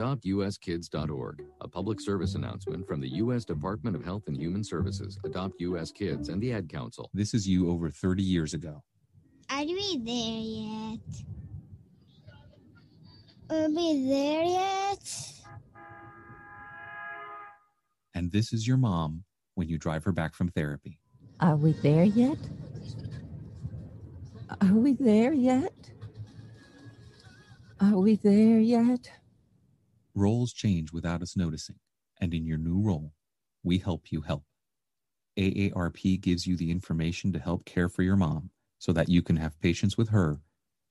[0.00, 3.44] AdoptUSKids.org, a public service announcement from the U.S.
[3.44, 5.92] Department of Health and Human Services, Adopt U.S.
[5.92, 7.10] Kids, and the Ad Council.
[7.12, 8.82] This is you over 30 years ago.
[9.50, 11.00] Are we there yet?
[13.50, 15.32] Are we there yet?
[18.14, 19.24] And this is your mom
[19.54, 20.98] when you drive her back from therapy.
[21.40, 22.38] Are we there yet?
[24.62, 25.74] Are we there yet?
[27.80, 29.10] Are we there yet?
[30.20, 31.76] Roles change without us noticing,
[32.20, 33.14] and in your new role,
[33.62, 34.44] we help you help.
[35.38, 39.36] AARP gives you the information to help care for your mom so that you can
[39.36, 40.42] have patience with her,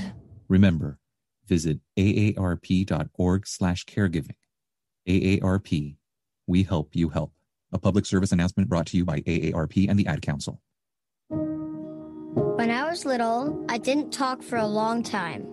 [0.48, 0.98] Remember,
[1.48, 4.36] visit aarp.org slash caregiving.
[5.08, 5.96] AARP,
[6.46, 7.32] we help you help.
[7.72, 10.60] A public service announcement brought to you by AARP and the Ad Council.
[11.28, 15.46] When I was little, I didn't talk for a long time.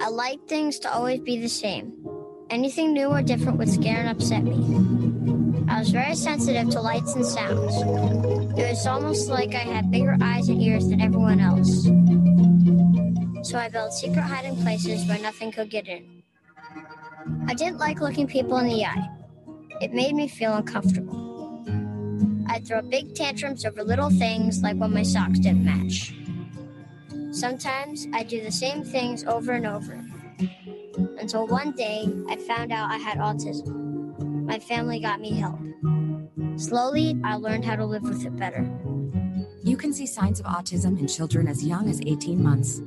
[0.00, 1.92] I liked things to always be the same.
[2.50, 4.54] Anything new or different would scare and upset me.
[5.68, 7.76] I was very sensitive to lights and sounds.
[8.58, 11.86] It was almost like I had bigger eyes and ears than everyone else.
[13.48, 16.22] So I built secret hiding places where nothing could get in.
[17.46, 19.08] I didn't like looking people in the eye.
[19.80, 21.64] It made me feel uncomfortable.
[22.46, 26.12] I'd throw big tantrums over little things like when my socks didn't match.
[27.32, 29.98] Sometimes I'd do the same things over and over.
[31.18, 34.44] Until one day I found out I had autism.
[34.44, 35.58] My family got me help.
[36.56, 38.68] Slowly, I learned how to live with it better.
[39.64, 42.82] You can see signs of autism in children as young as 18 months.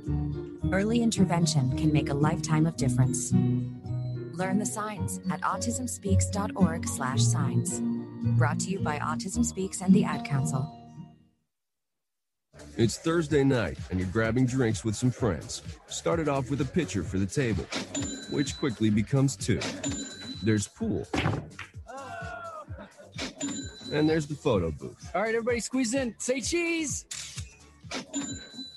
[0.71, 3.33] Early intervention can make a lifetime of difference.
[4.33, 7.81] Learn the signs at autismspeaks.org/signs.
[8.37, 10.65] Brought to you by Autism Speaks and the Ad Council.
[12.77, 15.61] It's Thursday night, and you're grabbing drinks with some friends.
[15.87, 17.65] Started off with a pitcher for the table,
[18.29, 19.59] which quickly becomes two.
[20.41, 21.05] There's pool.
[23.91, 26.15] And there's the photo booth, All right, everybody squeeze in.
[26.17, 27.03] Say cheese.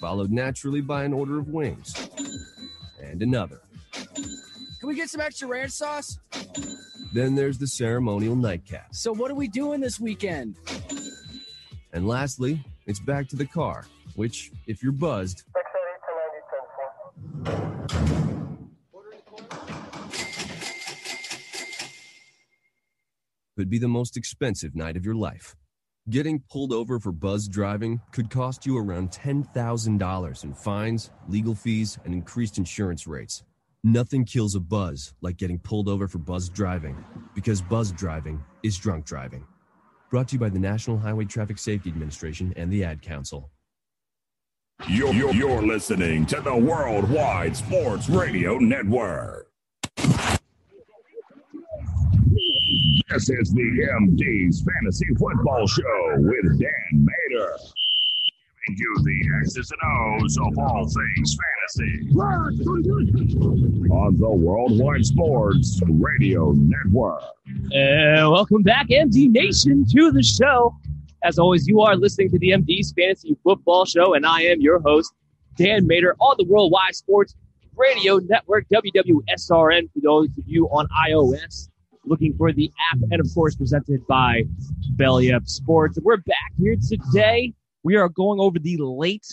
[0.05, 2.11] Followed naturally by an order of wings.
[3.03, 3.63] And another.
[3.91, 6.19] Can we get some extra ranch sauce?
[7.15, 8.95] Then there's the ceremonial nightcap.
[8.95, 10.57] So, what are we doing this weekend?
[11.95, 15.45] And lastly, it's back to the car, which, if you're buzzed,
[23.57, 25.57] could be the most expensive night of your life.
[26.11, 31.99] Getting pulled over for buzz driving could cost you around $10,000 in fines, legal fees,
[32.05, 33.43] and increased insurance rates.
[33.83, 37.03] Nothing kills a buzz like getting pulled over for buzz driving,
[37.35, 39.47] because buzz driving is drunk driving.
[40.11, 43.51] Brought to you by the National Highway Traffic Safety Administration and the Ad Council.
[44.87, 49.49] You're, you're, you're listening to the Worldwide Sports Radio Network.
[53.11, 57.53] This is the MD's Fantasy Football Show with Dan Mater.
[58.67, 62.09] Giving you the X's and O's of all things fantasy.
[63.91, 67.23] On the Worldwide Sports Radio Network.
[67.73, 70.75] And welcome back, MD Nation, to the show.
[71.25, 74.81] As always, you are listening to the MD's Fantasy Football Show, and I am your
[74.81, 75.13] host,
[75.57, 77.35] Dan Mater, on the Worldwide Sports
[77.77, 81.69] Radio Network, WWSRN, for those of you on iOS
[82.07, 84.45] looking for the app, and of course, presented by
[84.91, 85.99] Belly Up Sports.
[86.03, 87.53] We're back here today.
[87.83, 89.27] We are going over the late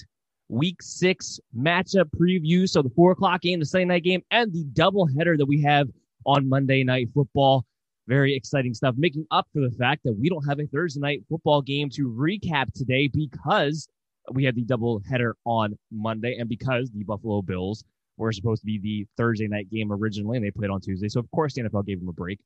[0.50, 2.68] week six matchup preview.
[2.68, 5.90] So the four o'clock game, the Sunday night game, and the doubleheader that we have
[6.26, 7.66] on Monday Night Football.
[8.08, 11.24] Very exciting stuff, making up for the fact that we don't have a Thursday night
[11.30, 13.88] football game to recap today because
[14.32, 17.84] we had the double header on Monday and because the Buffalo Bills
[18.18, 21.08] were supposed to be the Thursday night game originally and they played on Tuesday.
[21.08, 22.40] So, of course, the NFL gave them a break.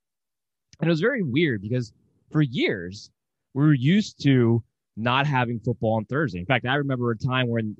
[0.80, 1.94] And it was very weird because
[2.32, 3.10] for years,
[3.54, 4.64] we were used to
[4.98, 6.40] not having football on Thursday.
[6.40, 7.76] In fact, I remember a time when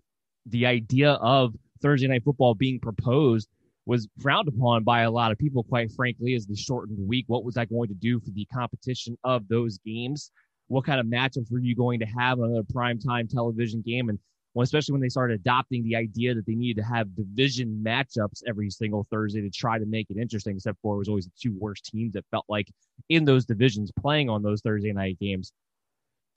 [0.46, 3.50] the idea of Thursday night football being proposed
[3.86, 7.26] was frowned upon by a lot of people, quite frankly, as the shortened week.
[7.28, 10.32] What was that going to do for the competition of those games?
[10.68, 14.10] What kind of matchups were you going to have on another primetime television game?
[14.10, 14.18] And
[14.56, 18.42] well, especially when they started adopting the idea that they needed to have division matchups
[18.48, 21.32] every single Thursday to try to make it interesting, except for it was always the
[21.38, 22.72] two worst teams that felt like
[23.10, 25.52] in those divisions playing on those Thursday night games.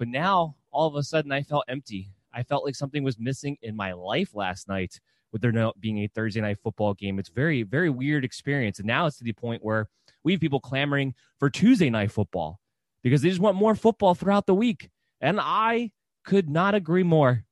[0.01, 2.11] But now all of a sudden I felt empty.
[2.35, 4.99] I felt like something was missing in my life last night
[5.31, 7.21] with there not being a Thursday night football game.
[7.21, 8.81] It's very, very weird experience.
[8.81, 9.87] And now it's to the point where
[10.25, 12.59] we have people clamoring for Tuesday night football
[13.05, 14.91] because they just want more football throughout the week.
[15.21, 15.93] And I
[16.25, 17.45] could not agree more.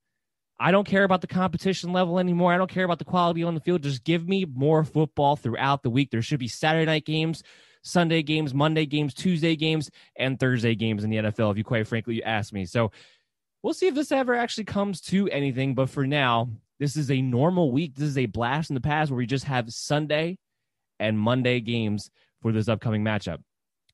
[0.59, 2.53] I don't care about the competition level anymore.
[2.53, 3.83] I don't care about the quality on the field.
[3.83, 6.11] Just give me more football throughout the week.
[6.11, 7.43] There should be Saturday night games,
[7.83, 11.87] Sunday games, Monday games, Tuesday games, and Thursday games in the NFL, if you quite
[11.87, 12.65] frankly you ask me.
[12.65, 12.91] So
[13.63, 15.75] we'll see if this ever actually comes to anything.
[15.75, 16.49] But for now,
[16.79, 17.95] this is a normal week.
[17.95, 20.39] This is a blast in the past where we just have Sunday
[20.99, 22.11] and Monday games
[22.41, 23.39] for this upcoming matchup.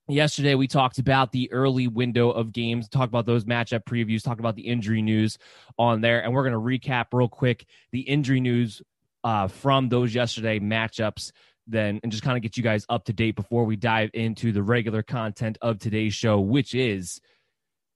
[0.08, 4.40] Yesterday, we talked about the early window of games, talked about those matchup previews, talked
[4.40, 5.38] about the injury news
[5.78, 6.22] on there.
[6.22, 8.82] And we're going to recap real quick the injury news
[9.22, 11.30] uh, from those yesterday matchups
[11.68, 14.50] then and just kind of get you guys up to date before we dive into
[14.50, 17.20] the regular content of today's show, which is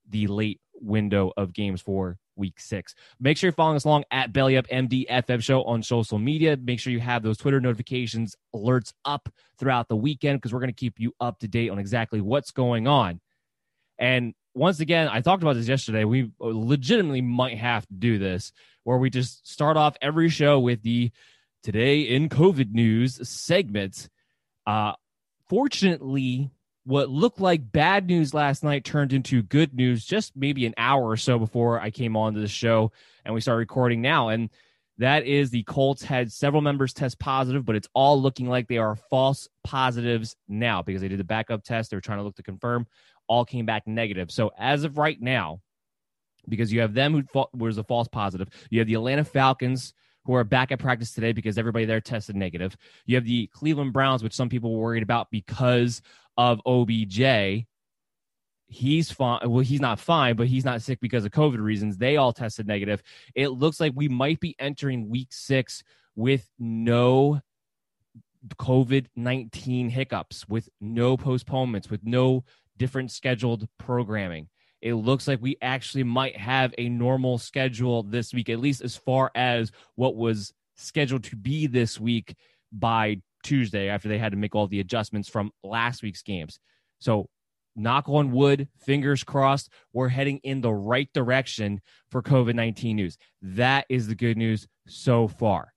[0.08, 2.94] the late window of games for week six.
[3.18, 6.56] Make sure you're following us along at Belly Up MD FM show on social media.
[6.56, 9.28] Make sure you have those Twitter notifications alerts up
[9.58, 12.50] throughout the weekend because we're going to keep you up to date on exactly what's
[12.50, 13.20] going on.
[13.98, 16.04] And once again, I talked about this yesterday.
[16.04, 18.52] We legitimately might have to do this
[18.84, 21.10] where we just start off every show with the
[21.62, 24.08] today in COVID news segment.
[24.66, 24.92] Uh,
[25.48, 26.50] fortunately,
[26.86, 31.04] what looked like bad news last night turned into good news just maybe an hour
[31.04, 32.92] or so before I came on to the show
[33.24, 34.28] and we started recording now.
[34.28, 34.50] And
[34.98, 38.78] that is the Colts had several members test positive, but it's all looking like they
[38.78, 41.90] are false positives now because they did the backup test.
[41.90, 42.86] They were trying to look to confirm.
[43.26, 44.30] All came back negative.
[44.30, 45.60] So as of right now,
[46.48, 49.92] because you have them who was a false positive, you have the Atlanta Falcons
[50.24, 52.76] who are back at practice today because everybody there tested negative.
[53.06, 56.00] You have the Cleveland Browns, which some people were worried about because
[56.36, 57.66] of OBJ.
[58.68, 59.40] He's fine.
[59.48, 61.96] Well, he's not fine, but he's not sick because of COVID reasons.
[61.96, 63.02] They all tested negative.
[63.34, 65.84] It looks like we might be entering week six
[66.16, 67.40] with no
[68.56, 72.44] COVID 19 hiccups, with no postponements, with no
[72.76, 74.48] different scheduled programming.
[74.82, 78.96] It looks like we actually might have a normal schedule this week, at least as
[78.96, 82.36] far as what was scheduled to be this week
[82.70, 86.58] by Tuesday after they had to make all the adjustments from last week's games.
[86.98, 87.28] So,
[87.76, 93.18] knock on wood, fingers crossed, we're heading in the right direction for COVID 19 news.
[93.42, 95.72] That is the good news so far.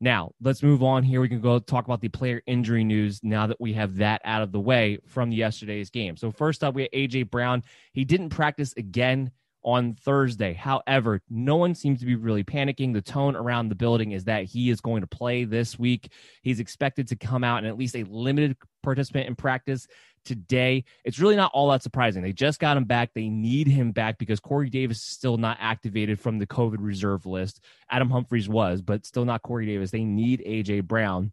[0.00, 1.20] Now, let's move on here.
[1.20, 4.42] We can go talk about the player injury news now that we have that out
[4.42, 6.16] of the way from yesterday's game.
[6.16, 7.64] So, first up, we have AJ Brown.
[7.92, 9.32] He didn't practice again
[9.64, 10.54] on Thursday.
[10.54, 12.92] However, no one seems to be really panicking.
[12.92, 16.12] The tone around the building is that he is going to play this week.
[16.42, 19.86] He's expected to come out and at least a limited participant in practice
[20.24, 20.84] today.
[21.04, 22.22] It's really not all that surprising.
[22.22, 23.10] They just got him back.
[23.14, 27.26] They need him back because Corey Davis is still not activated from the COVID reserve
[27.26, 27.62] list.
[27.90, 29.90] Adam Humphries was, but still not Corey Davis.
[29.90, 31.32] They need AJ Brown.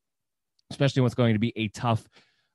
[0.72, 2.08] especially what's going to be a tough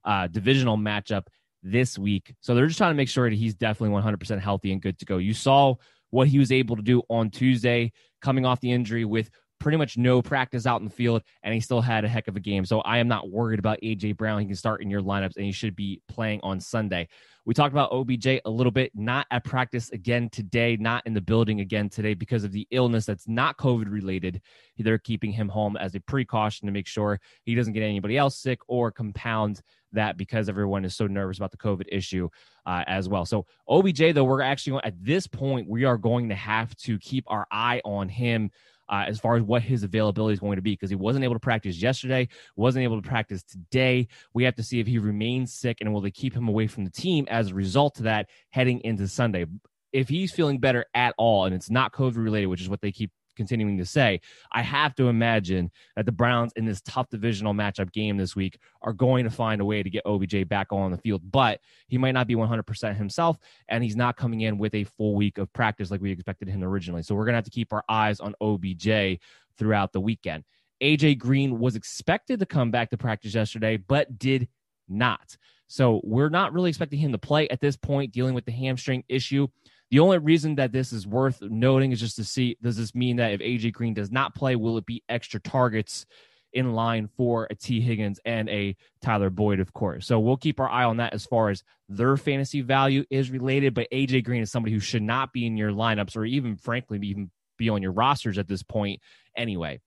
[0.04, 1.26] uh, divisional matchup
[1.62, 2.34] this week.
[2.40, 5.04] So they're just trying to make sure that he's definitely 100% healthy and good to
[5.04, 5.18] go.
[5.18, 5.74] You saw
[6.10, 9.96] what he was able to do on Tuesday, coming off the injury with pretty much
[9.96, 12.64] no practice out in the field, and he still had a heck of a game.
[12.64, 14.40] So I am not worried about AJ Brown.
[14.40, 17.08] He can start in your lineups, and he should be playing on Sunday.
[17.44, 21.20] We talked about OBJ a little bit, not at practice again today, not in the
[21.20, 24.40] building again today because of the illness that's not COVID related.
[24.78, 28.38] They're keeping him home as a precaution to make sure he doesn't get anybody else
[28.38, 29.60] sick or compound
[29.92, 32.28] that because everyone is so nervous about the COVID issue
[32.66, 33.24] uh, as well.
[33.24, 37.24] So OBJ, though, we're actually at this point we are going to have to keep
[37.28, 38.50] our eye on him
[38.90, 41.34] uh, as far as what his availability is going to be because he wasn't able
[41.34, 44.08] to practice yesterday, wasn't able to practice today.
[44.34, 46.84] We have to see if he remains sick and will they keep him away from
[46.84, 49.46] the team as a result of that heading into Sunday.
[49.92, 52.92] If he's feeling better at all and it's not COVID related, which is what they
[52.92, 54.20] keep continuing to say,
[54.52, 58.58] I have to imagine that the Browns in this tough divisional matchup game this week
[58.82, 61.22] are going to find a way to get OBJ back on the field.
[61.30, 65.14] But he might not be 100% himself, and he's not coming in with a full
[65.14, 67.02] week of practice like we expected him originally.
[67.02, 69.20] So we're going to have to keep our eyes on OBJ
[69.58, 70.44] throughout the weekend.
[70.82, 74.48] AJ Green was expected to come back to practice yesterday, but did
[74.88, 75.36] not.
[75.66, 79.04] So we're not really expecting him to play at this point, dealing with the hamstring
[79.08, 79.46] issue.
[79.90, 83.16] The only reason that this is worth noting is just to see does this mean
[83.16, 86.06] that if AJ Green does not play, will it be extra targets
[86.52, 90.06] in line for a Tee Higgins and a Tyler Boyd, of course?
[90.06, 93.74] So we'll keep our eye on that as far as their fantasy value is related.
[93.74, 97.00] But AJ Green is somebody who should not be in your lineups or even, frankly,
[97.02, 99.00] even be on your rosters at this point
[99.36, 99.80] anyway.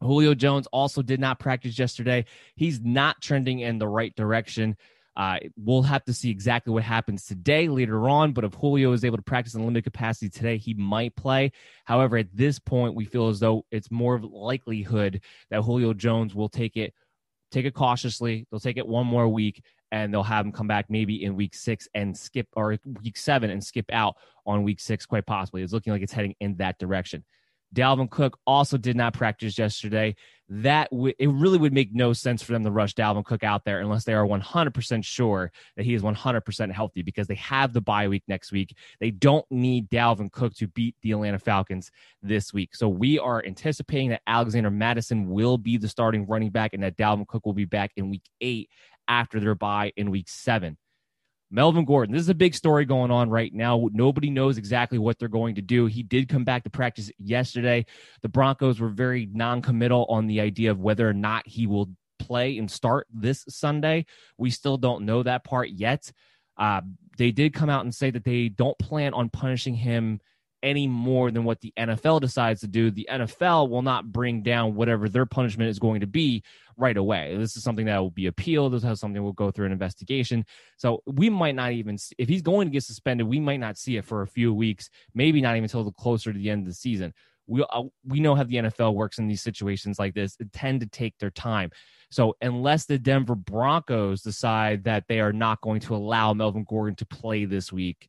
[0.00, 2.24] Julio Jones also did not practice yesterday.
[2.54, 4.76] He's not trending in the right direction.
[5.18, 8.32] Uh, we'll have to see exactly what happens today later on.
[8.32, 11.50] But if Julio is able to practice in limited capacity today, he might play.
[11.84, 15.20] However, at this point, we feel as though it's more of likelihood
[15.50, 16.94] that Julio Jones will take it
[17.50, 18.46] take it cautiously.
[18.50, 21.54] They'll take it one more week and they'll have him come back maybe in week
[21.54, 25.62] six and skip or week seven and skip out on week six, quite possibly.
[25.62, 27.24] It's looking like it's heading in that direction.
[27.74, 30.14] Dalvin Cook also did not practice yesterday.
[30.48, 33.64] That w- it really would make no sense for them to rush Dalvin Cook out
[33.64, 37.80] there unless they are 100% sure that he is 100% healthy because they have the
[37.80, 38.74] bye week next week.
[39.00, 41.90] They don't need Dalvin Cook to beat the Atlanta Falcons
[42.22, 42.74] this week.
[42.74, 46.96] So we are anticipating that Alexander Mattison will be the starting running back and that
[46.96, 48.70] Dalvin Cook will be back in week eight
[49.06, 50.76] after their bye in week seven.
[51.50, 53.88] Melvin Gordon, this is a big story going on right now.
[53.92, 55.86] Nobody knows exactly what they're going to do.
[55.86, 57.86] He did come back to practice yesterday.
[58.22, 61.88] The Broncos were very non committal on the idea of whether or not he will
[62.18, 64.04] play and start this Sunday.
[64.36, 66.12] We still don't know that part yet.
[66.58, 66.82] Uh,
[67.16, 70.20] they did come out and say that they don't plan on punishing him
[70.62, 72.90] any more than what the NFL decides to do.
[72.90, 76.42] The NFL will not bring down whatever their punishment is going to be
[76.76, 77.36] right away.
[77.36, 78.72] This is something that will be appealed.
[78.72, 80.44] This is something we'll go through an investigation.
[80.76, 83.96] So we might not even, if he's going to get suspended, we might not see
[83.96, 86.66] it for a few weeks, maybe not even until the closer to the end of
[86.66, 87.12] the season.
[87.46, 90.36] We, uh, we know how the NFL works in these situations like this.
[90.38, 91.70] It tend to take their time.
[92.10, 96.94] So unless the Denver Broncos decide that they are not going to allow Melvin Gordon
[96.96, 98.08] to play this week,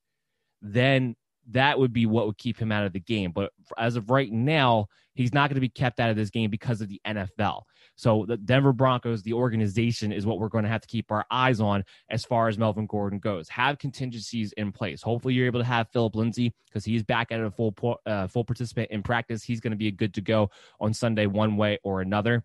[0.61, 1.15] then
[1.51, 3.31] that would be what would keep him out of the game.
[3.31, 6.49] But as of right now, he's not going to be kept out of this game
[6.49, 7.63] because of the NFL.
[7.95, 11.25] So the Denver Broncos, the organization, is what we're going to have to keep our
[11.29, 13.49] eyes on as far as Melvin Gordon goes.
[13.49, 15.01] Have contingencies in place.
[15.01, 17.75] Hopefully, you're able to have Philip Lindsay because he's back at a full
[18.05, 19.43] uh, full participant in practice.
[19.43, 22.43] He's going to be a good to go on Sunday, one way or another.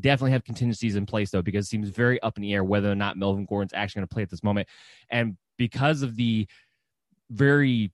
[0.00, 2.90] Definitely have contingencies in place though, because it seems very up in the air whether
[2.90, 4.66] or not Melvin Gordon's actually going to play at this moment,
[5.10, 6.48] and because of the
[7.30, 7.92] very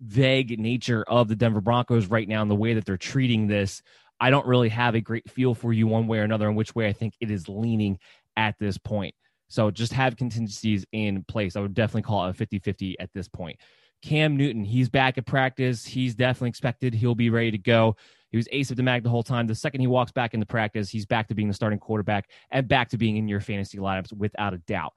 [0.00, 3.82] vague nature of the Denver Broncos right now and the way that they're treating this,
[4.20, 6.74] I don't really have a great feel for you one way or another in which
[6.74, 7.98] way I think it is leaning
[8.36, 9.14] at this point.
[9.48, 11.56] So just have contingencies in place.
[11.56, 13.58] I would definitely call it a 50 50 at this point.
[14.02, 15.84] Cam Newton, he's back at practice.
[15.84, 16.94] He's definitely expected.
[16.94, 17.96] He'll be ready to go.
[18.30, 19.46] He was ace of the mag the whole time.
[19.46, 22.68] The second he walks back into practice, he's back to being the starting quarterback and
[22.68, 24.94] back to being in your fantasy lineups without a doubt.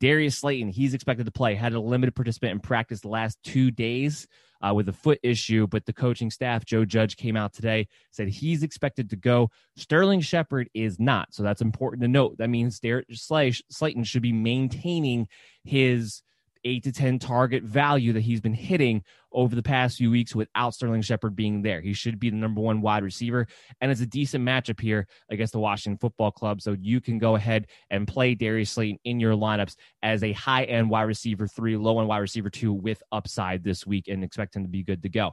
[0.00, 3.70] Darius Slayton, he's expected to play, had a limited participant in practice the last two
[3.70, 4.26] days
[4.62, 8.28] uh, with a foot issue, but the coaching staff, Joe Judge, came out today, said
[8.28, 9.50] he's expected to go.
[9.76, 11.32] Sterling Shepard is not.
[11.32, 12.38] So that's important to note.
[12.38, 13.30] That means Darius
[13.70, 15.28] Slayton should be maintaining
[15.64, 16.22] his
[16.66, 20.74] eight to 10 target value that he's been hitting over the past few weeks without
[20.74, 21.80] Sterling Shepard being there.
[21.80, 23.46] He should be the number one wide receiver.
[23.80, 26.60] And it's a decent matchup here against the Washington football club.
[26.60, 30.64] So you can go ahead and play Darius Slayton in your lineups as a high
[30.64, 34.56] end wide receiver three, low end wide receiver two with upside this week and expect
[34.56, 35.32] him to be good to go.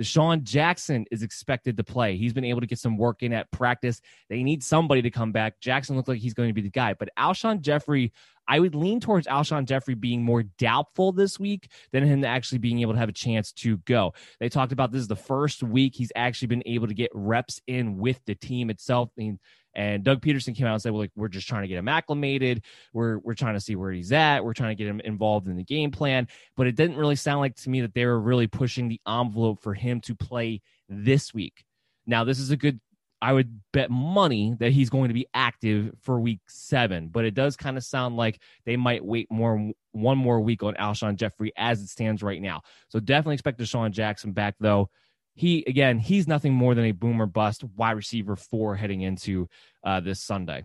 [0.00, 2.16] DeSean Jackson is expected to play.
[2.16, 4.00] He's been able to get some work in at practice.
[4.28, 5.60] They need somebody to come back.
[5.60, 8.12] Jackson looks like he's going to be the guy, but Alshon Jeffery.
[8.48, 12.80] I would lean towards Alshon Jeffery being more doubtful this week than him actually being
[12.80, 14.14] able to have a chance to go.
[14.40, 17.60] They talked about this is the first week he's actually been able to get reps
[17.68, 19.10] in with the team itself.
[19.16, 19.38] I mean,
[19.74, 21.88] and Doug Pederson came out and said, "Well, like we're just trying to get him
[21.88, 22.62] acclimated.
[22.92, 24.44] We're we're trying to see where he's at.
[24.44, 27.40] We're trying to get him involved in the game plan." But it didn't really sound
[27.40, 31.32] like to me that they were really pushing the envelope for him to play this
[31.32, 31.64] week.
[32.06, 32.80] Now, this is a good.
[33.20, 37.34] I would bet money that he's going to be active for week seven, but it
[37.34, 41.52] does kind of sound like they might wait more one more week on Alshon Jeffery
[41.56, 42.62] as it stands right now.
[42.88, 44.90] So definitely expect DeSean Jackson back though
[45.34, 49.48] he again he's nothing more than a boomer bust wide receiver four heading into
[49.84, 50.64] uh, this Sunday.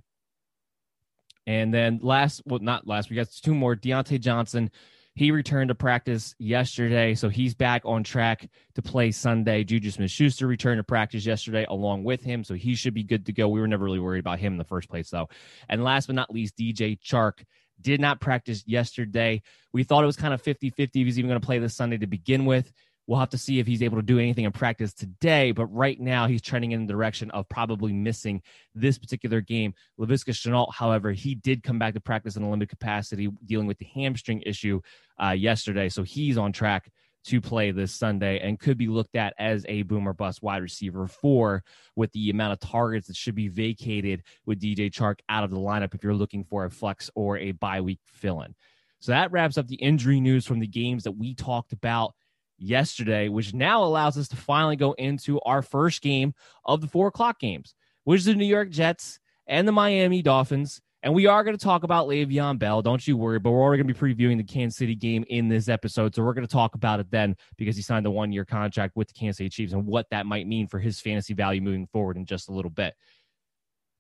[1.48, 3.74] And then last, well, not last, we got two more.
[3.74, 4.70] Diontae Johnson,
[5.16, 9.64] he returned to practice yesterday, so he's back on track to play Sunday.
[9.64, 13.26] Juju Smith Schuster returned to practice yesterday along with him, so he should be good
[13.26, 13.48] to go.
[13.48, 15.30] We were never really worried about him in the first place, though.
[15.70, 17.46] And last but not least, DJ Chark
[17.80, 19.42] did not practice yesterday.
[19.72, 21.76] We thought it was kind of 50 50 if he's even going to play this
[21.76, 22.72] Sunday to begin with.
[23.08, 25.98] We'll have to see if he's able to do anything in practice today, but right
[25.98, 28.42] now he's trending in the direction of probably missing
[28.76, 29.74] this particular game.
[29.98, 33.78] Laviska Shenault, however, he did come back to practice in a limited capacity, dealing with
[33.78, 34.82] the hamstring issue
[35.24, 36.92] uh, yesterday, so he's on track
[37.28, 41.08] to play this Sunday and could be looked at as a boomer bust wide receiver
[41.08, 41.64] four
[41.96, 45.58] with the amount of targets that should be vacated with DJ Chark out of the
[45.58, 48.56] lineup if you're looking for a flex or a bye week fill in.
[49.00, 52.14] So that wraps up the injury news from the games that we talked about
[52.58, 56.34] yesterday, which now allows us to finally go into our first game
[56.66, 60.82] of the four o'clock games, which is the New York Jets and the Miami Dolphins.
[61.04, 62.82] And we are going to talk about Le'Veon Bell.
[62.82, 63.40] Don't you worry.
[63.40, 66.16] But we're already going to be previewing the Kansas City game in this episode.
[66.16, 68.96] So we're going to talk about it then because he signed a one year contract
[68.96, 71.88] with the Kansas City Chiefs and what that might mean for his fantasy value moving
[71.88, 72.96] forward in just a little bit.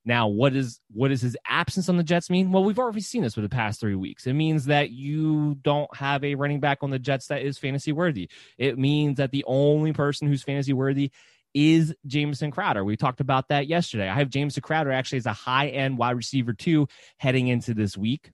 [0.07, 2.53] Now, what is what does his absence on the Jets mean?
[2.53, 4.25] Well, we've already seen this for the past three weeks.
[4.25, 7.91] It means that you don't have a running back on the Jets that is fantasy
[7.91, 8.29] worthy.
[8.57, 11.11] It means that the only person who's fantasy worthy
[11.53, 12.85] is Jamison Crowder.
[12.85, 14.07] We talked about that yesterday.
[14.07, 17.98] I have Jamison Crowder actually as a high end wide receiver too heading into this
[17.98, 18.31] week.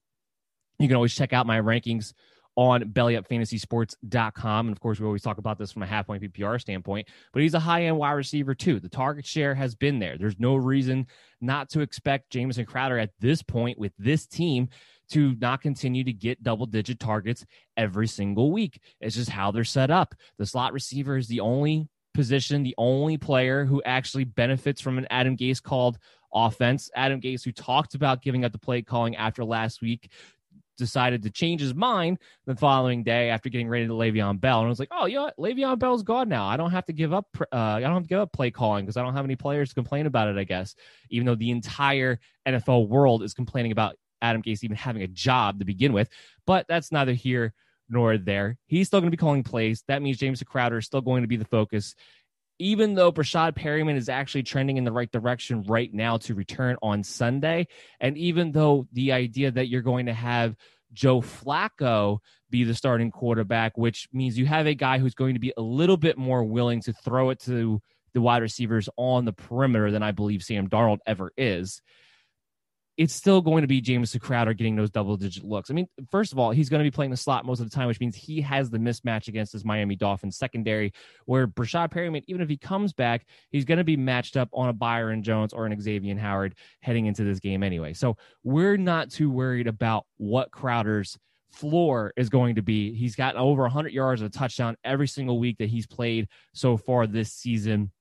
[0.78, 2.14] You can always check out my rankings
[2.56, 4.68] on bellyupfantasysports.com.
[4.68, 7.42] And of course, we always talk about this from a half point PPR standpoint, but
[7.42, 8.80] he's a high end wide receiver too.
[8.80, 10.18] The target share has been there.
[10.18, 11.08] There's no reason
[11.42, 14.70] not to expect Jamison Crowder at this point with this team
[15.12, 18.80] to not continue to get double digit targets every single week.
[19.02, 20.16] It's just how they're set up.
[20.38, 25.08] The slot receiver is the only position, the only player who actually benefits from an
[25.10, 25.98] Adam Gase called
[26.34, 26.90] offense.
[26.96, 30.10] Adam Gase, who talked about giving up the play calling after last week,
[30.78, 34.60] decided to change his mind the following day after getting rid of Le'Veon Bell.
[34.60, 35.38] And I was like, oh, you know what?
[35.38, 36.46] Le'Veon Bell's gone now.
[36.46, 37.28] I don't have to give up.
[37.40, 39.70] Uh, I don't have to give up play calling because I don't have any players
[39.70, 40.38] to complain about it.
[40.38, 40.76] I guess,
[41.10, 45.60] even though the entire NFL world is complaining about Adam Gase even having a job
[45.60, 46.10] to begin with.
[46.48, 47.54] But that's neither here
[47.90, 48.58] nor there.
[48.66, 49.84] He's still going to be calling plays.
[49.88, 51.94] That means James Crowder is still going to be the focus
[52.60, 56.78] even though Breshad Perriman is actually trending in the right direction right now to return
[56.82, 57.68] on Sunday,
[58.00, 60.56] and even though the idea that you're going to have
[60.94, 65.40] Joe Flacco be the starting quarterback, which means you have a guy who's going to
[65.40, 67.82] be a little bit more willing to throw it to
[68.14, 71.82] the wide receivers on the perimeter than I believe Sam Darnold ever is
[72.96, 75.72] it's still going to be Jamison Crowder getting those double digit looks.
[75.72, 77.76] I mean, first of all, he's going to be playing the slot most of the
[77.76, 80.94] time, which means he has the mismatch against his Miami Dolphins secondary,
[81.26, 84.70] where Breshad Perriman, even if he comes back, he's going to be matched up on
[84.70, 87.94] a Byron Jones or an Xavier Howard heading into this game anyway.
[87.94, 91.18] So we're not too worried about what Crowder's
[91.52, 92.94] floor is going to be.
[92.94, 96.78] He's got over 100 yards of a touchdown every single week that he's played so
[96.78, 97.92] far this season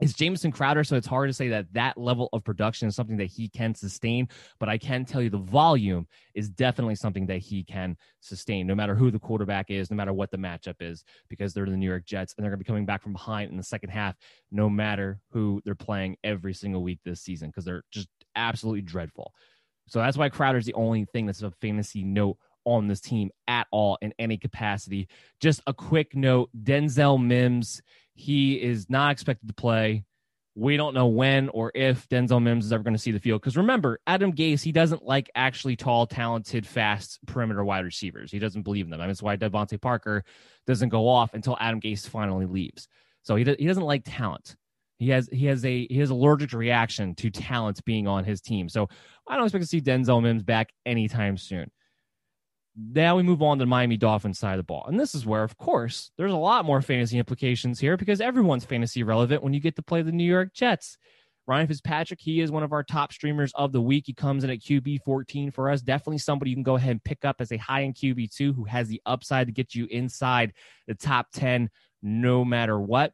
[0.00, 3.16] is Jamison Crowder, so it's hard to say that that level of production is something
[3.18, 4.28] that he can sustain.
[4.58, 8.74] But I can tell you the volume is definitely something that he can sustain, no
[8.74, 11.88] matter who the quarterback is, no matter what the matchup is, because they're the New
[11.88, 14.16] York Jets and they're going to be coming back from behind in the second half,
[14.50, 19.32] no matter who they're playing every single week this season, because they're just absolutely dreadful.
[19.86, 23.66] So that's why Crowder's the only thing that's a fantasy note on this team at
[23.70, 25.08] all in any capacity.
[25.40, 27.82] Just a quick note Denzel Mims
[28.14, 30.04] he is not expected to play.
[30.56, 33.40] We don't know when or if Denzel Mims is ever going to see the field.
[33.40, 38.30] Because remember, Adam Gase, he doesn't like actually tall, talented, fast perimeter wide receivers.
[38.30, 39.00] He doesn't believe in them.
[39.00, 40.24] I mean, that's why DeVante Parker
[40.66, 42.86] doesn't go off until Adam Gase finally leaves.
[43.22, 44.54] So he, he doesn't like talent.
[44.98, 48.68] He has he has a he has allergic reaction to talent being on his team.
[48.68, 48.88] So
[49.28, 51.70] I don't expect to see Denzel Mims back anytime soon.
[52.76, 54.84] Now we move on to the Miami Dolphins side of the ball.
[54.88, 58.64] And this is where, of course, there's a lot more fantasy implications here because everyone's
[58.64, 60.98] fantasy relevant when you get to play the New York Jets.
[61.46, 64.04] Ryan Fitzpatrick, he is one of our top streamers of the week.
[64.06, 65.82] He comes in at QB 14 for us.
[65.82, 68.64] Definitely somebody you can go ahead and pick up as a high end QB2 who
[68.64, 70.54] has the upside to get you inside
[70.86, 71.70] the top 10
[72.02, 73.12] no matter what.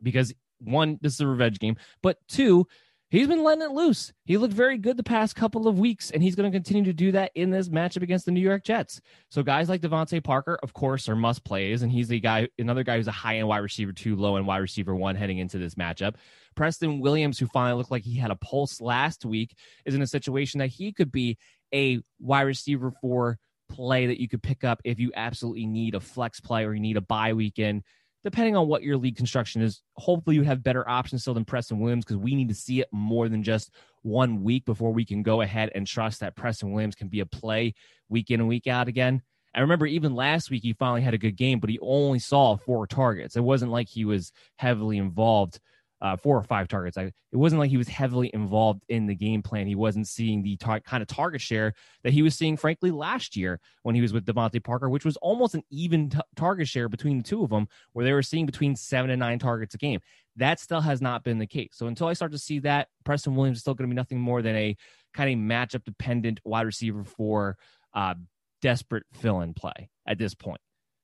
[0.00, 2.66] Because one, this is a revenge game, but two,
[3.10, 4.12] he's been letting it loose.
[4.24, 6.92] He looked very good the past couple of weeks, and he's going to continue to
[6.92, 9.00] do that in this matchup against the New York Jets.
[9.30, 12.84] So guys like DeVante Parker, of course, are must plays, and he's a guy, another
[12.84, 15.58] guy who's a high end wide receiver two, low end wide receiver one heading into
[15.58, 16.14] this matchup.
[16.54, 20.06] Preston Williams, who finally looked like he had a pulse last week, is in a
[20.06, 21.38] situation that he could be
[21.72, 26.00] a wide receiver for play that you could pick up if you absolutely need a
[26.00, 27.82] flex play or you need a bye weekend
[28.24, 31.78] depending on what your league construction is, hopefully you have better options still than Preston
[31.78, 33.70] Williams because we need to see it more than just
[34.02, 37.26] one week before we can go ahead and trust that Preston Williams can be a
[37.26, 37.74] play
[38.08, 39.22] week in and week out again.
[39.54, 42.56] I remember even last week he finally had a good game, but he only saw
[42.56, 43.36] four targets.
[43.36, 45.58] It wasn't like he was heavily involved
[46.00, 46.96] uh, four or five targets.
[46.96, 49.66] I, it wasn't like he was heavily involved in the game plan.
[49.66, 53.36] He wasn't seeing the tar- kind of target share that he was seeing, frankly, last
[53.36, 56.88] year when he was with DeVante Parker, which was almost an even t- target share
[56.88, 59.78] between the two of them, where they were seeing between seven and nine targets a
[59.78, 60.00] game.
[60.36, 61.70] That still has not been the case.
[61.72, 64.20] So until I start to see that, Preston Williams is still going to be nothing
[64.20, 64.76] more than a
[65.14, 67.56] kind of matchup dependent wide receiver for
[67.92, 68.14] uh,
[68.62, 70.60] desperate fill in play at this point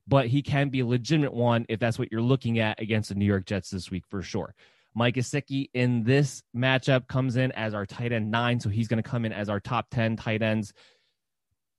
[0.07, 3.14] but he can be a legitimate one if that's what you're looking at against the
[3.14, 4.54] New York Jets this week for sure.
[4.94, 9.02] Mike Gesicki in this matchup comes in as our tight end nine, so he's going
[9.02, 10.72] to come in as our top 10 tight ends.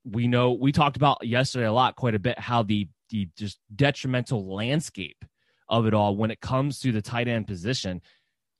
[0.04, 3.60] We know we talked about yesterday a lot, quite a bit, how the the just
[3.76, 5.24] detrimental landscape
[5.70, 8.02] of it all when it comes to the tight end position.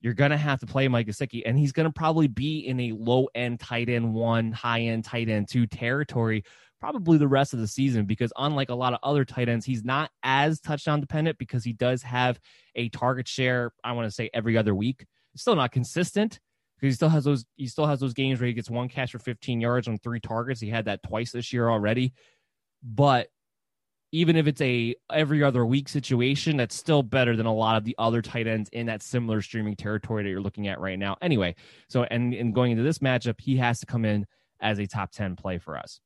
[0.02, 2.80] You're going to have to play Mike Gesicki, and he's going to probably be in
[2.80, 6.44] a low end tight end one, high end tight end two territory
[6.86, 9.84] probably the rest of the season because unlike a lot of other tight ends, he's
[9.84, 12.40] not as touchdown dependent because he does have
[12.76, 15.08] a target share, I want to say every other week.
[15.34, 16.40] It's still not consistent
[16.78, 19.14] because he still has those he still has those games where he gets one catch
[19.14, 20.62] for 15 yards on three targets.
[20.62, 22.14] He had that twice this year already.
[22.84, 23.30] But
[24.12, 27.84] even if it's a every other week situation, that's still better than a lot of
[27.84, 31.18] the other tight ends in that similar streaming territory that you're looking at right now.
[31.20, 31.56] Anyway,
[31.90, 34.28] so and, and going into this matchup, he has to come in
[34.62, 36.00] as a top 10 play for us.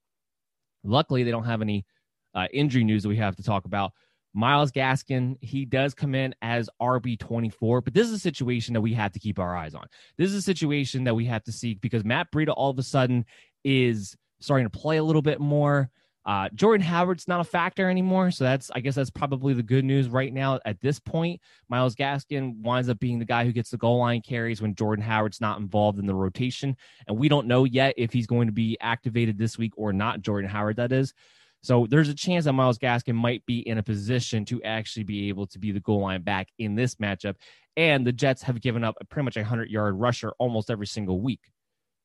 [0.83, 1.85] Luckily, they don't have any
[2.33, 3.91] uh, injury news that we have to talk about.
[4.33, 8.93] Myles Gaskin, he does come in as RB24, but this is a situation that we
[8.93, 9.87] have to keep our eyes on.
[10.17, 12.83] This is a situation that we have to see because Matt Breida all of a
[12.83, 13.25] sudden
[13.63, 15.89] is starting to play a little bit more.
[16.29, 19.83] Uh, Jordan Howard's not a factor anymore, so that's I guess that's probably the good
[19.83, 21.41] news right now at this point.
[21.69, 25.03] Myles Gaskin winds up being the guy who gets the goal line carries when Jordan
[25.03, 28.53] Howard's not involved in the rotation, and we don't know yet if he's going to
[28.53, 30.21] be activated this week or not.
[30.21, 31.15] Jordan Howard, that is.
[31.63, 35.29] So there's a chance that Myles Gaskin might be in a position to actually be
[35.29, 37.37] able to be the goal line back in this matchup.
[37.75, 40.85] And the Jets have given up a pretty much a hundred yard rusher almost every
[40.85, 41.41] single week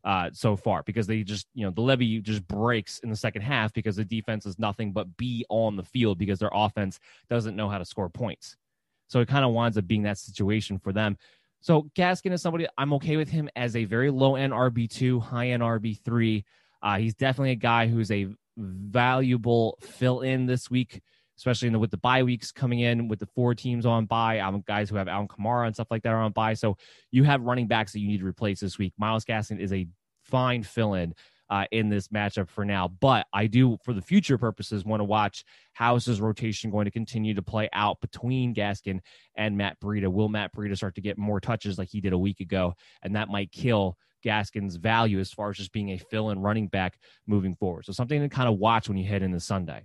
[0.05, 3.43] uh, so far because they just, you know, the levee just breaks in the second
[3.43, 7.57] half because the defense is nothing but be on the field because their offense doesn't
[7.57, 8.57] know how to score points.
[9.09, 11.17] So it kind of winds up being that situation for them.
[11.61, 15.49] So Gaskin is somebody I'm okay with him as a very low end RB2, high
[15.49, 16.45] end RB3.
[16.83, 21.01] Uh, he's definitely a guy who's a valuable fill in this week,
[21.37, 24.41] especially the, with the bye weeks coming in with the four teams on bye.
[24.41, 26.55] Um, guys who have Alvin Kamara and stuff like that are on bye.
[26.55, 26.77] So
[27.11, 28.93] you have running backs that you need to replace this week.
[28.99, 29.87] Myles Gaskin is a
[30.23, 31.15] fine fill in.
[31.51, 32.89] Uh, in this matchup for now.
[32.89, 35.45] But I do, for the future purposes, want to watch
[35.75, 39.01] how is his rotation going to continue to play out between Gaskin
[39.37, 40.11] and Matt Breida.
[40.11, 42.75] Will Matt Breida start to get more touches like he did a week ago?
[43.03, 46.67] And that might kill Gaskin's value as far as just being a fill in running
[46.67, 47.85] back moving forward.
[47.85, 49.85] So something to kind of watch when you head into Sunday.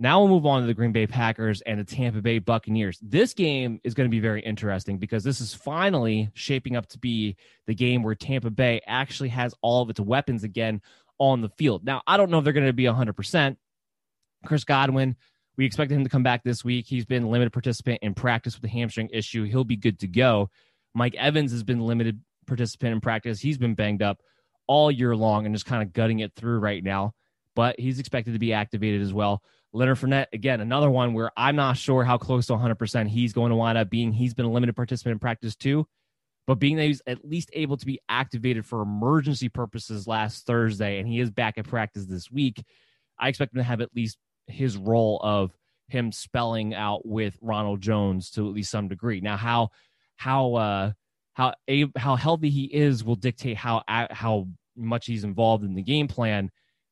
[0.00, 3.00] Now we'll move on to the Green Bay Packers and the Tampa Bay Buccaneers.
[3.02, 6.98] This game is going to be very interesting because this is finally shaping up to
[6.98, 10.80] be the game where Tampa Bay actually has all of its weapons again
[11.18, 11.84] on the field.
[11.84, 13.56] Now, I don't know if they're going to be 100%.
[14.44, 15.16] Chris Godwin,
[15.56, 16.86] we expect him to come back this week.
[16.86, 19.44] He's been limited participant in practice with the hamstring issue.
[19.44, 20.48] He'll be good to go.
[20.94, 23.40] Mike Evans has been limited participant in practice.
[23.40, 24.20] He's been banged up
[24.68, 27.14] all year long and just kind of gutting it through right now,
[27.56, 29.42] but he's expected to be activated as well.
[29.72, 33.50] Leonard Fournette, again, another one where I'm not sure how close to 100% he's going
[33.50, 34.12] to wind up being.
[34.12, 35.86] He's been a limited participant in practice too,
[36.46, 40.98] but being that he's at least able to be activated for emergency purposes last Thursday
[40.98, 42.64] and he is back at practice this week,
[43.18, 45.52] I expect him to have at least his role of
[45.88, 49.20] him spelling out with Ronald Jones to at least some degree.
[49.20, 49.70] Now, how
[50.16, 50.92] how uh,
[51.34, 51.54] how
[51.96, 56.50] how healthy he is will dictate how how much he's involved in the game plan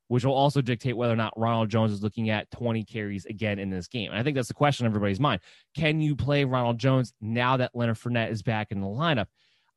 [0.08, 3.58] which will also dictate whether or not Ronald Jones is looking at 20 carries again
[3.58, 4.10] in this game.
[4.10, 5.40] And I think that's the question on everybody's mind.
[5.76, 9.26] Can you play Ronald Jones now that Leonard Fournette is back in the lineup?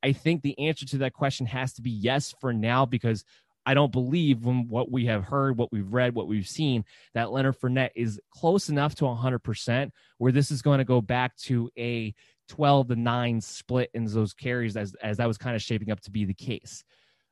[0.03, 3.23] I think the answer to that question has to be yes for now because
[3.65, 7.31] I don't believe from what we have heard, what we've read, what we've seen, that
[7.31, 11.69] Leonard Fournette is close enough to 100% where this is going to go back to
[11.77, 12.13] a
[12.47, 15.99] 12 to 9 split in those carries as, as that was kind of shaping up
[16.01, 16.83] to be the case.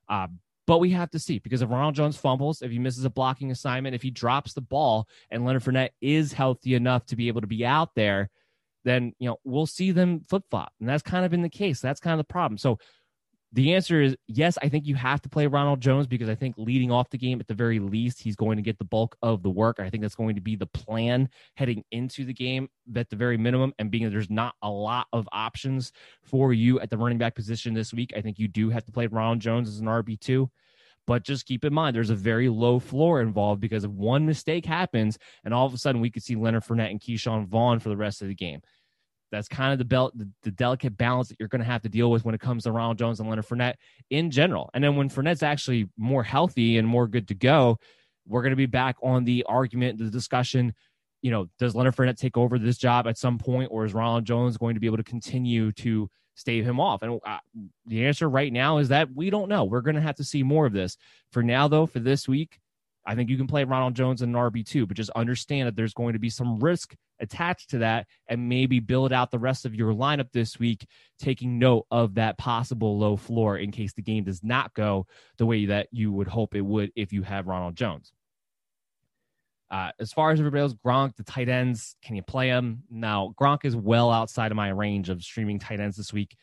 [0.09, 3.09] Um, but we have to see because if Ronald Jones fumbles, if he misses a
[3.09, 7.29] blocking assignment, if he drops the ball, and Leonard Fournette is healthy enough to be
[7.29, 8.29] able to be out there,
[8.83, 11.79] then you know we'll see them flip flop, and that's kind of been the case.
[11.79, 12.57] That's kind of the problem.
[12.57, 12.77] So
[13.53, 14.57] the answer is yes.
[14.61, 17.39] I think you have to play Ronald Jones because I think leading off the game
[17.39, 19.79] at the very least, he's going to get the bulk of the work.
[19.79, 23.37] I think that's going to be the plan heading into the game at the very
[23.37, 23.73] minimum.
[23.79, 27.35] And being that there's not a lot of options for you at the running back
[27.35, 30.19] position this week, I think you do have to play Ronald Jones as an RB
[30.19, 30.49] two.
[31.05, 34.65] But just keep in mind, there's a very low floor involved because if one mistake
[34.65, 37.87] happens, and all of a sudden we could see Leonard Fournette and Ke'Shawn Vaughn for
[37.87, 38.61] the rest of the game.
[39.31, 41.89] That's kind of the belt, the, the delicate balance that you're going to have to
[41.89, 43.75] deal with when it comes to Ronald Jones and Leonard Fournette
[44.09, 44.69] in general.
[44.73, 47.77] And then when Fournette's actually more healthy and more good to go,
[48.25, 50.73] we're going to be back on the argument, the discussion.
[51.21, 54.25] You know, does Leonard Fournette take over this job at some point, or is Ronald
[54.25, 57.01] Jones going to be able to continue to stave him off?
[57.01, 57.39] And uh,
[57.85, 59.63] the answer right now is that we don't know.
[59.63, 60.97] We're going to have to see more of this.
[61.31, 62.59] For now, though, for this week,
[63.07, 65.93] I think you can play Ronald Jones in an RB2, but just understand that there's
[65.93, 69.73] going to be some risk attached to that and maybe build out the rest of
[69.73, 70.85] your lineup this week,
[71.17, 75.45] taking note of that possible low floor in case the game does not go the
[75.45, 78.11] way that you would hope it would if you have Ronald Jones.
[79.71, 82.83] Uh, as far as everybody else, Gronk, the tight ends, can you play him?
[82.89, 86.35] Now, Gronk is well outside of my range of streaming tight ends this week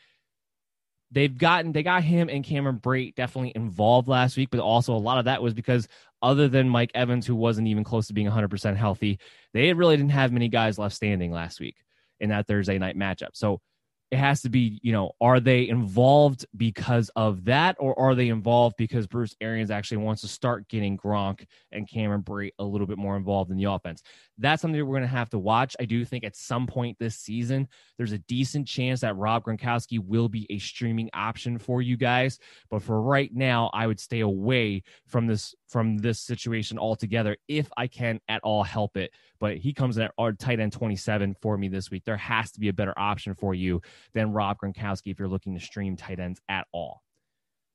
[1.15, 4.97] they've gotten they got him and Cameron Brate definitely involved last week, but also a
[4.97, 5.87] lot of that was because
[6.21, 9.19] other than Mike Evans, who wasn't even close to being 100% healthy,
[9.53, 11.77] they really didn't have many guys left standing last week
[12.19, 13.29] in that Thursday night matchup.
[13.33, 13.61] So
[14.11, 18.29] it has to be, you know, are they involved because of that, or are they
[18.29, 22.85] involved because Bruce Arians actually wants to start getting Gronk and Cameron Brate a little
[22.85, 24.03] bit more involved in the offense?
[24.37, 25.75] That's something that we're going to have to watch.
[25.79, 29.99] I do think at some point this season, there's a decent chance that Rob Gronkowski
[29.99, 32.37] will be a streaming option for you guys.
[32.69, 37.69] But for right now, I would stay away from this from this situation altogether if
[37.75, 39.11] I can at all help it.
[39.39, 42.03] But he comes in at our tight end 27 for me this week.
[42.05, 43.81] There has to be a better option for you
[44.13, 47.01] than Rob Gronkowski if you're looking to stream tight ends at all.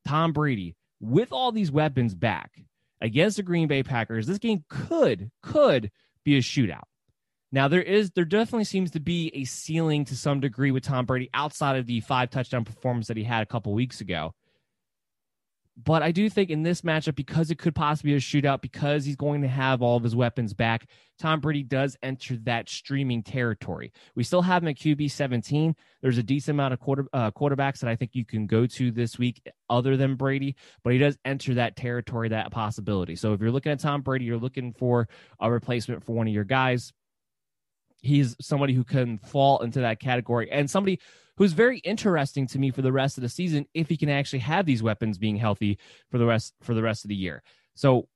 [0.07, 2.53] Tom Brady, with all these weapons back
[3.01, 5.91] against the Green Bay Packers, this game could, could
[6.25, 6.83] be a shootout.
[7.53, 11.05] Now there is there definitely seems to be a ceiling to some degree with Tom
[11.05, 14.35] Brady outside of the five touchdown performance that he had a couple weeks ago.
[15.85, 19.05] But I do think in this matchup, because it could possibly be a shootout, because
[19.05, 20.87] he's going to have all of his weapons back,
[21.19, 23.93] Tom Brady does enter that streaming territory.
[24.15, 25.75] We still have him at QB 17.
[26.03, 28.91] There's a decent amount of quarter, uh, quarterbacks that I think you can go to
[28.91, 33.17] this week other than Brady, but he does enter that territory, that possibility.
[33.17, 36.35] So if you're looking at Tom Brady, you're looking for a replacement for one of
[36.35, 36.93] your guys.
[38.03, 41.01] He's somebody who can fall into that category and somebody
[41.41, 44.41] who's very interesting to me for the rest of the season if he can actually
[44.41, 45.79] have these weapons being healthy
[46.11, 47.43] for the rest for the rest of the year.
[47.75, 48.09] So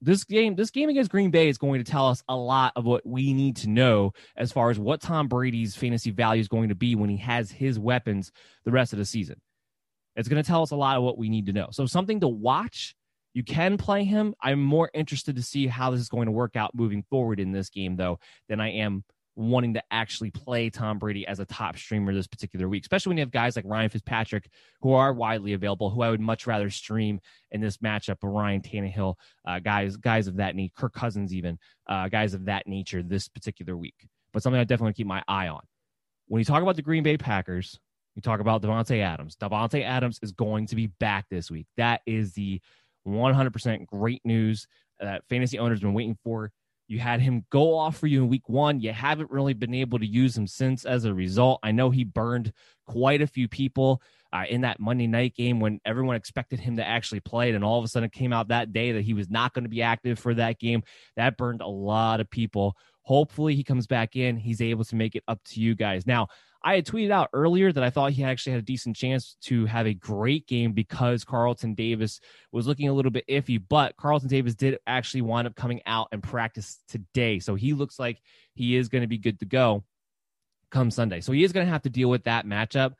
[0.00, 2.84] this game this game against Green Bay is going to tell us a lot of
[2.84, 6.68] what we need to know as far as what Tom Brady's fantasy value is going
[6.68, 8.30] to be when he has his weapons
[8.64, 9.40] the rest of the season.
[10.14, 11.68] It's going to tell us a lot of what we need to know.
[11.72, 12.94] So something to watch.
[13.34, 14.34] You can play him.
[14.40, 17.50] I'm more interested to see how this is going to work out moving forward in
[17.50, 21.76] this game though than I am wanting to actually play Tom Brady as a top
[21.76, 25.54] streamer this particular week, especially when you have guys like Ryan Fitzpatrick who are widely
[25.54, 29.14] available, who I would much rather stream in this matchup of Ryan Tannehill,
[29.46, 33.28] uh, guys, guys of that nature, Kirk Cousins, even uh, guys of that nature this
[33.28, 34.06] particular week.
[34.32, 35.62] But something I definitely keep my eye on.
[36.28, 37.78] When you talk about the Green Bay Packers,
[38.14, 39.36] you talk about Davante Adams.
[39.36, 41.66] Davante Adams is going to be back this week.
[41.76, 42.60] That is the
[43.06, 44.66] 100% great news
[45.00, 46.52] that fantasy owners have been waiting for.
[46.92, 48.78] You had him go off for you in week one.
[48.78, 51.58] You haven't really been able to use him since as a result.
[51.62, 52.52] I know he burned
[52.86, 56.86] quite a few people uh, in that Monday night game when everyone expected him to
[56.86, 57.50] actually play.
[57.50, 59.64] And all of a sudden it came out that day that he was not going
[59.64, 60.82] to be active for that game.
[61.16, 62.76] That burned a lot of people.
[63.00, 64.36] Hopefully he comes back in.
[64.36, 66.06] He's able to make it up to you guys.
[66.06, 66.28] Now,
[66.64, 69.66] I had tweeted out earlier that I thought he actually had a decent chance to
[69.66, 72.20] have a great game because Carlton Davis
[72.52, 76.08] was looking a little bit iffy, but Carlton Davis did actually wind up coming out
[76.12, 77.40] and practice today.
[77.40, 78.20] So he looks like
[78.54, 79.84] he is going to be good to go
[80.70, 81.20] come Sunday.
[81.20, 82.94] So he is going to have to deal with that matchup.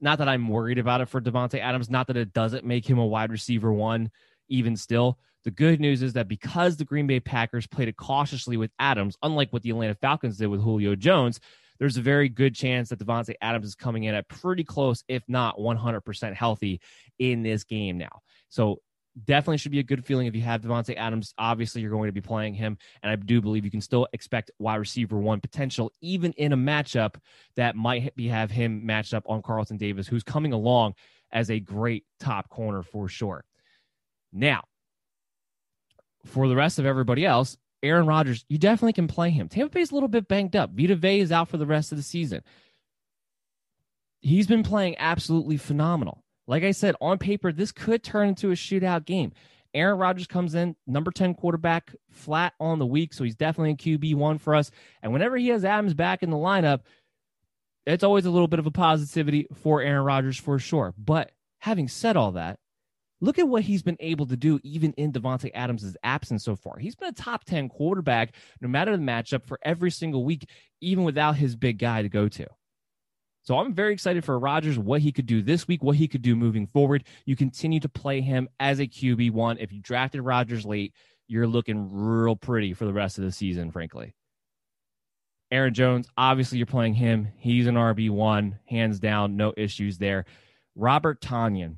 [0.00, 2.98] Not that I'm worried about it for Davante Adams, not that it doesn't make him
[2.98, 4.10] a wide receiver one,
[4.48, 5.18] even still.
[5.44, 9.16] The good news is that because the Green Bay Packers played it cautiously with Adams,
[9.22, 11.38] unlike what the Atlanta Falcons did with Julio Jones,
[11.78, 15.22] there's a very good chance that Davante Adams is coming in at pretty close, if
[15.28, 16.80] not 100% healthy
[17.18, 18.20] in this game now.
[18.48, 18.80] So
[19.24, 21.34] definitely should be a good feeling if you have Davante Adams.
[21.38, 24.50] Obviously, you're going to be playing him, and I do believe you can still expect
[24.58, 27.16] wide receiver one potential, even in a matchup
[27.56, 30.94] that might be have him matched up on Carlton Davis, who's coming along
[31.32, 33.44] as a great top corner for sure.
[34.32, 34.64] Now,
[36.26, 39.48] for the rest of everybody else, Aaron Rodgers, you definitely can play him.
[39.48, 40.70] Tampa Bay's a little bit banged up.
[40.72, 42.42] Vita Vea is out for the rest of the season.
[44.20, 46.24] He's been playing absolutely phenomenal.
[46.46, 49.32] Like I said, on paper, this could turn into a shootout game.
[49.74, 53.12] Aaron Rodgers comes in, number 10 quarterback, flat on the week.
[53.12, 54.70] So he's definitely a QB1 for us.
[55.02, 56.80] And whenever he has Adams back in the lineup,
[57.84, 60.94] it's always a little bit of a positivity for Aaron Rodgers for sure.
[60.96, 62.58] But having said all that,
[63.24, 66.76] Look at what he's been able to do even in Davante Adams' absence so far.
[66.76, 70.46] He's been a top 10 quarterback no matter the matchup for every single week,
[70.82, 72.46] even without his big guy to go to.
[73.40, 76.20] So I'm very excited for Rodgers, what he could do this week, what he could
[76.20, 77.04] do moving forward.
[77.24, 79.56] You continue to play him as a QB1.
[79.58, 80.92] If you drafted Rodgers late,
[81.26, 84.14] you're looking real pretty for the rest of the season, frankly.
[85.50, 87.28] Aaron Jones, obviously you're playing him.
[87.38, 90.26] He's an RB1, hands down, no issues there.
[90.76, 91.76] Robert Tonyan,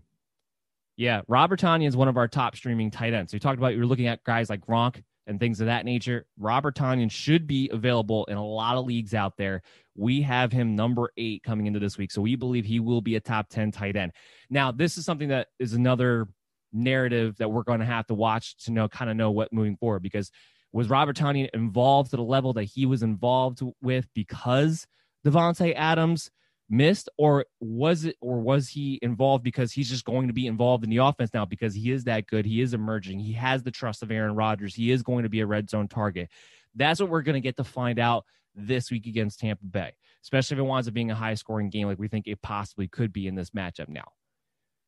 [0.97, 3.31] yeah, Robert Tonyan is one of our top streaming tight ends.
[3.31, 6.27] So you talked about you're looking at guys like Gronk and things of that nature.
[6.39, 9.63] Robert Tonyan should be available in a lot of leagues out there.
[9.95, 12.13] We have him number eight coming into this week.
[12.13, 14.13] So we believe he will be a top 10 tight end.
[14.49, 16.29] Now, this is something that is another
[16.73, 19.77] narrative that we're going to have to watch to know kind of know what moving
[19.77, 20.31] forward because
[20.73, 24.87] was Robert Tonyan involved to the level that he was involved with because
[25.27, 26.31] Davante Adams
[26.69, 30.83] missed or was it or was he involved because he's just going to be involved
[30.83, 33.71] in the offense now because he is that good he is emerging he has the
[33.71, 36.29] trust of Aaron Rodgers he is going to be a red zone target.
[36.75, 38.25] That's what we're going to get to find out
[38.55, 41.87] this week against Tampa Bay especially if it winds up being a high scoring game
[41.87, 44.13] like we think it possibly could be in this matchup now.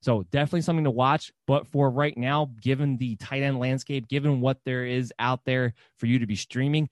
[0.01, 4.41] So definitely something to watch but for right now given the tight end landscape given
[4.41, 6.89] what there is out there for you to be streaming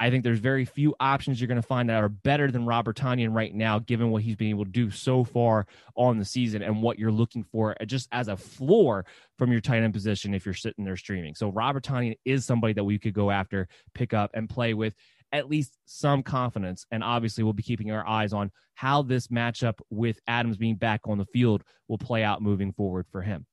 [0.00, 2.96] I think there's very few options you're going to find that are better than Robert
[2.96, 6.62] Tonyan right now, given what he's been able to do so far on the season
[6.62, 9.04] and what you're looking for uh, just as a floor
[9.36, 11.34] from your tight end position if you're sitting there streaming.
[11.34, 14.94] So Robert Tonyan is somebody that we could go after, pick up, and play with
[15.32, 16.86] at least some confidence.
[16.90, 21.02] And obviously, we'll be keeping our eyes on how this matchup with Adams being back
[21.04, 23.44] on the field will play out moving forward for him.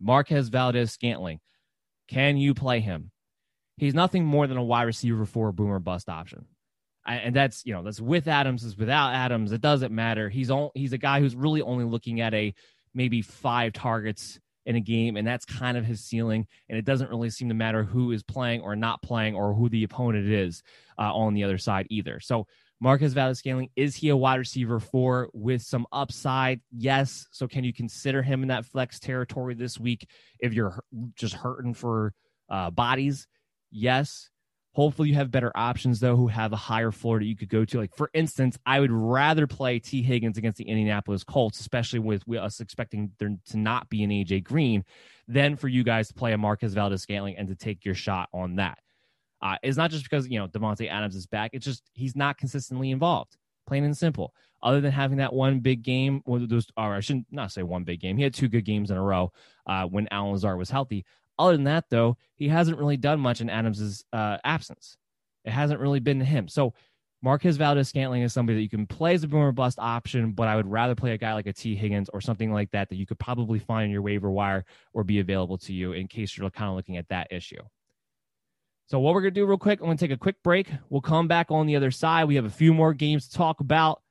[0.00, 1.38] Marquez Valdes Scantling,
[2.08, 3.10] can you play him?
[3.80, 6.44] He's nothing more than a wide receiver for a boomer bust option.
[7.06, 9.52] And that's you know that's with Adams is without Adams.
[9.52, 10.28] It doesn't matter.
[10.28, 12.54] He's all he's a guy who's really only looking at a
[12.94, 16.46] maybe five targets in a game, and that's kind of his ceiling.
[16.68, 19.70] And it doesn't really seem to matter who is playing or not playing or who
[19.70, 20.62] the opponent is
[20.98, 22.20] uh, on the other side either.
[22.20, 22.46] So
[22.80, 26.60] Marquez Valdes Scantling is he a wide receiver four with some upside?
[26.70, 27.26] Yes.
[27.30, 30.06] So can you consider him in that flex territory this week
[30.38, 30.82] if you're
[31.14, 32.12] just hurting for
[32.50, 33.26] uh, bodies?
[33.70, 34.30] Yes.
[34.72, 37.64] Hopefully, you have better options though, who have a higher floor that you could go
[37.64, 37.78] to.
[37.78, 42.22] Like for instance, I would rather play Tee Higgins against the Indianapolis Colts, especially with
[42.28, 44.84] us expecting there to not be an AJ Green,
[45.26, 48.28] than for you guys to play a Marquez Valdes Scantling and to take your shot
[48.32, 48.78] on that.
[49.42, 52.38] Uh, it's not just because you know Davante Adams is back; it's just he's not
[52.38, 53.36] consistently involved.
[53.66, 54.32] Plain and simple.
[54.62, 57.82] Other than having that one big game, or those, or I shouldn't not say one
[57.82, 58.16] big game.
[58.16, 59.32] He had two good games in a row
[59.66, 61.04] uh, when Allen Lazard was healthy.
[61.40, 64.96] Other than that, though, he hasn't really done much in Adams's uh, absence.
[65.44, 66.48] It hasn't really been to him.
[66.48, 66.74] So
[67.22, 70.48] Marquez Valdes Scantling is somebody that you can play as a boomer bust option, but
[70.48, 72.96] I would rather play a guy like a Tee Higgins or something like that that
[72.96, 76.36] you could probably find in your waiver wire or be available to you in case
[76.36, 77.62] you're kind of looking at that issue.
[78.86, 80.68] So, what we're going to do real quick, I'm going to take a quick break.
[80.90, 82.24] We'll come back on the other side.
[82.24, 84.02] We have a few more games to talk about.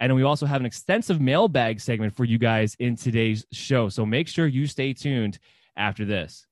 [0.00, 3.88] And we also have an extensive mailbag segment for you guys in today's show.
[3.88, 5.38] So, make sure you stay tuned
[5.76, 6.46] after this.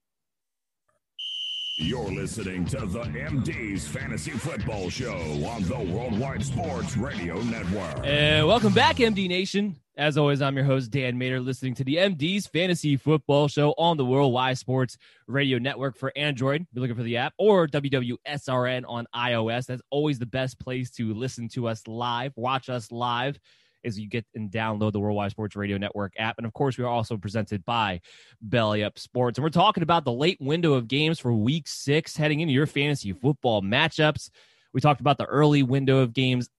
[1.79, 8.01] You're listening to the MD's Fantasy Football Show on the Worldwide Sports Radio Network.
[8.03, 9.77] And welcome back, MD Nation.
[9.95, 13.99] As always, I'm your host, Dan Mater, listening to the MD's Fantasy Football Show on
[13.99, 14.97] the Worldwide Sports
[15.27, 16.67] Radio Network for Android.
[16.73, 19.67] You're looking for the app or WWSRN on iOS.
[19.67, 23.39] That's always the best place to listen to us live, watch us live
[23.87, 26.37] as you get and download the Worldwide Sports Radio Network app.
[26.39, 28.01] And of course, we are also presented by
[28.43, 29.39] Belly Up Sports.
[29.39, 32.67] And we're talking about the late window of games for week six heading into your
[32.67, 34.31] fantasy football matchups.
[34.75, 36.51] We talked about the early window of games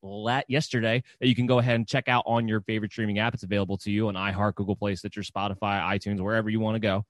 [0.47, 3.33] yesterday that you can go ahead and check out on your favorite streaming app.
[3.35, 6.79] It's available to you on iHeart, Google Play, Stitcher, Spotify, iTunes, wherever you want to
[6.79, 7.05] go.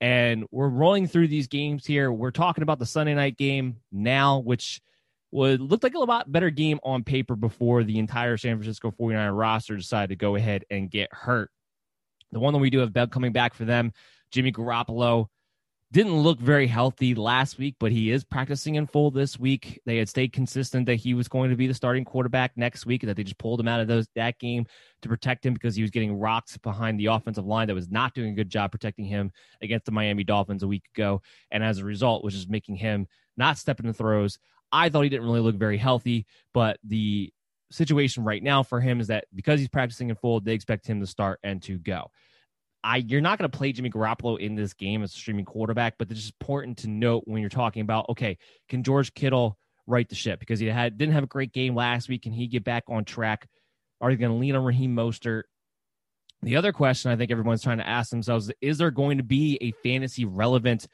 [0.00, 2.10] And we're rolling through these games here.
[2.10, 4.80] We're talking about the Sunday night game now, which–
[5.30, 9.36] would looked like a lot better game on paper before the entire San Francisco 49er
[9.36, 11.50] roster decided to go ahead and get hurt.
[12.32, 13.92] The one that we do have Beb coming back for them,
[14.30, 15.26] Jimmy Garoppolo,
[15.92, 19.80] didn't look very healthy last week, but he is practicing in full this week.
[19.86, 23.02] They had stayed consistent that he was going to be the starting quarterback next week,
[23.02, 24.66] that they just pulled him out of those that game
[25.02, 28.14] to protect him because he was getting rocked behind the offensive line that was not
[28.14, 29.30] doing a good job protecting him
[29.62, 31.22] against the Miami Dolphins a week ago,
[31.52, 33.06] and as a result, was just making him
[33.36, 34.38] not step into throws.
[34.76, 37.32] I thought he didn't really look very healthy, but the
[37.70, 41.00] situation right now for him is that because he's practicing in full, they expect him
[41.00, 42.10] to start and to go.
[42.84, 45.94] I you're not going to play Jimmy Garoppolo in this game as a streaming quarterback,
[45.98, 48.36] but it's important to note when you're talking about okay,
[48.68, 52.10] can George Kittle right the ship because he had didn't have a great game last
[52.10, 52.22] week?
[52.22, 53.48] Can he get back on track?
[54.02, 55.44] Are they going to lean on Raheem Mostert?
[56.42, 59.56] The other question I think everyone's trying to ask themselves is there going to be
[59.62, 60.86] a fantasy relevant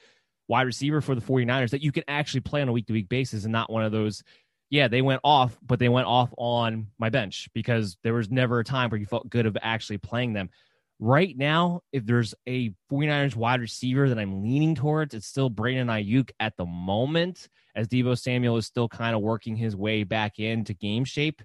[0.49, 3.09] wide receiver for the 49ers that you can actually play on a week to week
[3.09, 4.23] basis and not one of those,
[4.71, 8.59] yeah, they went off, but they went off on my bench because there was never
[8.59, 10.51] a time where you felt good of actually playing them.
[10.99, 15.89] Right now, if there's a 49ers wide receiver that I'm leaning towards, it's still Brandon
[15.89, 20.39] Aiyuk at the moment, as Deebo Samuel is still kind of working his way back
[20.39, 21.43] into game shape.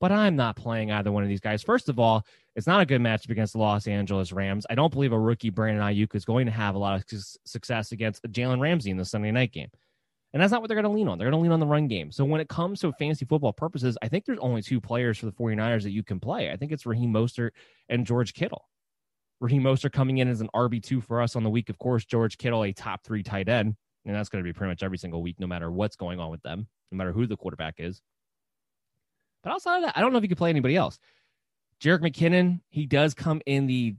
[0.00, 1.62] But I'm not playing either one of these guys.
[1.62, 4.64] First of all, it's not a good matchup against the Los Angeles Rams.
[4.70, 7.92] I don't believe a rookie Brandon Aiyuk is going to have a lot of success
[7.92, 9.68] against Jalen Ramsey in the Sunday night game.
[10.32, 11.16] And that's not what they're going to lean on.
[11.16, 12.10] They're going to lean on the run game.
[12.10, 15.26] So when it comes to fantasy football purposes, I think there's only two players for
[15.26, 16.50] the 49ers that you can play.
[16.50, 17.50] I think it's Raheem Mostert
[17.88, 18.68] and George Kittle.
[19.40, 21.68] Raheem Mostert coming in as an RB2 for us on the week.
[21.68, 23.76] Of course, George Kittle, a top three tight end.
[24.06, 26.30] And that's going to be pretty much every single week, no matter what's going on
[26.30, 28.02] with them, no matter who the quarterback is.
[29.42, 30.98] But outside of that, I don't know if you could play anybody else.
[31.84, 33.94] Jerick McKinnon, he does come in the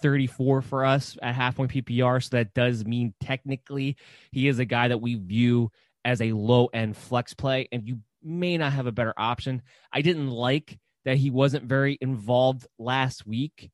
[0.00, 2.22] 34 for us at half point PPR.
[2.22, 3.96] So that does mean technically
[4.32, 5.70] he is a guy that we view
[6.06, 9.60] as a low end flex play, and you may not have a better option.
[9.92, 13.70] I didn't like that he wasn't very involved last week,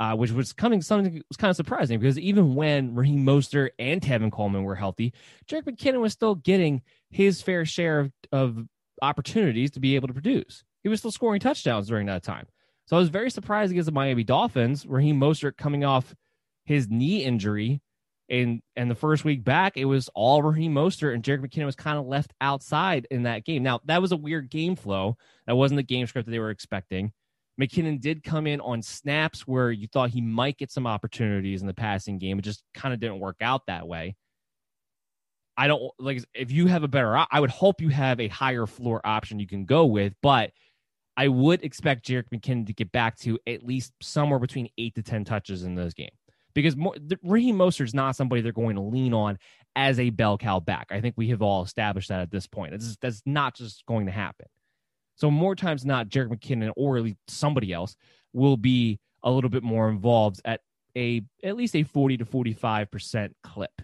[0.00, 4.00] uh, which was coming something was kind of surprising because even when Raheem Mostert and
[4.00, 5.12] Tevin Coleman were healthy,
[5.46, 8.66] Jerick McKinnon was still getting his fair share of, of
[9.00, 10.64] opportunities to be able to produce.
[10.82, 12.46] He was still scoring touchdowns during that time.
[12.90, 16.12] So I was very surprised against the Miami Dolphins, Raheem Mostert coming off
[16.64, 17.80] his knee injury.
[18.28, 21.76] And and the first week back, it was all Raheem Mostert and Jerick McKinnon was
[21.76, 23.62] kind of left outside in that game.
[23.62, 25.16] Now that was a weird game flow.
[25.46, 27.12] That wasn't the game script that they were expecting.
[27.60, 31.68] McKinnon did come in on snaps where you thought he might get some opportunities in
[31.68, 32.40] the passing game.
[32.40, 34.16] It just kind of didn't work out that way.
[35.56, 37.24] I don't like if you have a better.
[37.30, 40.50] I would hope you have a higher floor option you can go with, but
[41.20, 45.02] I would expect Jerick McKinnon to get back to at least somewhere between eight to
[45.02, 46.08] 10 touches in this game
[46.54, 46.74] because
[47.22, 49.38] Raheem Mostert is not somebody they're going to lean on
[49.76, 50.86] as a bell cow back.
[50.90, 52.70] I think we have all established that at this point.
[52.70, 54.46] That's, that's not just going to happen.
[55.16, 57.96] So more times not, Jerick McKinnon or somebody else
[58.32, 60.62] will be a little bit more involved at
[60.96, 63.82] a at least a 40 to 45 percent clip.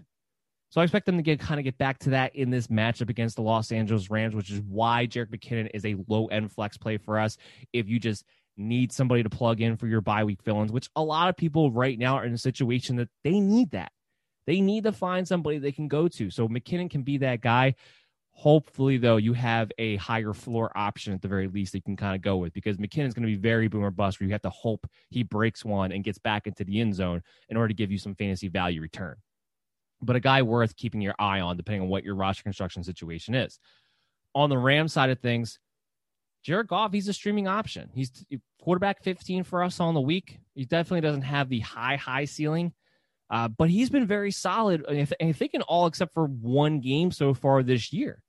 [0.77, 3.09] So I expect them to get kind of get back to that in this matchup
[3.09, 6.77] against the Los Angeles Rams, which is why Jerick McKinnon is a low end flex
[6.77, 7.39] play for us.
[7.73, 8.27] If you just
[8.59, 11.73] need somebody to plug in for your bye week fill-ins, which a lot of people
[11.73, 13.91] right now are in a situation that they need that.
[14.47, 16.29] They need to find somebody they can go to.
[16.29, 17.75] So McKinnon can be that guy.
[18.33, 21.97] Hopefully, though, you have a higher floor option at the very least that you can
[21.97, 24.43] kind of go with because McKinnon's going to be very boomer bust where you have
[24.43, 27.75] to hope he breaks one and gets back into the end zone in order to
[27.75, 29.17] give you some fantasy value return
[30.03, 33.35] but a guy worth keeping your eye on depending on what your roster construction situation
[33.35, 33.59] is.
[34.35, 35.59] on the Ram side of things,
[36.43, 37.91] Jared Goff, he's a streaming option.
[37.95, 38.25] He's
[38.61, 40.39] quarterback 15 for us on the week.
[40.55, 42.73] He definitely doesn't have the high, high ceiling,
[43.31, 44.85] uh, but he's been very solid.
[44.89, 48.23] I think in all except for one game so far this year.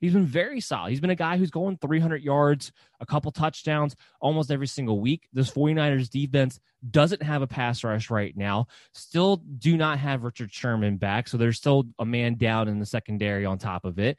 [0.00, 0.90] He's been very solid.
[0.90, 5.28] He's been a guy who's going 300 yards, a couple touchdowns almost every single week.
[5.32, 6.58] This 49ers defense
[6.90, 8.66] doesn't have a pass rush right now.
[8.94, 11.28] Still do not have Richard Sherman back.
[11.28, 14.18] So there's still a man down in the secondary on top of it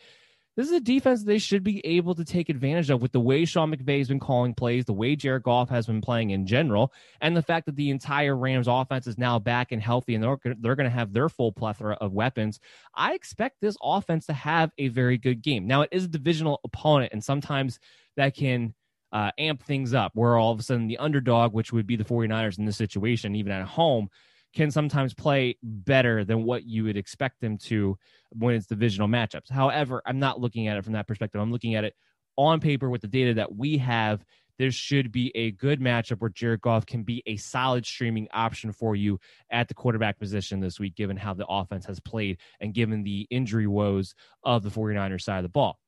[0.57, 3.45] this is a defense they should be able to take advantage of with the way
[3.45, 6.91] Sean McVay has been calling plays, the way Jared Goff has been playing in general,
[7.21, 10.37] and the fact that the entire Rams offense is now back and healthy and they're,
[10.59, 12.59] they're going to have their full plethora of weapons.
[12.93, 15.67] I expect this offense to have a very good game.
[15.67, 17.79] Now, it is a divisional opponent, and sometimes
[18.17, 18.73] that can
[19.13, 22.03] uh, amp things up where all of a sudden the underdog, which would be the
[22.03, 24.09] 49ers in this situation, even at home,
[24.53, 27.97] can sometimes play better than what you would expect them to
[28.31, 29.49] when it's divisional matchups.
[29.49, 31.39] However, I'm not looking at it from that perspective.
[31.39, 31.95] I'm looking at it
[32.37, 34.25] on paper with the data that we have.
[34.57, 38.71] There should be a good matchup where Jared Goff can be a solid streaming option
[38.71, 42.73] for you at the quarterback position this week, given how the offense has played and
[42.73, 45.79] given the injury woes of the 49ers side of the ball.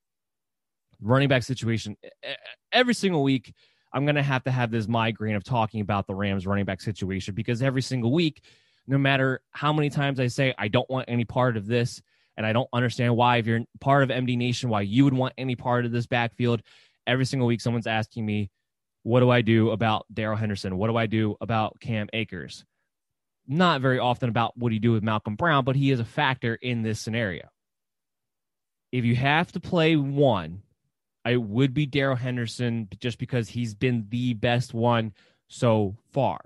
[1.02, 1.98] Running back situation
[2.72, 3.54] every single week
[3.94, 6.82] I'm going to have to have this migraine of talking about the Rams running back
[6.82, 8.44] situation because every single week,
[8.88, 12.02] no matter how many times I say I don't want any part of this,
[12.36, 15.34] and I don't understand why, if you're part of MD Nation, why you would want
[15.38, 16.64] any part of this backfield,
[17.06, 18.50] every single week someone's asking me,
[19.04, 20.78] what do I do about Darrell Henderson?
[20.78, 22.66] What do I do about Cam Akers?
[23.48, 26.06] Not very often about what do you do with Malcolm Brown, but he is a
[26.06, 27.50] factor in this scenario.
[28.92, 30.64] If you have to play one,
[31.26, 35.14] I would be Darrell Henderson just because he's been the best one
[35.48, 36.42] so far.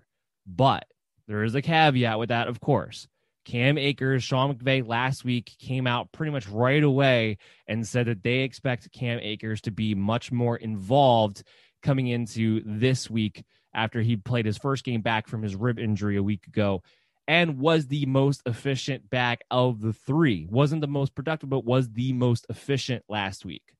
[0.45, 0.85] But
[1.27, 3.07] there is a caveat with that, of course.
[3.45, 8.21] Cam Akers, Sean McVay last week came out pretty much right away and said that
[8.21, 11.43] they expect Cam Akers to be much more involved
[11.81, 16.17] coming into this week after he played his first game back from his rib injury
[16.17, 16.83] a week ago
[17.27, 20.45] and was the most efficient back of the three.
[20.49, 23.76] Wasn't the most productive, but was the most efficient last week.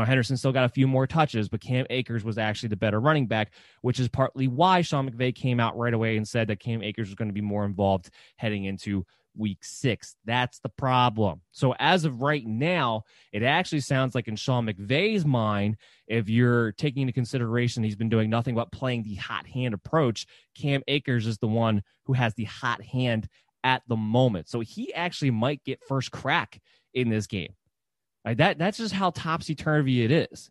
[0.00, 3.26] Henderson still got a few more touches, but Cam Akers was actually the better running
[3.26, 6.82] back, which is partly why Sean McVay came out right away and said that Cam
[6.82, 9.04] Akers was going to be more involved heading into
[9.36, 10.16] week six.
[10.24, 11.40] That's the problem.
[11.52, 15.76] So as of right now, it actually sounds like in Sean McVay's mind,
[16.06, 20.26] if you're taking into consideration he's been doing nothing but playing the hot hand approach,
[20.54, 23.28] Cam Akers is the one who has the hot hand
[23.64, 24.48] at the moment.
[24.48, 26.60] So he actually might get first crack
[26.94, 27.54] in this game.
[28.24, 30.50] That that's just how topsy turvy it is.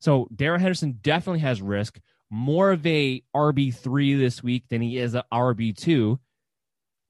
[0.00, 1.98] So Darrell Henderson definitely has risk.
[2.30, 6.18] More of a RB three this week than he is a RB two.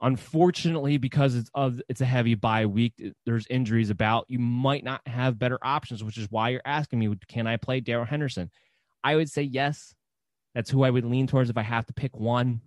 [0.01, 2.93] Unfortunately, because it's of it's a heavy bye week,
[3.25, 4.27] there's injuries about.
[4.29, 7.81] You might not have better options, which is why you're asking me, can I play
[7.81, 8.51] Darrell Henderson?
[9.03, 9.95] I would say yes.
[10.55, 12.61] That's who I would lean towards if I have to pick one.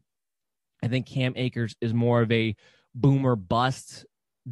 [0.84, 2.56] I think Cam Akers is more of a
[2.96, 4.06] boomer bust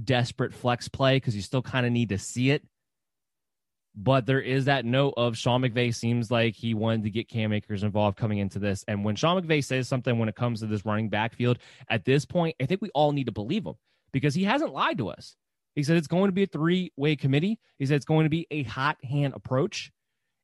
[0.04, 2.64] desperate flex play because you still kind of need to see it.
[3.98, 7.54] But there is that note of Sean McVay seems like he wanted to get Cam
[7.54, 8.84] Akers involved coming into this.
[8.90, 12.26] And when Sean McVay says something when it comes to this running backfield, at this
[12.26, 13.76] point, I think we all need to believe him
[14.12, 15.38] because he hasn't lied to us.
[15.76, 17.60] He said it's going to be a three way committee.
[17.80, 19.92] He said it's going to be a hot hand approach.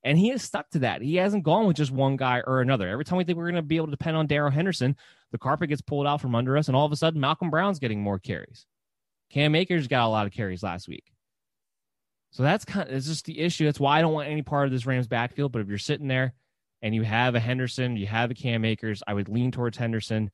[0.04, 1.02] And he has stuck to that.
[1.02, 2.88] He hasn't gone with just one guy or another.
[2.88, 4.96] Every time we think we're going to be able to depend on Darrell Henderson,
[5.32, 7.80] the carpet gets pulled out from under us, and all of a sudden Malcolm Brown's
[7.80, 8.66] getting more carries.
[9.32, 11.06] Cam Akers got a lot of carries last week.
[12.32, 13.66] So that's kind of it's just the issue.
[13.66, 15.52] That's why I don't want any part of this Rams backfield.
[15.52, 16.34] But if you're sitting there
[16.82, 20.32] and you have a Henderson, you have a Cam Akers, I would lean towards Henderson.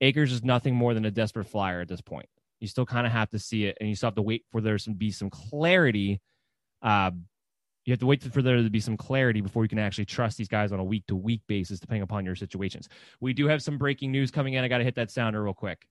[0.00, 2.26] Akers is nothing more than a desperate flyer at this point.
[2.60, 4.60] You still kind of have to see it, and you still have to wait for
[4.60, 6.20] there to be some clarity.
[6.80, 7.12] Uh,
[7.84, 10.38] you have to wait for there to be some clarity before you can actually trust
[10.38, 12.88] these guys on a week to week basis, depending upon your situations.
[13.20, 14.62] We do have some breaking news coming in.
[14.62, 15.86] I got to hit that sounder real quick.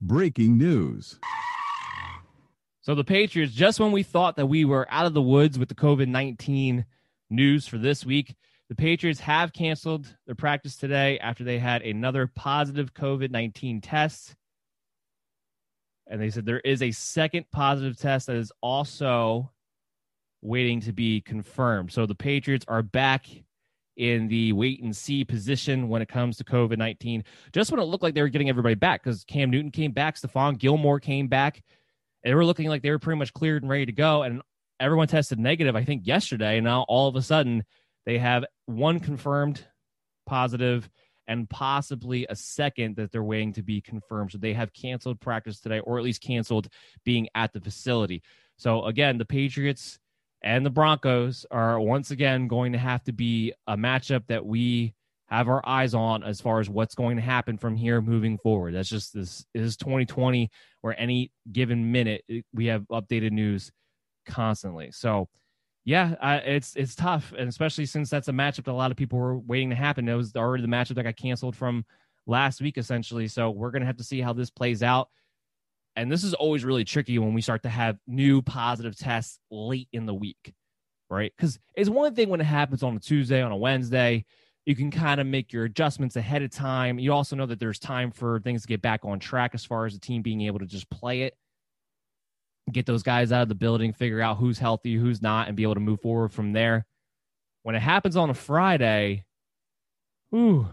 [0.00, 1.18] Breaking news.
[2.82, 5.68] So the Patriots, just when we thought that we were out of the woods with
[5.68, 6.84] the COVID 19
[7.30, 8.36] news for this week,
[8.68, 14.34] the Patriots have canceled their practice today after they had another positive COVID 19 test.
[16.06, 19.50] And they said there is a second positive test that is also
[20.42, 21.90] waiting to be confirmed.
[21.90, 23.26] So the Patriots are back
[23.96, 27.24] in the wait and see position when it comes to COVID 19.
[27.52, 30.16] Just when it looked like they were getting everybody back because Cam Newton came back,
[30.16, 31.62] Stephon Gilmore came back.
[32.24, 34.22] They were looking like they were pretty much cleared and ready to go.
[34.22, 34.42] And
[34.80, 36.58] everyone tested negative, I think, yesterday.
[36.58, 37.64] And now all of a sudden
[38.04, 39.64] they have one confirmed
[40.26, 40.88] positive
[41.28, 44.32] and possibly a second that they're waiting to be confirmed.
[44.32, 46.68] So they have canceled practice today, or at least canceled
[47.04, 48.22] being at the facility.
[48.56, 49.98] So again, the Patriots
[50.46, 54.94] and the Broncos are once again going to have to be a matchup that we
[55.26, 58.72] have our eyes on as far as what's going to happen from here moving forward.
[58.72, 60.48] That's just this, is 2020
[60.82, 62.24] where any given minute
[62.54, 63.72] we have updated news
[64.24, 64.92] constantly.
[64.92, 65.28] So
[65.84, 69.18] yeah, it's it's tough, and especially since that's a matchup that a lot of people
[69.18, 70.08] were waiting to happen.
[70.08, 71.84] It was already the matchup that got canceled from
[72.26, 73.26] last week, essentially.
[73.26, 75.08] So we're gonna have to see how this plays out.
[75.96, 79.88] And this is always really tricky when we start to have new positive tests late
[79.92, 80.52] in the week,
[81.08, 81.32] right?
[81.36, 84.26] Because it's one thing when it happens on a Tuesday, on a Wednesday,
[84.66, 86.98] you can kind of make your adjustments ahead of time.
[86.98, 89.86] You also know that there's time for things to get back on track as far
[89.86, 91.34] as the team being able to just play it
[92.72, 95.62] get those guys out of the building, figure out who's healthy, who's not, and be
[95.62, 96.86] able to move forward from there.
[97.62, 99.24] When it happens on a Friday,
[100.34, 100.66] ooh,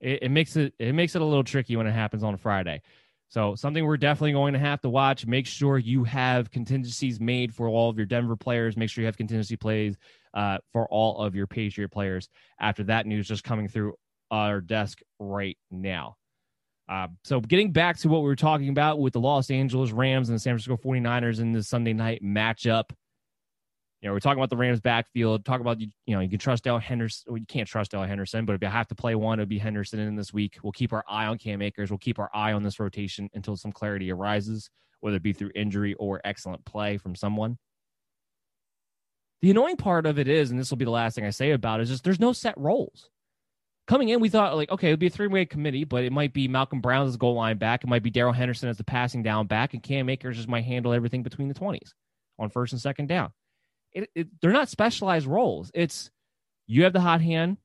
[0.00, 2.38] it, it makes it it makes it a little tricky when it happens on a
[2.38, 2.82] Friday.
[3.28, 5.26] So something we're definitely going to have to watch.
[5.26, 8.76] Make sure you have contingencies made for all of your Denver players.
[8.76, 9.96] Make sure you have contingency plays
[10.34, 12.28] uh, for all of your Patriot players.
[12.60, 13.94] After that news just coming through
[14.30, 16.16] our desk right now.
[16.88, 20.28] Uh, so getting back to what we were talking about with the Los Angeles Rams
[20.28, 22.90] and the San Francisco 49ers in the Sunday night matchup.
[24.06, 26.62] You know, we're talking about the Rams backfield, talk about, you know, you can trust
[26.62, 27.24] Darrell Henderson.
[27.26, 29.48] Well, you can't trust Darrell Henderson, but if you have to play one, it would
[29.48, 30.58] be Henderson in this week.
[30.62, 31.90] We'll keep our eye on Cam Akers.
[31.90, 35.50] We'll keep our eye on this rotation until some clarity arises, whether it be through
[35.56, 37.58] injury or excellent play from someone.
[39.42, 41.50] The annoying part of it is, and this will be the last thing I say
[41.50, 43.10] about it, is just there's no set roles
[43.88, 46.12] coming in, we thought like, okay, it would be a three way committee, but it
[46.12, 47.82] might be Malcolm Brown as goal line back.
[47.82, 50.64] It might be Darrell Henderson as the passing down back, and Cam Akers just might
[50.64, 51.92] handle everything between the twenties
[52.38, 53.32] on first and second down.
[53.96, 55.70] It, it, they're not specialized roles.
[55.74, 56.10] It's
[56.66, 57.56] you have the hot hand,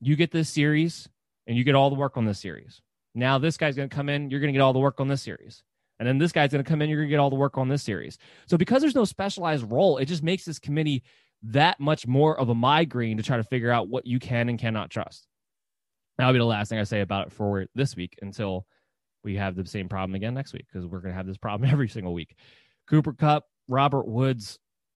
[0.00, 1.08] you get this series,
[1.46, 2.80] and you get all the work on this series.
[3.14, 5.08] Now this guy's going to come in, you're going to get all the work on
[5.08, 5.62] this series.
[5.98, 7.58] And then this guy's going to come in, you're going to get all the work
[7.58, 8.16] on this series.
[8.46, 11.02] So because there's no specialized role, it just makes this committee
[11.44, 14.58] that much more of a migraine to try to figure out what you can and
[14.58, 15.26] cannot trust.
[16.16, 18.66] That'll be the last thing I say about it for this week until
[19.24, 21.70] we have the same problem again next week because we're going to have this problem
[21.72, 22.36] every single week.
[22.88, 24.58] Cooper Kupp, Robert Woods,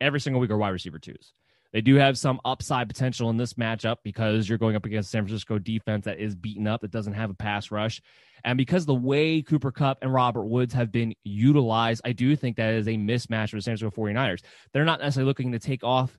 [0.00, 1.32] every single week are wide receiver twos.
[1.72, 5.24] They do have some upside potential in this matchup because you're going up against San
[5.24, 8.00] Francisco defense that is beaten up, that doesn't have a pass rush.
[8.44, 12.56] And because the way Cooper Kupp and Robert Woods have been utilized, I do think
[12.56, 14.42] that is a mismatch for the San Francisco 49ers.
[14.72, 16.16] They're not necessarily looking to take off,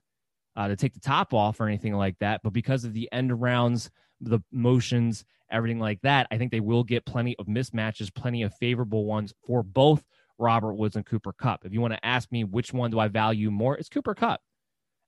[0.54, 3.40] uh, to take the top off or anything like that, but because of the end
[3.40, 8.42] rounds, the motions, everything like that, I think they will get plenty of mismatches, plenty
[8.42, 10.04] of favorable ones for both
[10.38, 11.64] Robert Woods and Cooper Kupp.
[11.64, 14.40] If you want to ask me which one do I value more, it's Cooper Kupp.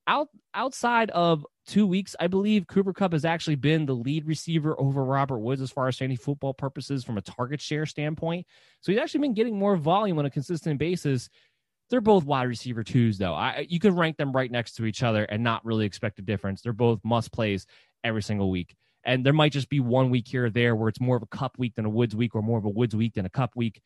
[0.07, 4.79] Out outside of two weeks, I believe Cooper Kupp has actually been the lead receiver
[4.81, 8.47] over Robert Woods as far as fantasy football purposes from a target share standpoint.
[8.81, 11.29] So he's actually been getting more volume on a consistent basis.
[11.91, 13.35] They're both wide receiver twos, though.
[13.35, 16.23] I, you could rank them right next to each other and not really expect a
[16.23, 16.63] difference.
[16.63, 17.67] They're both must plays
[18.03, 18.75] every single week.
[19.05, 21.27] And there might just be one week here or there where it's more of a
[21.27, 23.57] Kupp week than a Woods week, or more of a Woods week than a Kupp
[23.57, 23.81] week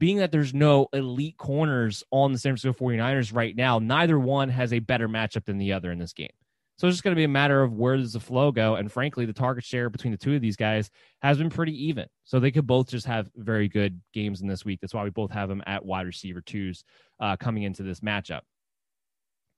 [0.00, 4.48] being that there's no elite corners on the San Francisco 49ers right now, neither one
[4.48, 6.30] has a better matchup than the other in this game.
[6.78, 8.76] So it's just going to be a matter of where does the flow go.
[8.76, 10.90] And frankly, the target share between the two of these guys
[11.20, 12.06] has been pretty even.
[12.24, 14.80] So they could both just have very good games in this week.
[14.80, 16.82] That's why we both have them at wide receiver twos
[17.20, 18.40] uh, coming into this matchup.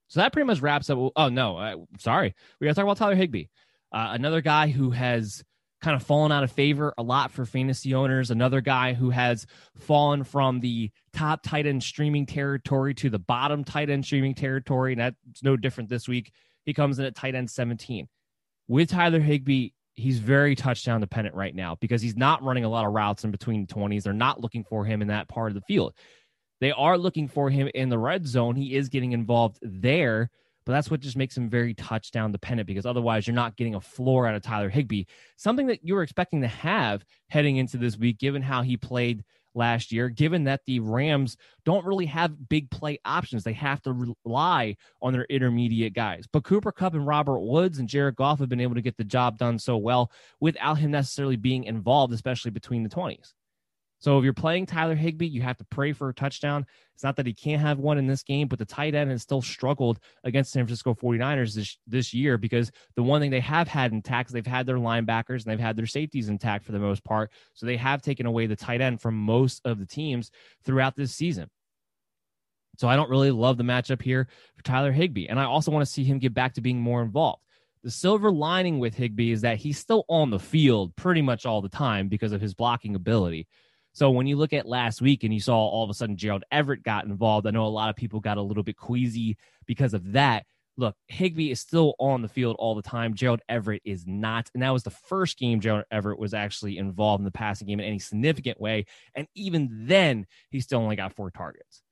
[0.09, 0.99] So that pretty much wraps up.
[1.15, 2.35] Oh, no, uh, sorry.
[2.61, 3.47] We got to talk about Tyler Higbee,
[3.93, 5.45] uh, another guy who has
[5.83, 8.31] kind of fallen out of favor a lot for fantasy owners.
[8.31, 13.65] Another guy who has fallen from the top tight end streaming territory to the bottom
[13.65, 14.93] tight end streaming territory.
[14.93, 16.33] And that's no different this week.
[16.65, 18.09] He comes in at tight end 17.
[18.69, 22.87] With Tyler Higbee, he's very touchdown dependent right now because he's not running a lot
[22.87, 24.05] of routes in between the 20s.
[24.05, 25.95] They're not looking for him in that part of the field.
[26.61, 28.55] They are looking for him in the red zone.
[28.55, 30.31] He is getting involved there,
[30.65, 33.81] but that's what just makes him very touchdown dependent because otherwise you're not getting a
[33.81, 35.05] floor out of Tyler Higbee,
[35.37, 39.25] something that you were expecting to have heading into this week, given how he played
[39.55, 43.45] last year, given that the Rams don't really have big play options.
[43.45, 46.25] They have to rely on their intermediate guys.
[46.33, 49.05] But Cooper Kupp and Robert Woods and Jared Goff have been able to get the
[49.05, 50.11] job done so well
[50.41, 53.33] without him necessarily being involved, especially between the 20s.
[54.03, 56.67] So if you're playing Tyler Higbee, you have to pray for a touchdown.
[56.93, 59.23] It's not that he can't have one in this game, but the tight end has
[59.23, 63.69] still struggled against San Francisco 49ers this, this year because the one thing they have
[63.69, 66.81] had intact is they've had their linebackers and they've had their safeties intact for the
[66.81, 67.31] most part.
[67.55, 70.33] So they have taken away the tight end from most of the teams
[70.65, 71.49] throughout this season.
[72.79, 74.27] So I don't really love the matchup here
[74.57, 75.29] for Tyler Higbee.
[75.29, 77.45] And I also want to see him get back to being more involved.
[77.85, 81.63] The silver lining with Higbee is that he's still on the field pretty much all
[81.63, 83.47] the time because of his blocking ability.
[83.93, 86.45] So when you look at last week and you saw all of a sudden Gerald
[86.51, 89.37] Everett got involved, I know a lot of people got a little bit queasy
[89.67, 90.47] because of that.
[90.79, 93.13] Look, Higbee is still on the field all the time.
[93.13, 94.51] Gerald Everett is not.
[94.55, 97.79] And that was the first game Gerald Everett was actually involved in the passing game
[97.79, 98.87] in any significant way.
[99.15, 101.83] And even then, he still only got four targets.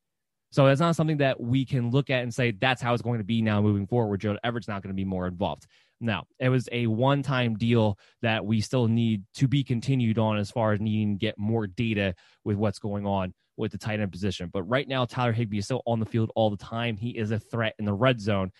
[0.53, 3.19] So that's not something that we can look at and say that's how it's going
[3.19, 4.21] to be now moving forward.
[4.21, 5.67] Gerald Everett's not going to be more involved.
[6.01, 10.39] Now, it was a one time deal that we still need to be continued on
[10.39, 14.01] as far as needing to get more data with what's going on with the tight
[14.01, 14.49] end position.
[14.53, 16.97] But right now, Tyler Higbee is still on the field all the time.
[16.97, 18.51] He is a threat in the red zone.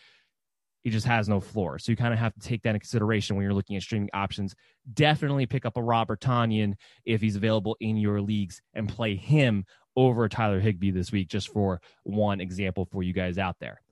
[0.83, 1.79] He just has no floor.
[1.79, 4.11] So you kind of have to take that into consideration when you're looking at streaming
[4.15, 4.55] options.
[4.93, 6.75] Definitely pick up a Robert Tonyan
[7.05, 9.65] if he's available in your leagues and play him
[9.97, 13.83] over Tyler Higbee this week, just for one example for you guys out there.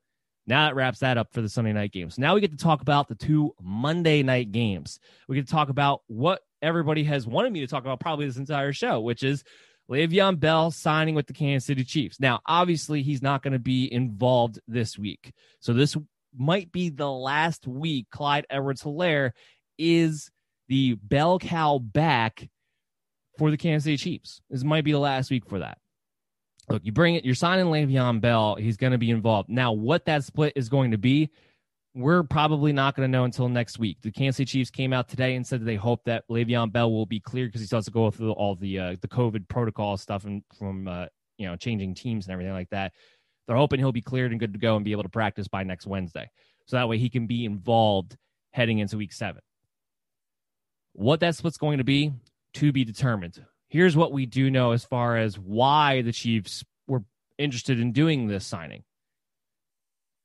[0.48, 2.18] Now that wraps that up for the Sunday night games.
[2.18, 4.98] Now we get to talk about the two Monday night games.
[5.28, 8.38] We get to talk about what everybody has wanted me to talk about probably this
[8.38, 9.44] entire show, which is
[9.90, 12.18] Le'Veon Bell signing with the Kansas City Chiefs.
[12.18, 15.34] Now, obviously, he's not going to be involved this week.
[15.60, 15.98] So this
[16.34, 19.32] might be the last week Clyde Edwards Helaire
[19.76, 20.30] is
[20.68, 22.48] the bell cow back
[23.36, 24.40] for the Kansas City Chiefs.
[24.48, 25.76] This might be the last week for that
[26.70, 28.56] look, you bring it, you're signing Le'Veon Bell.
[28.56, 29.48] He's going to be involved.
[29.48, 31.30] Now, what that split is going to be,
[31.94, 33.98] we're probably not going to know until next week.
[34.02, 36.92] The Kansas City Chiefs came out today and said that they hope that Le'Veon Bell
[36.92, 39.48] will be cleared because he still has to go through all the uh, the COVID
[39.48, 41.06] protocol stuff and from uh,
[41.38, 42.92] you know changing teams and everything like that.
[43.46, 45.64] They're hoping he'll be cleared and good to go and be able to practice by
[45.64, 46.30] next Wednesday,
[46.66, 48.16] so that way he can be involved
[48.52, 49.42] heading into Week Seven.
[50.92, 52.12] What that split's going to be
[52.54, 57.04] to be determined here's what we do know as far as why the Chiefs were
[57.36, 58.84] interested in doing this signing.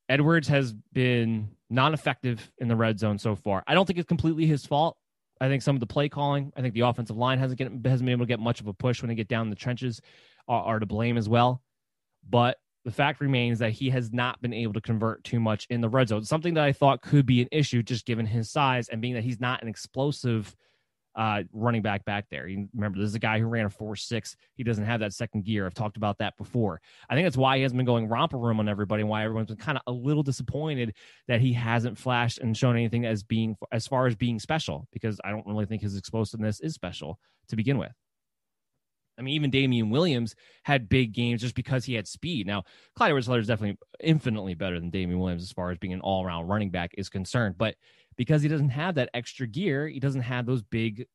[0.09, 3.63] Edwards has been non effective in the red zone so far.
[3.67, 4.97] I don't think it's completely his fault.
[5.41, 8.05] I think some of the play calling, I think the offensive line hasn't, get, hasn't
[8.05, 10.01] been able to get much of a push when they get down the trenches
[10.47, 11.61] are, are to blame as well.
[12.29, 15.81] But the fact remains that he has not been able to convert too much in
[15.81, 16.23] the red zone.
[16.23, 19.23] Something that I thought could be an issue just given his size and being that
[19.23, 20.55] he's not an explosive
[21.15, 22.47] uh, running back back there.
[22.47, 24.35] You remember, this is a guy who ran a 4 6.
[24.55, 25.65] He doesn't have that second gear.
[25.65, 26.81] I've talked about that before.
[27.09, 29.47] I think that's why he hasn't been going romper room on everybody and why everyone's
[29.47, 30.95] been kind of a little disappointed
[31.27, 35.19] that he hasn't flashed and shown anything as being, as far as being special, because
[35.23, 37.93] I don't really think his explosiveness is special to begin with.
[39.17, 42.47] I mean, even Damien Williams had big games just because he had speed.
[42.47, 42.63] Now,
[42.95, 46.25] Clyde edwards is definitely infinitely better than Damien Williams as far as being an all
[46.25, 47.55] around running back is concerned.
[47.57, 47.75] But
[48.15, 51.05] because he doesn't have that extra gear, he doesn't have those big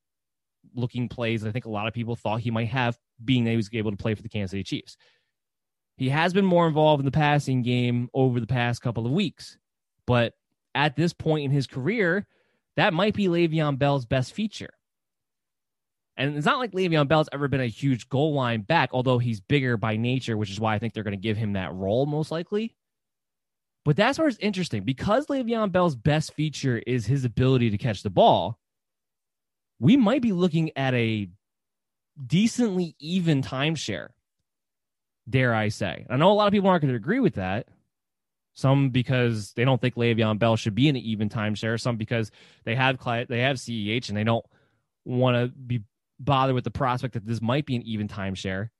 [0.75, 1.45] looking plays.
[1.45, 3.91] I think a lot of people thought he might have, being that he was able
[3.91, 4.97] to play for the Kansas City Chiefs.
[5.97, 9.59] He has been more involved in the passing game over the past couple of weeks,
[10.07, 10.35] but
[10.75, 12.27] at this point in his career,
[12.77, 14.71] that might be Le'Veon Bell's best feature.
[16.17, 19.41] And it's not like Le'Veon Bell's ever been a huge goal line back, although he's
[19.41, 22.07] bigger by nature, which is why I think they're going to give him that role
[22.07, 22.77] most likely.
[23.85, 28.03] But that's where it's interesting because Le'Veon Bell's best feature is his ability to catch
[28.03, 28.59] the ball.
[29.81, 31.29] We might be looking at a
[32.25, 34.09] decently even timeshare,
[35.29, 36.05] dare I say.
[36.11, 37.69] I know a lot of people aren't going to agree with that.
[38.55, 41.81] Some because they don't think Le'Veon Bell should be in an even timeshare.
[41.81, 42.33] Some because
[42.65, 42.99] they have
[43.29, 44.45] they have CEH and they don't
[45.05, 45.85] want to be
[46.19, 48.71] bothered with the prospect that this might be an even timeshare.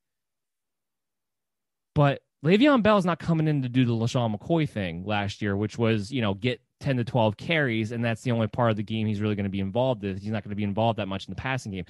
[1.95, 5.57] But Le'Veon Bell is not coming in to do the LeSean McCoy thing last year,
[5.57, 8.77] which was, you know, get 10 to 12 carries, and that's the only part of
[8.77, 10.17] the game he's really going to be involved in.
[10.17, 11.85] He's not going to be involved that much in the passing game.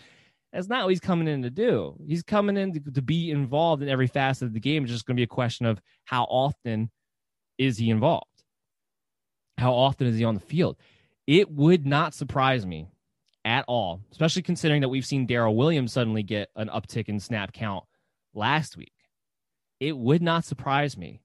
[0.52, 1.96] That's not what he's coming in to do.
[2.06, 4.84] He's coming in to, to be involved in every facet of the game.
[4.84, 6.90] It's just going to be a question of how often
[7.58, 8.24] is he involved?
[9.58, 10.76] How often is he on the field?
[11.26, 12.88] It would not surprise me
[13.44, 17.52] at all, especially considering that we've seen Darrel Williams suddenly get an uptick in snap
[17.52, 17.84] count
[18.32, 18.92] last week.
[19.80, 21.20] It would not surprise me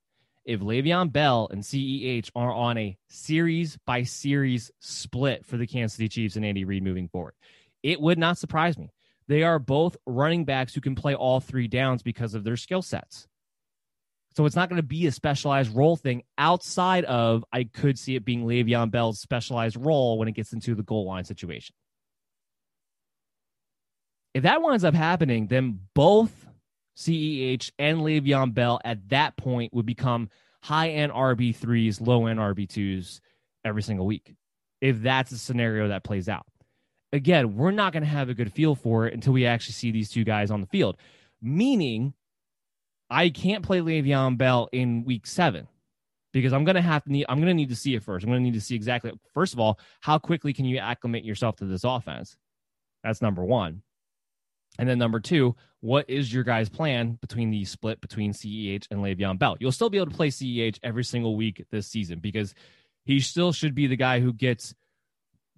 [0.46, 5.96] if Le'Veon Bell and CEH are on a series by series split for the Kansas
[5.96, 7.34] City Chiefs and Andy Reid moving forward.
[7.82, 8.92] It would not surprise me.
[9.28, 12.82] They are both running backs who can play all three downs because of their skill
[12.82, 13.28] sets.
[14.36, 18.16] So it's not going to be a specialized role thing outside of I could see
[18.16, 21.76] it being Le'Veon Bell's specialized role when it gets into the goal line situation.
[24.34, 26.48] If that winds up happening, then both
[26.98, 30.30] CEH and Le'Veon Bell at that point would become
[30.62, 33.20] high end RB3s, low end RB2s
[33.66, 34.36] every single week.
[34.82, 36.46] If that's the scenario that plays out.
[37.12, 39.92] Again, we're not going to have a good feel for it until we actually see
[39.92, 40.98] these two guys on the field.
[41.42, 42.14] Meaning,
[43.10, 45.68] I can't play Le'Veon Bell in week seven
[46.34, 48.26] because I'm going to have to need, I'm going to need to see it first.
[48.26, 51.24] I'm going to need to see exactly, first of all, how quickly can you acclimate
[51.24, 52.36] yourself to this offense?
[53.04, 53.84] That's number one.
[54.80, 59.02] And then number two, what is your guys' plan between the split between CEH and
[59.02, 59.58] Le'Veon Bell?
[59.60, 62.54] You'll still be able to play CEH every single week this season because
[63.06, 64.74] he still should be the guy who gets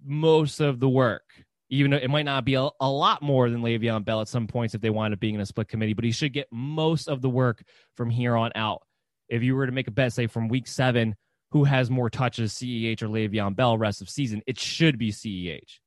[0.04, 1.24] most of the work.
[1.68, 4.46] Even though it might not be a, a lot more than Le'Veon Bell at some
[4.46, 7.08] points if they wind up being in a split committee, but he should get most
[7.08, 7.62] of the work
[7.96, 8.82] from here on out.
[9.28, 11.16] If you were to make a bet, say from week seven,
[11.50, 15.80] who has more touches, CEH or Le'Veon Bell, rest of season, it should be CEH.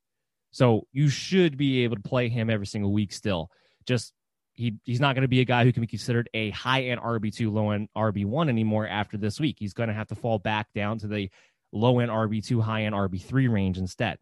[0.50, 3.50] So you should be able to play him every single week still.
[3.86, 4.12] Just
[4.52, 7.00] he he's not going to be a guy who can be considered a high end
[7.00, 9.56] RB2, low end RB1 anymore after this week.
[9.58, 11.30] He's going to have to fall back down to the
[11.72, 14.18] low end RB2, high end RB3 range instead.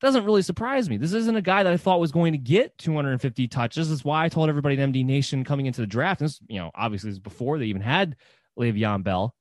[0.00, 0.96] Doesn't really surprise me.
[0.96, 3.88] This isn't a guy that I thought was going to get 250 touches.
[3.88, 6.20] That's why I told everybody in MD Nation coming into the draft.
[6.20, 8.16] This, you know, obviously, this before they even had
[8.58, 9.34] Le'Veon Bell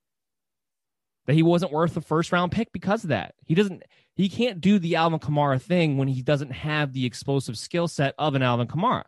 [1.25, 3.35] that he wasn't worth a first round pick because of that.
[3.45, 3.83] He doesn't
[4.15, 8.13] he can't do the Alvin Kamara thing when he doesn't have the explosive skill set
[8.17, 9.05] of an Alvin Kamara.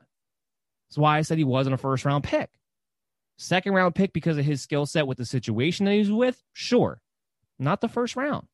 [0.90, 2.50] That's why I said he wasn't a first round pick.
[3.38, 7.02] Second round pick because of his skill set with the situation that he's with, sure.
[7.60, 8.48] Not the first round.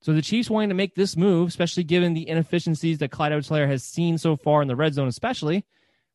[0.00, 3.48] So the Chiefs wanting to make this move, especially given the inefficiencies that Clyde Edwards
[3.48, 5.66] has seen so far in the red zone, especially,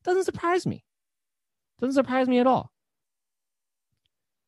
[0.04, 0.84] doesn't surprise me.
[1.80, 2.72] Doesn't surprise me at all.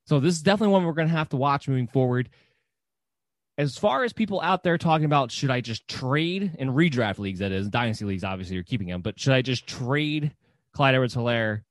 [0.07, 2.31] So this is definitely one we're going to have to watch moving forward.
[3.59, 7.39] As far as people out there talking about should I just trade in redraft leagues,
[7.39, 10.35] that is dynasty leagues, obviously you're keeping him, but should I just trade
[10.73, 11.63] Clyde Edwards Helaire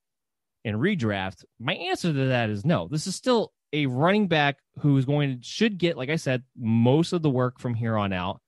[0.63, 1.45] in redraft?
[1.59, 2.87] My answer to that is no.
[2.87, 6.43] This is still a running back who is going to should get, like I said,
[6.57, 8.41] most of the work from here on out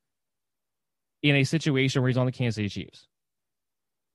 [1.21, 3.07] in a situation where he's on the Kansas City Chiefs.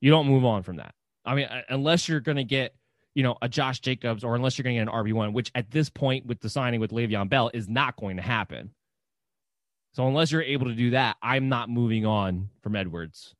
[0.00, 0.94] You don't move on from that.
[1.24, 2.74] I mean, unless you're going to get
[3.14, 5.70] you know, a Josh Jacobs or unless you're going to get an RB1, which at
[5.70, 8.70] this point with the signing with Le'Veon Bell is not going to happen.
[9.92, 13.34] So unless you're able to do that, I'm not moving on from Edwards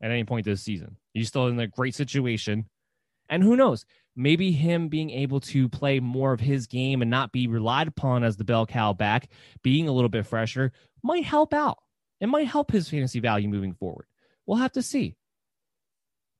[0.00, 0.96] at any point this season.
[1.12, 2.66] He's still in a great situation.
[3.28, 3.84] And who knows?
[4.16, 8.24] Maybe him being able to play more of his game and not be relied upon
[8.24, 9.28] as the bell cow back,
[9.62, 11.78] being a little bit fresher, might help out.
[12.20, 14.06] It might help his fantasy value moving forward.
[14.46, 15.14] We'll have to see.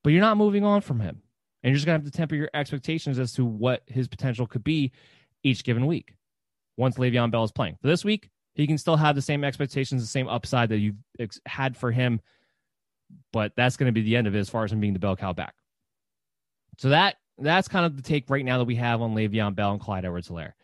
[0.02, 1.22] But you're not moving on from him.
[1.62, 4.46] And you're just going to have to temper your expectations as to what his potential
[4.46, 4.92] could be
[5.42, 6.14] each given week
[6.76, 7.76] once Le'Veon Bell is playing.
[7.80, 10.96] For this week, he can still have the same expectations, the same upside that you've
[11.18, 12.20] ex- had for him,
[13.32, 14.98] but that's going to be the end of it as far as him being the
[14.98, 15.54] bell cow back.
[16.76, 19.72] So that that's kind of the take right now that we have on Le'Veon Bell
[19.72, 20.54] and Clyde Edwards Helaire.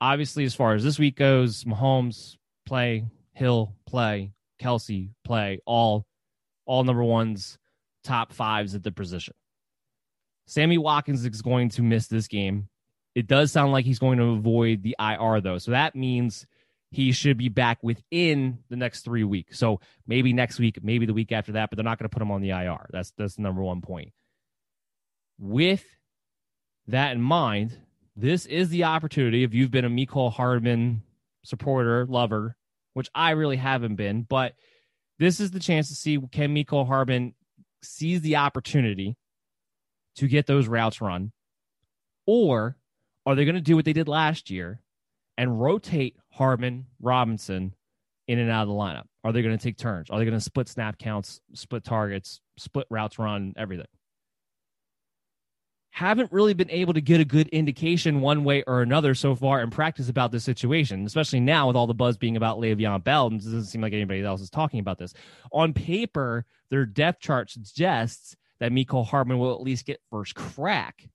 [0.00, 3.04] Obviously, as far as this week goes, Mahomes play,
[3.34, 6.06] Hill play, Kelce play, all
[6.64, 7.58] all number ones,
[8.04, 9.34] top fives at the position.
[10.46, 12.68] Sammy Watkins is going to miss this game.
[13.14, 15.58] It does sound like he's going to avoid the IR though.
[15.58, 16.46] So that means
[16.92, 19.58] he should be back within the next three weeks.
[19.58, 22.20] So maybe next week, maybe the week after that, but they're not going to put
[22.22, 22.86] him on the IR.
[22.90, 24.12] That's that's the number one point.
[25.38, 25.84] With
[26.88, 27.78] that in mind,
[28.14, 31.02] this is the opportunity if you've been a Mecole Hardman
[31.44, 32.56] supporter, lover,
[32.92, 34.52] which I really haven't been, but
[35.18, 37.34] this is the chance to see can Mecole Hardman
[37.82, 39.16] seize the opportunity
[40.16, 41.32] to get those routes run?
[42.26, 42.76] Or
[43.24, 44.81] are they going to do what they did last year
[45.36, 47.74] and rotate Hardman, Robinson
[48.28, 49.04] in and out of the lineup?
[49.24, 50.10] Are they going to take turns?
[50.10, 53.86] Are they going to split snap counts, split targets, split routes run, everything?
[55.90, 59.60] Haven't really been able to get a good indication one way or another so far
[59.60, 63.26] in practice about this situation, especially now with all the buzz being about Le'Veon Bell.
[63.26, 65.12] It doesn't seem like anybody else is talking about this.
[65.52, 71.08] On paper, their depth chart suggests that Mecole Hardman will at least get first crack.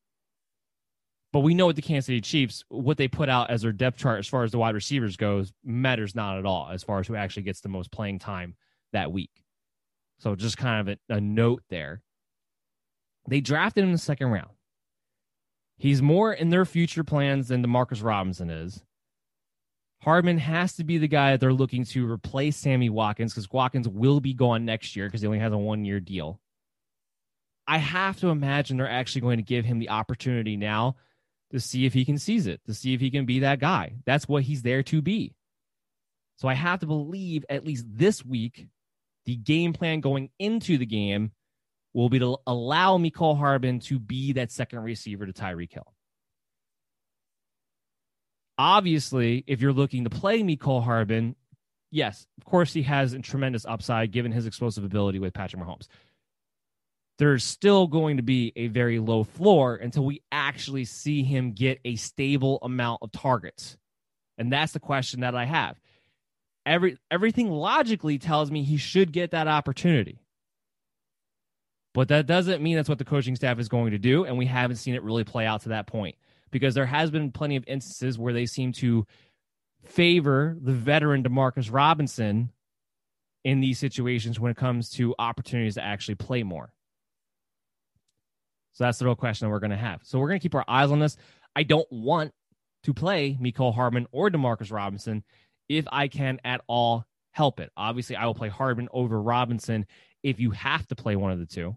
[1.38, 3.99] But we know with the Kansas City Chiefs, what they put out as their depth
[3.99, 7.05] chart as far as the wide receivers goes matters not at all as far as
[7.05, 8.55] who actually gets the most playing time
[8.91, 9.29] that week.
[10.17, 12.01] So just kind of a, a note there.
[13.29, 14.49] They drafted him in the second round.
[15.77, 18.81] He's more in their future plans than Demarcus Robinson is.
[20.01, 23.88] Hardman has to be the guy that they're looking to replace Sammy Watkins because Watkins
[23.88, 26.41] will be gone next year because he only has a one year deal.
[27.67, 30.95] I have to imagine they're actually going to give him the opportunity now
[31.51, 33.95] to see if he can seize it, to see if he can be that guy.
[34.05, 35.33] That's what he's there to be.
[36.37, 38.67] So I have to believe at least this week,
[39.25, 41.31] the game plan going into the game
[41.93, 45.93] will be to allow Mecole Hardman to be that second receiver to Tyreek Hill.
[48.59, 51.35] Obviously, if you're looking to play Mecole Hardman,
[51.91, 55.87] yes, of course he has a tremendous upside given his explosive ability with Patrick Mahomes.
[57.18, 61.80] There's still going to be a very low floor until we actually see him get
[61.84, 63.78] a stable amount of targets.
[64.38, 65.80] And that's the question that I have.
[66.65, 70.20] Every everything logically tells me he should get that opportunity.
[71.93, 74.26] But that doesn't mean that's what the coaching staff is going to do.
[74.26, 76.15] And we haven't seen it really play out to that point
[76.51, 79.07] because there has been plenty of instances where they seem to
[79.84, 82.51] favor the veteran Demarcus Robinson
[83.43, 86.72] in these situations when it comes to opportunities to actually play more.
[88.78, 90.01] So that's the real question that we're going to have.
[90.03, 91.17] So we're going to keep our eyes on this.
[91.55, 92.32] I don't want
[92.84, 95.23] to play Mecole Hardman or Demarcus Robinson
[95.67, 97.71] if I can at all help it.
[97.75, 99.88] Obviously, I will play Hardman over Robinson
[100.21, 101.75] if you have to play one of the two.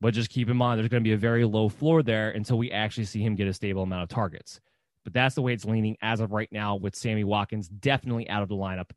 [0.00, 2.56] But just keep in mind, there's going to be a very low floor there until
[2.56, 4.62] we actually see him get a stable amount of targets.
[5.04, 8.42] But that's the way it's leaning as of right now, with Sammy Watkins definitely out
[8.42, 8.92] of the lineup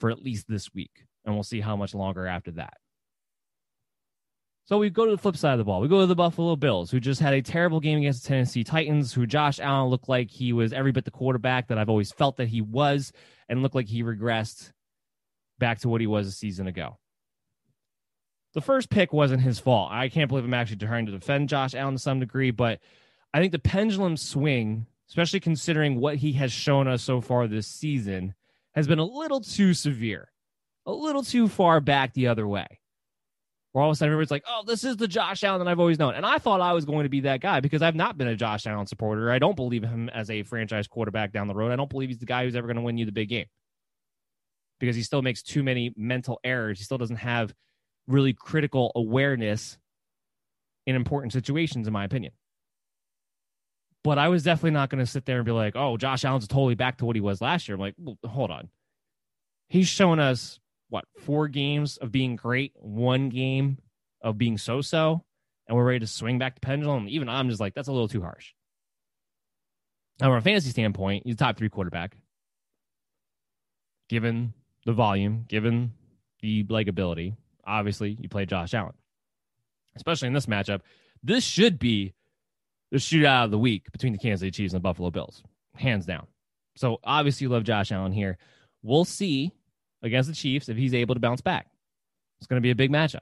[0.00, 1.06] for at least this week.
[1.24, 2.74] And we'll see how much longer after that.
[4.66, 5.80] So we go to the flip side of the ball.
[5.80, 8.64] We go to the Buffalo Bills, who just had a terrible game against the Tennessee
[8.64, 12.12] Titans, who Josh Allen looked like he was every bit the quarterback that I've always
[12.12, 13.12] felt that he was,
[13.48, 14.72] and looked like he regressed
[15.58, 16.98] back to what he was a season ago
[18.56, 19.92] the first pick wasn't his fault.
[19.92, 22.80] I can't believe I'm actually trying to defend Josh Allen to some degree, but
[23.34, 27.66] I think the pendulum swing, especially considering what he has shown us so far this
[27.66, 28.34] season,
[28.74, 30.32] has been a little too severe,
[30.86, 32.80] a little too far back the other way.
[33.76, 35.78] Where all of a sudden everybody's like, oh, this is the Josh Allen that I've
[35.78, 36.14] always known.
[36.14, 38.34] And I thought I was going to be that guy because I've not been a
[38.34, 39.30] Josh Allen supporter.
[39.30, 41.72] I don't believe him as a franchise quarterback down the road.
[41.72, 43.44] I don't believe he's the guy who's ever going to win you the big game
[44.80, 46.78] because he still makes too many mental errors.
[46.78, 47.52] He still doesn't have
[48.08, 49.76] really critical awareness
[50.86, 52.32] in important situations, in my opinion.
[54.02, 56.48] But I was definitely not going to sit there and be like, oh, Josh Allen's
[56.48, 57.74] totally back to what he was last year.
[57.74, 58.70] I'm like, well, hold on.
[59.68, 63.78] He's shown us what, four games of being great, one game
[64.22, 65.24] of being so so,
[65.66, 67.08] and we're ready to swing back the pendulum.
[67.08, 68.52] Even I'm just like, that's a little too harsh.
[70.20, 72.16] Now, from a fantasy standpoint, he's a top three quarterback.
[74.08, 75.92] Given the volume, given
[76.40, 78.94] the likability, obviously you play Josh Allen,
[79.96, 80.80] especially in this matchup.
[81.22, 82.14] This should be
[82.92, 85.42] the shootout of the week between the Kansas City Chiefs and the Buffalo Bills,
[85.74, 86.28] hands down.
[86.76, 88.38] So obviously you love Josh Allen here.
[88.82, 89.52] We'll see
[90.02, 91.68] against the Chiefs if he's able to bounce back.
[92.38, 93.20] It's going to be a big matchup.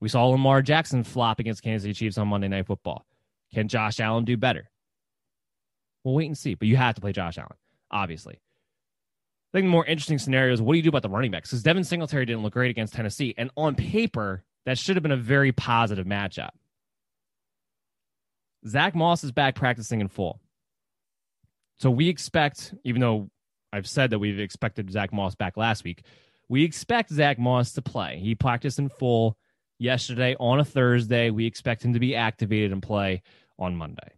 [0.00, 3.06] We saw Lamar Jackson flop against Kansas City Chiefs on Monday Night Football.
[3.54, 4.70] Can Josh Allen do better?
[6.02, 7.56] We'll wait and see, but you have to play Josh Allen,
[7.90, 8.34] obviously.
[8.34, 11.50] I think the more interesting scenario is what do you do about the running backs?
[11.50, 13.34] Because Devin Singletary didn't look great against Tennessee.
[13.36, 16.50] And on paper, that should have been a very positive matchup.
[18.66, 20.40] Zach Moss is back practicing in full.
[21.78, 23.28] So we expect, even though
[23.72, 26.02] I've said that we've expected Zach Moss back last week,
[26.48, 28.18] we expect Zach Moss to play.
[28.18, 29.38] He practiced in full
[29.78, 31.30] yesterday on a Thursday.
[31.30, 33.22] We expect him to be activated and play
[33.58, 34.16] on Monday.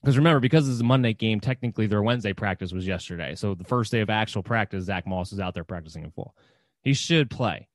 [0.00, 3.34] Because remember, because it's a Monday game, technically their Wednesday practice was yesterday.
[3.34, 6.34] So the first day of actual practice, Zach Moss is out there practicing in full.
[6.82, 7.68] He should play.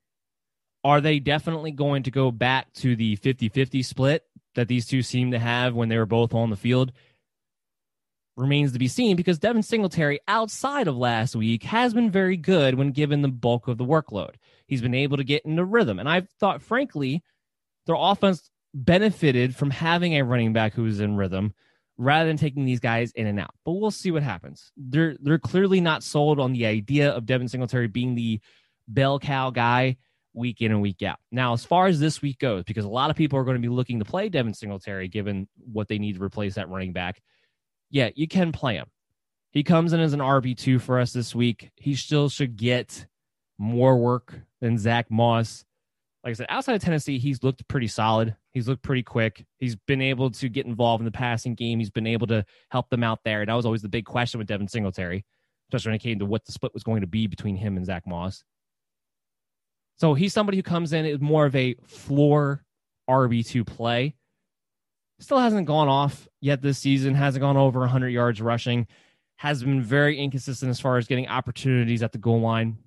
[0.85, 4.23] Are they definitely going to go back to the 50 50 split
[4.55, 6.91] that these two seem to have when they were both on the field?
[8.35, 12.75] Remains to be seen because Devin Singletary, outside of last week, has been very good
[12.75, 14.35] when given the bulk of the workload.
[14.65, 15.99] He's been able to get into rhythm.
[15.99, 17.21] And I thought, frankly,
[17.85, 21.53] their offense benefited from having a running back who's in rhythm
[21.97, 23.53] rather than taking these guys in and out.
[23.65, 24.71] But we'll see what happens.
[24.77, 28.39] They're they're clearly not sold on the idea of Devin Singletary being the
[28.87, 29.97] bell cow guy
[30.33, 31.19] week in and week out.
[31.31, 33.61] Now, as far as this week goes, because a lot of people are going to
[33.61, 37.21] be looking to play Devin Singletary given what they need to replace that running back.
[37.93, 38.87] Yeah, you can play him.
[39.51, 41.69] He comes in as an RB2 for us this week.
[41.75, 43.05] He still should get
[43.59, 45.63] more work than Zach Moss.
[46.23, 48.35] like I said, outside of Tennessee, he's looked pretty solid.
[48.51, 49.45] He's looked pretty quick.
[49.59, 51.77] He's been able to get involved in the passing game.
[51.77, 53.41] He's been able to help them out there.
[53.41, 55.23] And that was always the big question with Devin Singletary,
[55.69, 57.85] especially when it came to what the split was going to be between him and
[57.85, 58.43] Zach Moss.
[59.97, 62.65] So he's somebody who comes in as more of a floor
[63.07, 64.15] RB2 play.
[65.23, 68.87] Still hasn't gone off yet this season, hasn't gone over 100 yards rushing,
[69.37, 72.77] has been very inconsistent as far as getting opportunities at the goal line.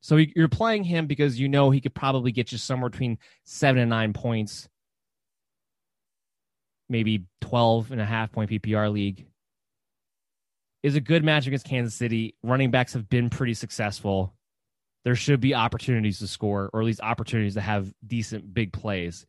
[0.00, 3.82] So you're playing him because you know he could probably get you somewhere between seven
[3.82, 4.68] and nine points,
[6.88, 9.26] maybe 12 and a half point PPR league.
[10.82, 12.34] Is a good match against Kansas City.
[12.42, 14.34] Running backs have been pretty successful.
[15.04, 19.24] There should be opportunities to score, or at least opportunities to have decent big plays.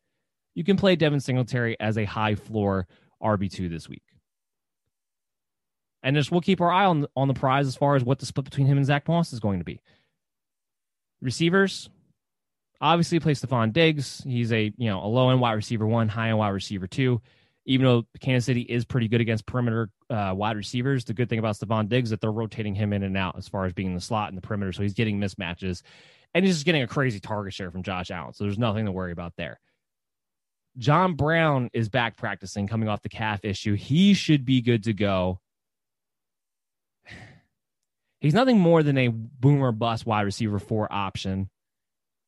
[0.57, 2.87] You can play Devin Singletary as a high floor
[3.21, 4.01] RB2 this week.
[6.01, 8.25] And just we'll keep our eye on, on the prize as far as what the
[8.25, 9.79] split between him and Zach Moss is going to be.
[11.21, 11.91] Receivers,
[12.81, 14.23] obviously play Stefon Diggs.
[14.25, 17.21] He's a you know a low end wide receiver one, high end wide receiver two.
[17.67, 21.37] Even though Kansas City is pretty good against perimeter uh, wide receivers, the good thing
[21.37, 23.89] about Stefon Diggs is that they're rotating him in and out as far as being
[23.89, 25.83] in the slot and the perimeter, so he's getting mismatches,
[26.33, 28.33] and he's just getting a crazy target share from Josh Allen.
[28.33, 29.59] So there's nothing to worry about there.
[30.77, 33.73] John Brown is back practicing, coming off the calf issue.
[33.73, 35.39] He should be good to go.
[38.21, 41.49] He's nothing more than a boomer bust wide receiver four option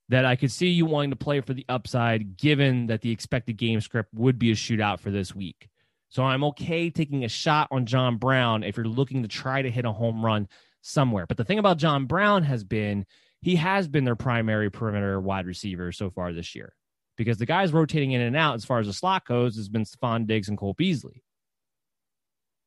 [0.10, 3.58] that I could see you wanting to play for the upside, given that the expected
[3.58, 5.70] game script would be a shootout for this week.
[6.10, 9.70] So I'm okay taking a shot on John Brown if you're looking to try to
[9.70, 10.48] hit a home run
[10.82, 11.28] somewhere.
[11.28, 13.06] But the thing about John Brown has been
[13.42, 16.74] he has been their primary perimeter wide receiver so far this year
[17.20, 19.84] because the guys rotating in and out as far as the slot goes has been
[19.84, 21.22] Stefon Diggs and Cole Beasley.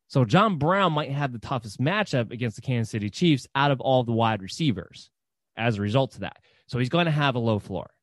[0.08, 3.80] So John Brown might have the toughest matchup against the Kansas City Chiefs out of
[3.80, 5.08] all the wide receivers
[5.56, 6.36] as a result of that.
[6.66, 7.94] So he's going to have a low floor.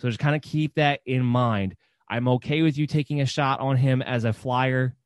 [0.00, 1.76] So just kind of keep that in mind.
[2.08, 4.96] I'm okay with you taking a shot on him as a flyer,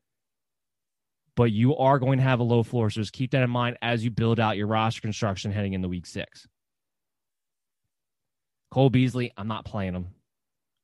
[1.34, 2.90] but you are going to have a low floor.
[2.90, 5.88] So just keep that in mind as you build out your roster construction heading into
[5.88, 6.46] week six.
[8.70, 10.06] Cole Beasley, I'm not playing him.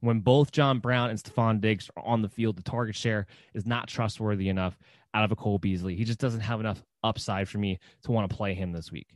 [0.07, 3.67] When both John Brown and Stefon Diggs are on the field, the target share is
[3.67, 4.79] not trustworthy enough
[5.13, 5.97] out of a Cole Beasley.
[5.97, 9.09] He just doesn't have enough upside for me to want to play him this week.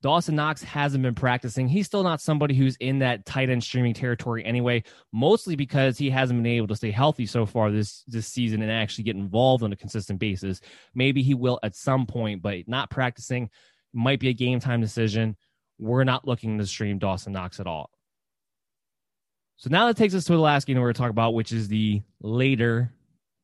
[0.00, 1.68] Dawson Knox hasn't been practicing.
[1.68, 6.08] He's still not somebody who's in that tight end streaming territory anyway, mostly because he
[6.08, 9.62] hasn't been able to stay healthy so far this this season and actually get involved
[9.62, 10.62] on a consistent basis.
[10.94, 13.50] Maybe he will at some point, but not practicing
[13.92, 15.36] might be a game time decision.
[15.78, 17.90] We're not looking to stream Dawson Knox at all.
[19.58, 21.50] So now that takes us to the last game we're going to talk about, which
[21.50, 22.92] is the later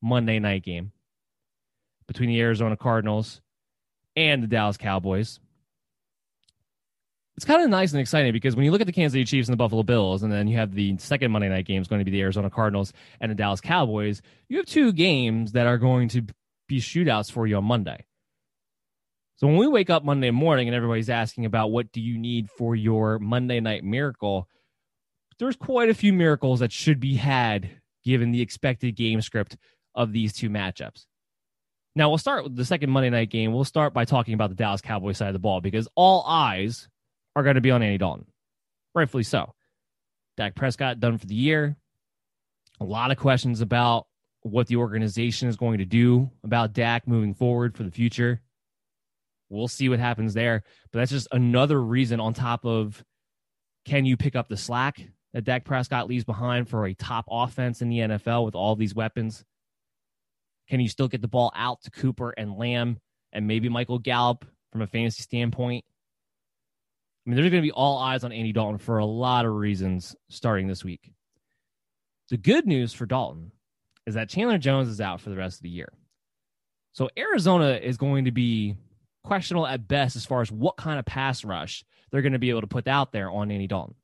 [0.00, 0.92] Monday night game
[2.06, 3.40] between the Arizona Cardinals
[4.14, 5.40] and the Dallas Cowboys.
[7.36, 9.48] It's kind of nice and exciting because when you look at the Kansas City Chiefs
[9.48, 11.98] and the Buffalo Bills, and then you have the second Monday night game is going
[11.98, 15.78] to be the Arizona Cardinals and the Dallas Cowboys, you have two games that are
[15.78, 16.22] going to
[16.68, 18.04] be shootouts for you on Monday.
[19.34, 22.48] So when we wake up Monday morning and everybody's asking about what do you need
[22.50, 24.48] for your Monday night miracle,
[25.38, 27.70] there's quite a few miracles that should be had
[28.04, 29.56] given the expected game script
[29.94, 31.06] of these two matchups.
[31.96, 33.52] Now we'll start with the second Monday night game.
[33.52, 36.88] We'll start by talking about the Dallas Cowboys side of the ball because all eyes
[37.36, 38.26] are going to be on Andy Dalton,
[38.94, 39.54] rightfully so.
[40.36, 41.76] Dak Prescott done for the year.
[42.80, 44.06] A lot of questions about
[44.42, 48.42] what the organization is going to do about Dak moving forward for the future.
[49.48, 53.04] We'll see what happens there, but that's just another reason on top of
[53.84, 55.00] can you pick up the slack
[55.34, 58.94] that Dak Prescott leaves behind for a top offense in the NFL with all these
[58.94, 59.44] weapons?
[60.68, 62.98] Can you still get the ball out to Cooper and Lamb
[63.32, 65.84] and maybe Michael Gallup from a fantasy standpoint?
[67.26, 69.52] I mean, there's going to be all eyes on Andy Dalton for a lot of
[69.52, 71.12] reasons starting this week.
[72.30, 73.50] The good news for Dalton
[74.06, 75.92] is that Chandler Jones is out for the rest of the year.
[76.92, 78.76] So Arizona is going to be
[79.24, 82.50] questionable at best as far as what kind of pass rush they're going to be
[82.50, 83.96] able to put out there on Andy Dalton.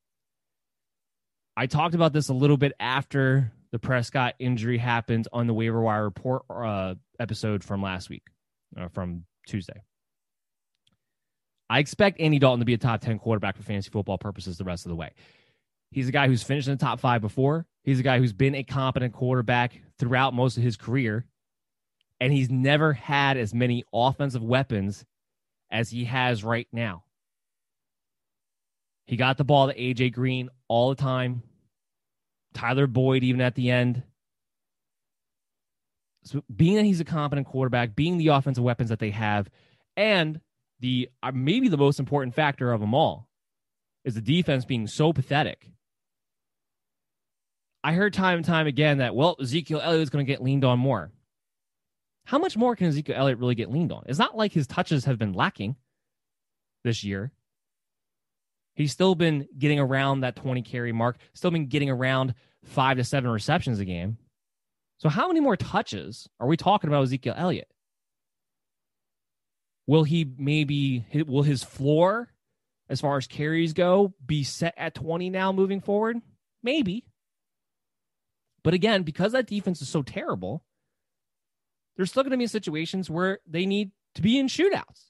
[1.56, 5.80] I talked about this a little bit after the Prescott injury happened on the waiver
[5.80, 8.24] wire report uh, episode from last week,
[8.76, 9.82] uh, from Tuesday.
[11.68, 14.64] I expect Andy Dalton to be a top 10 quarterback for fantasy football purposes the
[14.64, 15.12] rest of the way.
[15.92, 17.66] He's a guy who's finished in the top five before.
[17.84, 21.26] He's a guy who's been a competent quarterback throughout most of his career.
[22.20, 25.04] And he's never had as many offensive weapons
[25.70, 27.04] as he has right now.
[29.06, 31.42] He got the ball to AJ Green all the time.
[32.54, 34.04] Tyler Boyd, even at the end.
[36.22, 39.50] So being that he's a competent quarterback, being the offensive weapons that they have,
[39.96, 40.40] and
[40.78, 43.28] the uh, maybe the most important factor of them all,
[44.04, 45.66] is the defense being so pathetic.
[47.82, 50.64] I heard time and time again that, well, Ezekiel Elliott is going to get leaned
[50.64, 51.10] on more.
[52.26, 54.04] How much more can Ezekiel Elliott really get leaned on?
[54.06, 55.74] It's not like his touches have been lacking
[56.84, 57.32] this year.
[58.80, 62.34] He's still been getting around that 20 carry mark, still been getting around
[62.64, 64.16] five to seven receptions a game.
[64.96, 67.68] So, how many more touches are we talking about Ezekiel Elliott?
[69.86, 72.32] Will he maybe, will his floor
[72.88, 76.16] as far as carries go be set at 20 now moving forward?
[76.62, 77.04] Maybe.
[78.62, 80.62] But again, because that defense is so terrible,
[81.96, 85.09] there's still going to be situations where they need to be in shootouts.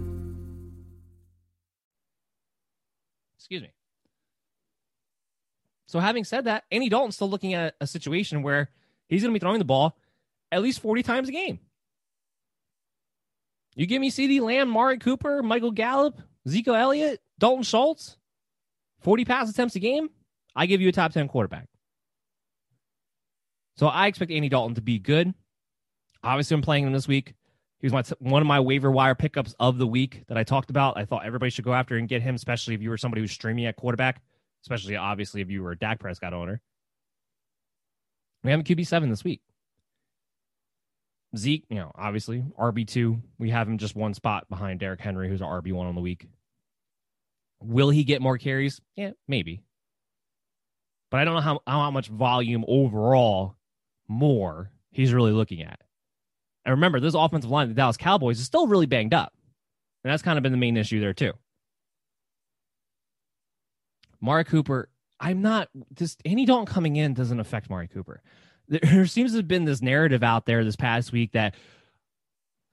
[5.91, 8.69] So having said that, Andy Dalton's still looking at a situation where
[9.09, 9.97] he's going to be throwing the ball
[10.49, 11.59] at least 40 times a game.
[13.75, 18.15] You give me CeeDee Lamb, Mari Cooper, Michael Gallup, Zeke Elliott, Dalton Schultz,
[19.01, 20.09] 40 pass attempts a game,
[20.55, 21.67] I give you a top 10 quarterback.
[23.75, 25.33] So I expect Andy Dalton to be good.
[26.23, 27.33] Obviously, I'm playing him this week.
[27.79, 30.69] He was my one of my waiver wire pickups of the week that I talked
[30.69, 30.97] about.
[30.97, 33.33] I thought everybody should go after and get him, especially if you were somebody who's
[33.33, 34.21] streaming at quarterback,
[34.63, 36.61] especially obviously if you were a Dak Prescott owner.
[38.43, 39.41] We have a QB7 this week.
[41.37, 43.21] Zeke, you know, obviously RB2.
[43.39, 46.27] We have him just one spot behind Derrick Henry, who's our RB1 on the week.
[47.61, 48.81] Will he get more carries?
[48.95, 49.61] Yeah, maybe.
[51.09, 53.55] But I don't know how, how much volume overall
[54.07, 55.79] more he's really looking at.
[56.65, 59.33] And remember, this offensive line, the Dallas Cowboys, is still really banged up.
[60.03, 61.33] And that's kind of been the main issue there, too.
[64.21, 64.89] Mari Cooper,
[65.19, 68.21] I'm not, this Andy Dalton coming in doesn't affect Mari Cooper.
[68.67, 71.55] There seems to have been this narrative out there this past week that,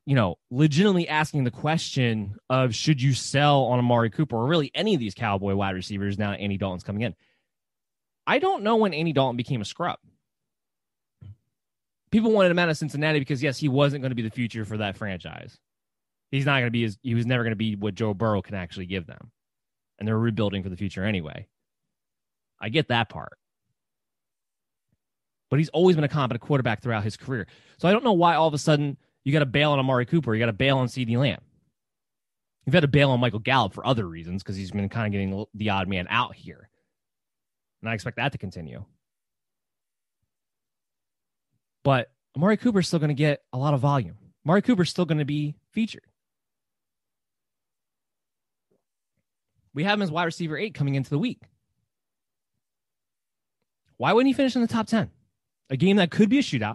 [0.07, 4.71] you know, legitimately asking the question of should you sell on Amari Cooper or really
[4.77, 7.17] any of these Cowboy wide receivers now Andy Dalton's coming in.
[8.29, 9.99] I don't know when Andy Dalton became a scrub
[12.11, 14.65] people wanted him out of Cincinnati because yes, he wasn't going to be the future
[14.65, 15.59] for that franchise.
[16.31, 18.43] He's not going to be as he was never going to be what Joe Burrow
[18.43, 19.31] can actually give them.
[19.99, 21.49] And they're rebuilding for the future anyway.
[22.61, 23.39] I get that part.
[25.51, 27.47] But he's always been a competent quarterback throughout his career.
[27.79, 30.07] So I don't know why all of a sudden you got to bail on Amari
[30.07, 31.41] Cooper, you got to bail on CeeDee Lamb.
[32.67, 35.13] You've had to bail on Michael Gallup for other reasons because he's been kind of
[35.13, 36.69] getting the odd man out here.
[37.81, 38.85] And I expect that to continue.
[41.83, 44.19] But Amari Cooper's still going to get a lot of volume.
[44.45, 46.08] Amari Cooper's still going to be featured.
[49.79, 51.41] We have him as wide receiver eight coming into the week.
[53.97, 55.09] Why wouldn't he finish in the top 10?
[55.71, 56.75] A game that could be a shootout.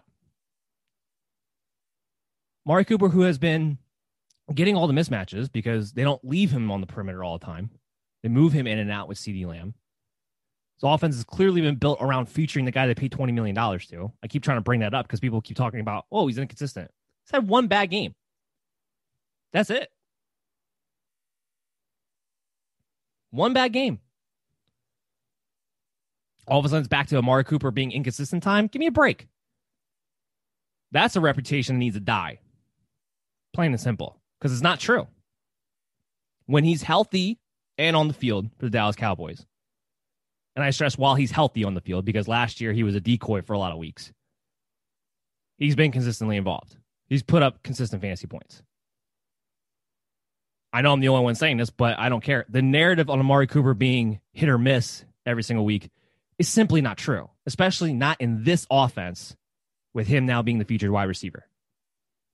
[2.66, 3.78] Mari Cooper, who has been
[4.56, 7.72] getting all the mismatches because they don't leave him on the perimeter all the time,
[8.22, 9.74] they move him in and out with CeeDee Lamb.
[10.78, 14.14] So offense has clearly been built around featuring the guy they paid $20 million to.
[14.24, 16.90] I keep trying to bring that up because people keep talking about, oh, he's inconsistent.
[17.26, 18.16] He's had one bad game.
[19.52, 19.92] That's it.
[23.34, 24.00] One bad game.
[26.48, 28.68] All of a sudden, it's back to Amari Cooper being inconsistent time.
[28.68, 29.28] Give me a break.
[30.92, 32.40] That's a reputation that needs to die.
[33.56, 34.20] Plain and simple.
[34.40, 35.08] Because it's not true.
[36.46, 37.40] When he's healthy
[37.80, 39.48] and on the field for the Dallas Cowboys,
[40.56, 43.02] and I stress while he's healthy on the field because last year he was a
[43.02, 44.12] decoy for a lot of weeks.
[45.58, 46.78] He's been consistently involved.
[47.08, 48.62] He's put up consistent fantasy points.
[50.74, 52.46] I know I'm the only one saying this, but I don't care.
[52.50, 55.92] The narrative on Amari Cooper being hit or miss every single week
[56.40, 59.36] is simply not true, especially not in this offense
[59.94, 61.46] with him now being the featured wide receiver.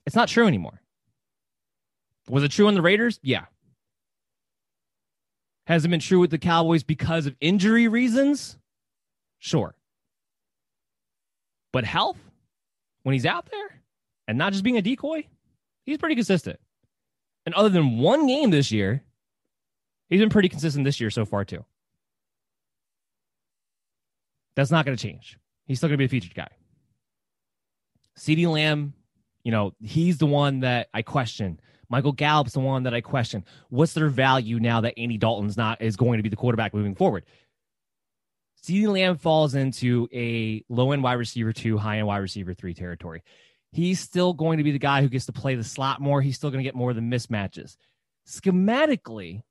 [0.06, 0.82] It's not true anymore.
[2.30, 3.20] Was it true on the Raiders?
[3.22, 3.46] Yeah.
[5.68, 8.58] Has it been true with the Cowboys because of injury reasons?
[9.40, 9.76] Sure.
[11.74, 12.18] But health,
[13.04, 13.82] when he's out there
[14.28, 15.28] and not just being a decoy,
[15.86, 16.60] he's pretty consistent.
[17.46, 19.04] And other than one game this year,
[20.10, 21.66] he's been pretty consistent this year so far, too.
[24.56, 25.38] That's not going to change.
[25.66, 26.50] He's still going to be a featured guy.
[28.18, 28.94] CeeDee Lamb,
[29.44, 31.60] you know, he's the one that I question.
[31.90, 33.44] Michael Gallup's the one that I question.
[33.70, 36.96] What's their value now that Andy Dalton's not is going to be the quarterback moving
[36.96, 37.24] forward?
[38.64, 42.74] CeeDee Lamb falls into a low end wide receiver two, high end wide receiver three
[42.74, 43.24] territory.
[43.72, 46.22] He's still going to be the guy who gets to play the slot more.
[46.22, 47.76] He's still going to get more of the mismatches.
[48.28, 49.44] Schematically,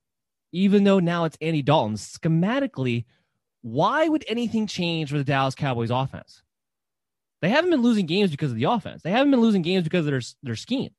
[0.53, 3.05] even though now it's Andy Dalton, schematically,
[3.63, 6.43] why would anything change for the Dallas Cowboys offense?
[7.41, 9.03] They haven't been losing games because of the offense.
[9.03, 10.91] They haven't been losing games because of their, their scheme.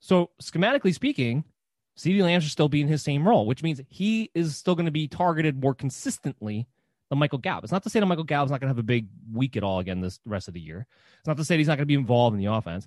[0.00, 1.44] So, schematically speaking,
[1.96, 4.86] CeeDee Lamb should still be in his same role, which means he is still going
[4.86, 6.66] to be targeted more consistently
[7.10, 7.64] than Michael Gallup.
[7.64, 9.62] It's not to say that Michael Gallup's not going to have a big week at
[9.62, 10.86] all again this rest of the year.
[11.18, 12.86] It's not to say he's not going to be involved in the offense.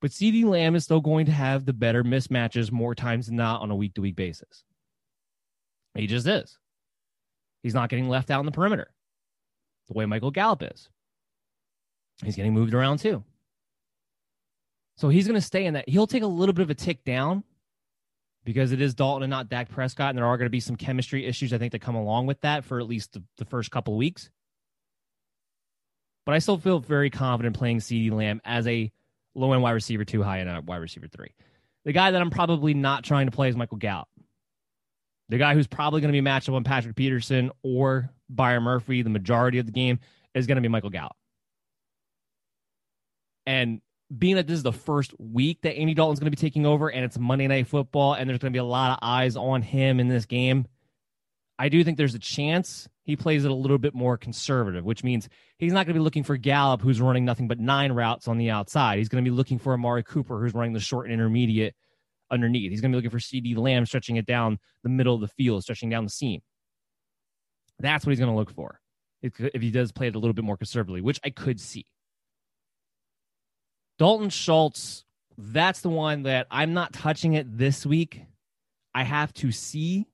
[0.00, 3.60] But CeeDee Lamb is still going to have the better mismatches more times than not
[3.60, 4.64] on a week to week basis.
[5.94, 6.58] He just is.
[7.62, 8.92] He's not getting left out in the perimeter
[9.88, 10.88] the way Michael Gallup is.
[12.24, 13.22] He's getting moved around too.
[14.96, 15.88] So he's going to stay in that.
[15.88, 17.44] He'll take a little bit of a tick down
[18.44, 20.10] because it is Dalton and not Dak Prescott.
[20.10, 22.40] And there are going to be some chemistry issues, I think, that come along with
[22.40, 24.30] that for at least the, the first couple of weeks.
[26.24, 28.92] But I still feel very confident playing CeeDee Lamb as a
[29.34, 31.34] low end wide receiver two, high end uh, wide receiver three.
[31.84, 34.08] The guy that I'm probably not trying to play is Michael Gallup.
[35.28, 39.02] The guy who's probably going to be matched up on Patrick Peterson or Byron Murphy
[39.02, 39.98] the majority of the game
[40.34, 41.16] is going to be Michael Gallup.
[43.46, 43.80] And
[44.16, 46.90] being that this is the first week that Andy Dalton's going to be taking over
[46.90, 49.62] and it's Monday Night Football and there's going to be a lot of eyes on
[49.62, 50.66] him in this game,
[51.58, 55.04] I do think there's a chance he plays it a little bit more conservative, which
[55.04, 55.28] means
[55.58, 58.38] he's not going to be looking for Gallup, who's running nothing but nine routes on
[58.38, 58.98] the outside.
[58.98, 61.74] He's going to be looking for Amari Cooper, who's running the short and intermediate
[62.30, 62.70] underneath.
[62.70, 65.28] He's going to be looking for CeeDee Lamb, stretching it down the middle of the
[65.28, 66.40] field, stretching down the seam.
[67.78, 68.80] That's what he's going to look for
[69.20, 71.86] if, if he does play it a little bit more conservatively, which I could see.
[73.98, 75.04] Dalton Schultz,
[75.38, 78.22] that's the one that I'm not touching it this week.
[78.94, 80.06] I have to see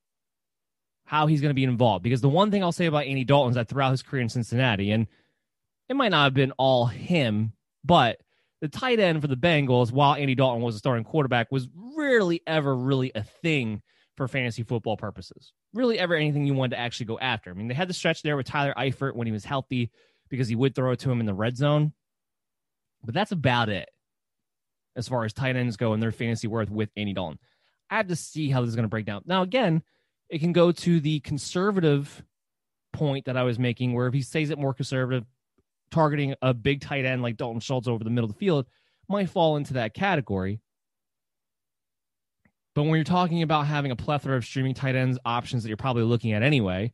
[1.05, 3.51] how he's going to be involved because the one thing I'll say about Andy Dalton
[3.51, 5.07] is that throughout his career in Cincinnati, and
[5.89, 7.53] it might not have been all him,
[7.85, 8.21] but
[8.61, 12.43] the tight end for the Bengals, while Andy Dalton was a starting quarterback, was rarely
[12.47, 13.83] ever really a thing
[14.17, 15.53] for fantasy football purposes.
[15.73, 17.51] Really, ever anything you wanted to actually go after.
[17.51, 19.91] I mean, they had the stretch there with Tyler Eifert when he was healthy
[20.29, 21.93] because he would throw it to him in the red zone.
[23.05, 23.89] But that's about it
[24.97, 27.39] as far as tight ends go and their fantasy worth with Andy Dalton.
[27.91, 29.23] I have to see how this is going to break down.
[29.25, 29.83] Now, again,
[30.29, 32.23] it can go to the conservative
[32.93, 35.25] point that I was making, where if he stays it more conservative,
[35.91, 38.67] targeting a big tight end like Dalton Schultz over the middle of the field
[39.09, 40.61] might fall into that category.
[42.75, 45.77] But when you're talking about having a plethora of streaming tight ends options that you're
[45.77, 46.93] probably looking at anyway,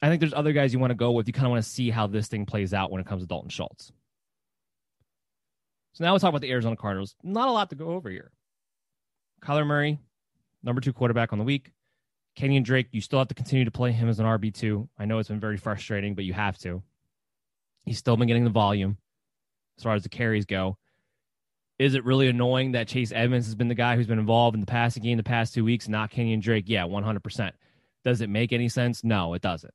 [0.00, 1.26] I think there's other guys you want to go with.
[1.26, 3.26] You kind of want to see how this thing plays out when it comes to
[3.26, 3.92] Dalton Schultz.
[5.92, 7.16] So now we'll talk about the Arizona Cardinals.
[7.22, 8.30] Not a lot to go over here.
[9.42, 9.98] Kyler Murray,
[10.62, 11.72] number two quarterback on the week.
[12.38, 14.88] Kenyan Drake, you still have to continue to play him as an RB2.
[14.98, 16.82] I know it's been very frustrating, but you have to.
[17.84, 18.96] He's still been getting the volume
[19.76, 20.78] as far as the carries go.
[21.78, 24.60] Is it really annoying that Chase Edmonds has been the guy who's been involved in
[24.60, 26.64] the passing game the past two weeks, not Kenyan Drake?
[26.66, 27.52] Yeah, 100%.
[28.04, 29.04] Does it make any sense?
[29.04, 29.74] No, it doesn't.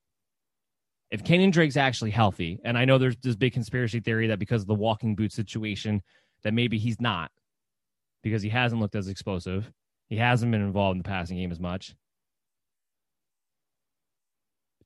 [1.14, 4.64] If Kenyan Drake's actually healthy, and I know there's this big conspiracy theory that because
[4.64, 6.02] of the walking boot situation,
[6.42, 7.30] that maybe he's not
[8.24, 9.72] because he hasn't looked as explosive.
[10.10, 11.94] He hasn't been involved in the passing game as much.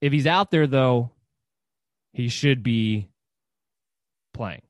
[0.02, 1.12] If he's out there, though,
[2.12, 3.08] he should be
[4.34, 4.64] playing.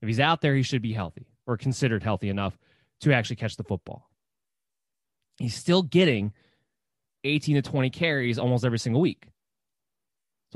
[0.00, 2.56] If he's out there, he should be healthy or considered healthy enough
[3.02, 4.08] to actually catch the football.
[5.36, 6.32] He's still getting
[7.24, 9.28] 18 to 20 carries almost every single week.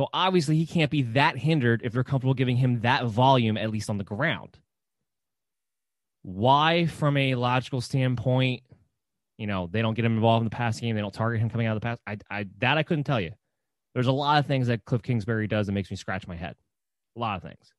[0.00, 3.68] So obviously, he can't be that hindered if they're comfortable giving him that volume, at
[3.68, 4.58] least on the ground.
[6.22, 8.62] Why, from a logical standpoint,
[9.36, 11.50] you know, they don't get him involved in the pass game, they don't target him
[11.50, 11.98] coming out of the pass.
[12.06, 13.32] I, I that I couldn't tell you.
[13.92, 16.56] There's a lot of things that Cliff Kingsbury does that makes me scratch my head.
[17.14, 17.74] A lot of things.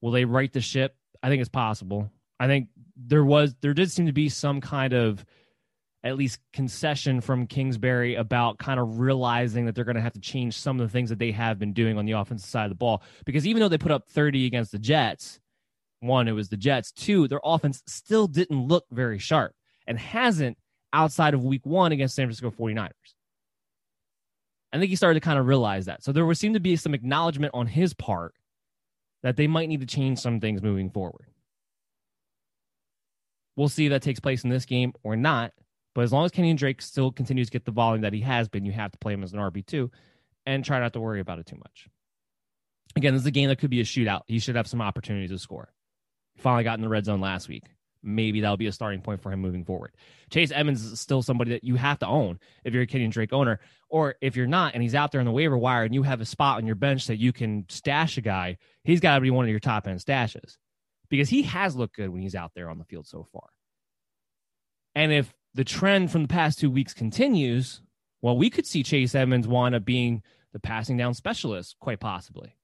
[0.00, 0.96] Will they right the ship?
[1.22, 2.10] I think it's possible.
[2.40, 5.22] I think there was there did seem to be some kind of
[6.04, 10.20] at least concession from Kingsbury about kind of realizing that they're going to have to
[10.20, 12.70] change some of the things that they have been doing on the offensive side of
[12.70, 13.02] the ball.
[13.24, 15.40] Because even though they put up 30 against the Jets,
[16.00, 16.92] one, it was the Jets.
[16.92, 19.54] Two, their offense still didn't look very sharp.
[19.86, 20.56] and hasn't
[20.92, 22.90] outside of week one against San Francisco 49ers.
[24.72, 26.02] I think he started to kind of realize that.
[26.02, 28.34] So there would seem to be some acknowledgement on his part
[29.22, 31.26] that they might need to change some things moving forward.
[33.56, 35.52] We'll see if that takes place in this game or not.
[35.94, 38.48] But as long as Kenyan Drake still continues to get the volume that he has
[38.48, 39.90] been, you have to play him as an RB2
[40.44, 41.88] and try not to worry about it too much.
[42.96, 44.22] Again, this is a game that could be a shootout.
[44.26, 45.72] He should have some opportunities to score.
[46.36, 47.64] Finally got in the red zone last week.
[48.02, 49.92] Maybe that'll be a starting point for him moving forward.
[50.30, 53.32] Chase Edmonds is still somebody that you have to own if you're a Kenyan Drake
[53.32, 56.02] owner, or if you're not and he's out there on the waiver wire and you
[56.02, 59.20] have a spot on your bench that you can stash a guy, he's got to
[59.22, 60.58] be one of your top end stashes
[61.08, 63.48] because he has looked good when he's out there on the field so far.
[64.94, 67.80] And if the trend from the past two weeks continues,
[68.22, 70.22] well, we could see Chase Edmonds wind up being
[70.52, 72.56] the passing down specialist, quite possibly.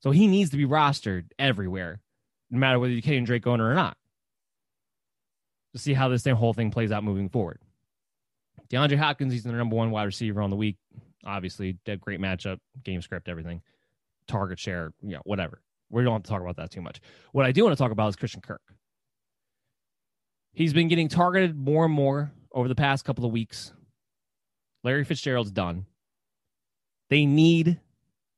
[0.00, 2.00] So he needs to be rostered everywhere,
[2.50, 3.96] no matter whether you're Kenyan Drake owner or not,
[5.72, 7.60] to see how this thing, whole thing plays out moving forward.
[8.70, 10.76] DeAndre Hopkins, he's the number one wide receiver on the week.
[11.24, 13.60] Obviously, great matchup, game script, everything,
[14.28, 15.62] target share, you know, whatever.
[15.90, 17.00] We don't have to talk about that too much.
[17.32, 18.60] What I do want to talk about is Christian Kirk.
[20.58, 23.72] He's been getting targeted more and more over the past couple of weeks.
[24.82, 25.86] Larry Fitzgerald's done.
[27.10, 27.78] They need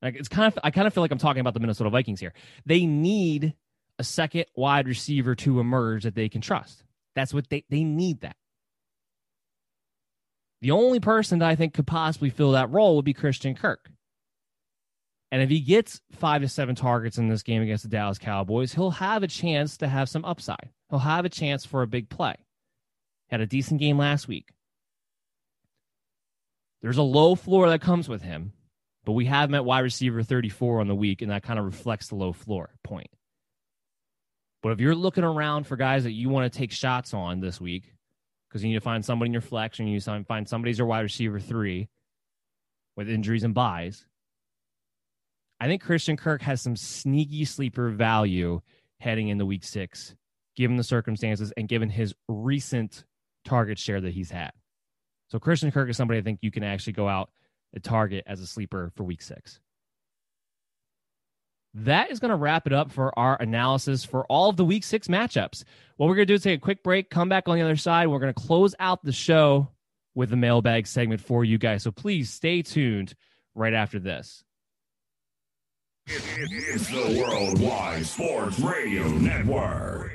[0.02, 2.20] like it's kind of I kind of feel like I'm talking about the Minnesota Vikings
[2.20, 2.34] here.
[2.66, 3.54] They need
[3.98, 6.84] a second wide receiver to emerge that they can trust.
[7.14, 8.36] That's what they they need that.
[10.60, 13.90] The only person that I think could possibly fill that role would be Christian Kirk.
[15.32, 18.74] And if he gets five to seven targets in this game against the Dallas Cowboys,
[18.74, 20.70] he'll have a chance to have some upside.
[20.88, 22.34] He'll have a chance for a big play.
[23.28, 24.48] Had a decent game last week.
[26.82, 28.52] There's a low floor that comes with him,
[29.04, 32.08] but we have met wide receiver 34 on the week, and that kind of reflects
[32.08, 33.10] the low floor point.
[34.62, 37.60] But if you're looking around for guys that you want to take shots on this
[37.60, 37.92] week,
[38.48, 40.78] because you need to find somebody in your flex and you need to find somebody's
[40.78, 41.88] your wide receiver three
[42.96, 44.06] with injuries and byes,
[45.60, 48.62] I think Christian Kirk has some sneaky sleeper value
[48.98, 50.14] heading into week six,
[50.56, 53.04] given the circumstances and given his recent
[53.44, 54.52] target share that he's had.
[55.28, 57.30] So Christian Kirk is somebody I think you can actually go out
[57.72, 59.60] and target as a sleeper for week six.
[61.74, 64.82] That is going to wrap it up for our analysis for all of the week
[64.82, 65.62] six matchups.
[65.96, 67.76] What we're going to do is take a quick break, come back on the other
[67.76, 68.08] side.
[68.08, 69.68] We're going to close out the show
[70.14, 71.84] with the mailbag segment for you guys.
[71.84, 73.14] So please stay tuned
[73.54, 74.42] right after this.
[76.12, 80.10] It's the Worldwide Sports Radio Network.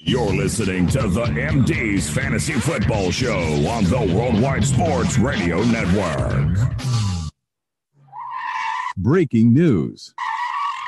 [0.00, 3.38] You're listening to the MD's Fantasy Football Show
[3.68, 6.56] on the Worldwide Sports Radio Network.
[8.96, 10.14] Breaking news.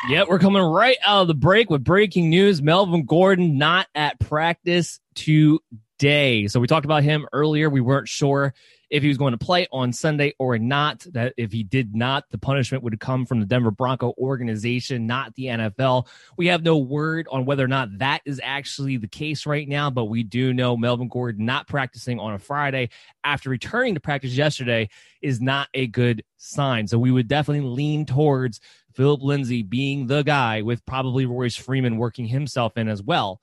[0.09, 2.63] Yep, we're coming right out of the break with breaking news.
[2.63, 6.47] Melvin Gordon not at practice today.
[6.47, 7.69] So we talked about him earlier.
[7.69, 8.55] We weren't sure
[8.91, 11.07] if he was going to play on Sunday or not.
[11.13, 15.35] That if he did not, the punishment would come from the Denver Bronco organization, not
[15.35, 16.07] the NFL.
[16.37, 19.91] We have no word on whether or not that is actually the case right now,
[19.91, 22.91] but we do know Melvin Gordon not practicing on a Friday
[23.25, 24.89] after returning to practice yesterday
[25.23, 26.87] is not a good sign.
[26.87, 28.61] So we would definitely lean towards
[28.95, 33.41] Philip Lindsay being the guy with probably Royce Freeman working himself in as well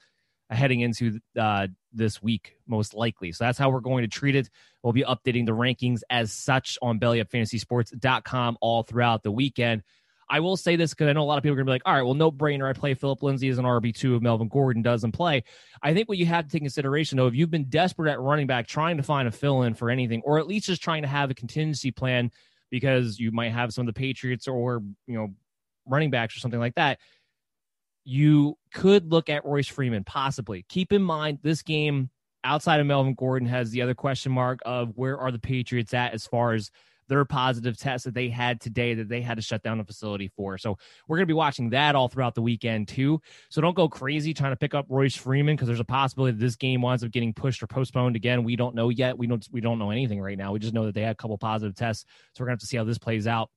[0.50, 3.32] heading into uh, this week, most likely.
[3.32, 4.50] So that's how we're going to treat it.
[4.84, 9.84] We'll be updating the rankings as such on bellyupfantasysports.com all throughout the weekend.
[10.30, 11.76] I will say this because I know a lot of people are going to be
[11.76, 12.70] like, all right, well, no brainer.
[12.70, 15.44] I play Philip Lindsay as an RB2 if Melvin Gordon doesn't play.
[15.82, 18.46] I think what you have to take consideration, though, if you've been desperate at running
[18.46, 21.08] back, trying to find a fill in for anything, or at least just trying to
[21.08, 22.30] have a contingency plan
[22.70, 25.34] because you might have some of the Patriots or, you know,
[25.86, 27.00] running backs or something like that,
[28.08, 30.66] you could look at Royce Freeman possibly.
[30.70, 32.10] Keep in mind this game
[32.42, 36.14] outside of Melvin Gordon has the other question mark of where are the Patriots at
[36.14, 36.72] as far as
[37.10, 40.32] their positive tests that they had today that they had to shut down the facility
[40.38, 40.58] for.
[40.58, 40.78] So
[41.08, 43.20] we're going to be watching that all throughout the weekend too.
[43.50, 46.40] So don't go crazy trying to pick up Royce Freeman because there's a possibility that
[46.40, 48.46] this game winds up getting pushed or postponed again.
[48.46, 49.18] We don't know yet.
[49.18, 50.54] We don't we don't know anything right now.
[50.54, 52.06] We just know that they had a couple positive tests.
[52.36, 53.50] So we're going to have to see how this plays out.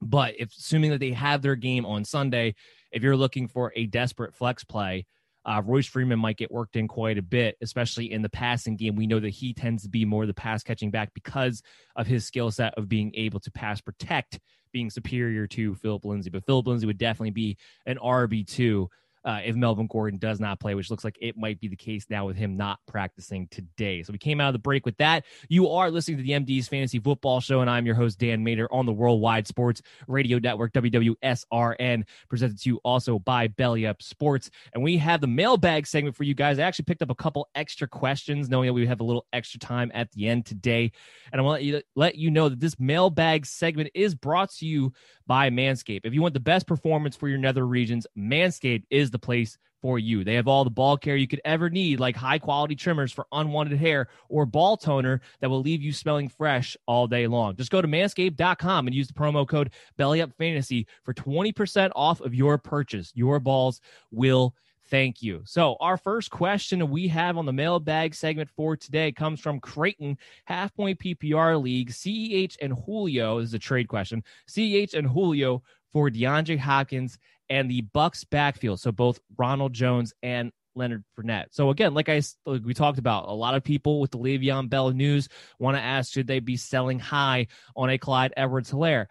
[0.00, 2.54] But if assuming that they have their game on Sunday,
[2.92, 5.06] if you're looking for a desperate flex play,
[5.44, 8.94] uh, Royce Freeman might get worked in quite a bit, especially in the passing game.
[8.94, 11.62] We know that he tends to be more the pass catching back because
[11.96, 14.38] of his skill set of being able to pass protect,
[14.72, 16.30] being superior to Philip Lindsay.
[16.30, 17.56] But Philip Lindsay would definitely be
[17.86, 18.86] an RB2
[19.24, 22.06] uh, if Melvin Gordon does not play, which looks like it might be the case
[22.10, 24.02] now with him not practicing today.
[24.02, 25.24] So we came out of the break with that.
[25.48, 28.68] You are listening to the MD's Fantasy Football Show, and I'm your host, Dan Mater,
[28.72, 34.50] on the Worldwide Sports Radio Network, WWSRN, presented to you also by Belly Up Sports.
[34.74, 36.58] And we have the mailbag segment for you guys.
[36.58, 39.60] I actually picked up a couple extra questions, knowing that we have a little extra
[39.60, 40.90] time at the end today.
[41.32, 44.50] And I want to let you, let you know that this mailbag segment is brought
[44.54, 44.92] to you
[45.26, 46.00] by Manscaped.
[46.04, 49.98] If you want the best performance for your nether regions, Manscaped is the place for
[49.98, 50.24] you.
[50.24, 53.26] They have all the ball care you could ever need, like high quality trimmers for
[53.32, 57.56] unwanted hair or ball toner that will leave you smelling fresh all day long.
[57.56, 62.56] Just go to manscaped.com and use the promo code BellyUpFantasy for 20% off of your
[62.58, 63.10] purchase.
[63.14, 63.80] Your balls
[64.12, 64.54] will
[64.88, 65.42] thank you.
[65.44, 70.18] So, our first question we have on the mailbag segment for today comes from Creighton
[70.44, 71.90] Half Point PPR League.
[71.90, 74.22] CEH and Julio this is a trade question.
[74.48, 75.62] CEH and Julio
[75.92, 77.18] for DeAndre Hopkins
[77.52, 78.80] and the Bucks backfield.
[78.80, 81.48] So both Ronald Jones and Leonard Fournette.
[81.50, 84.70] So again, like I like we talked about, a lot of people with the Le'Veon
[84.70, 89.06] Bell news want to ask should they be selling high on a Clyde Edwards-Helaire?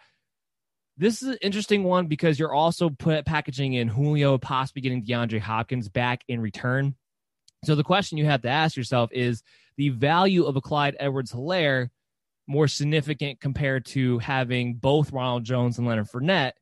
[0.98, 5.40] This is an interesting one because you're also put packaging in Julio, possibly getting DeAndre
[5.40, 6.96] Hopkins back in return.
[7.64, 9.44] So the question you have to ask yourself is
[9.78, 11.90] the value of a Clyde Edwards-Helaire
[12.48, 16.54] more significant compared to having both Ronald Jones and Leonard Fournette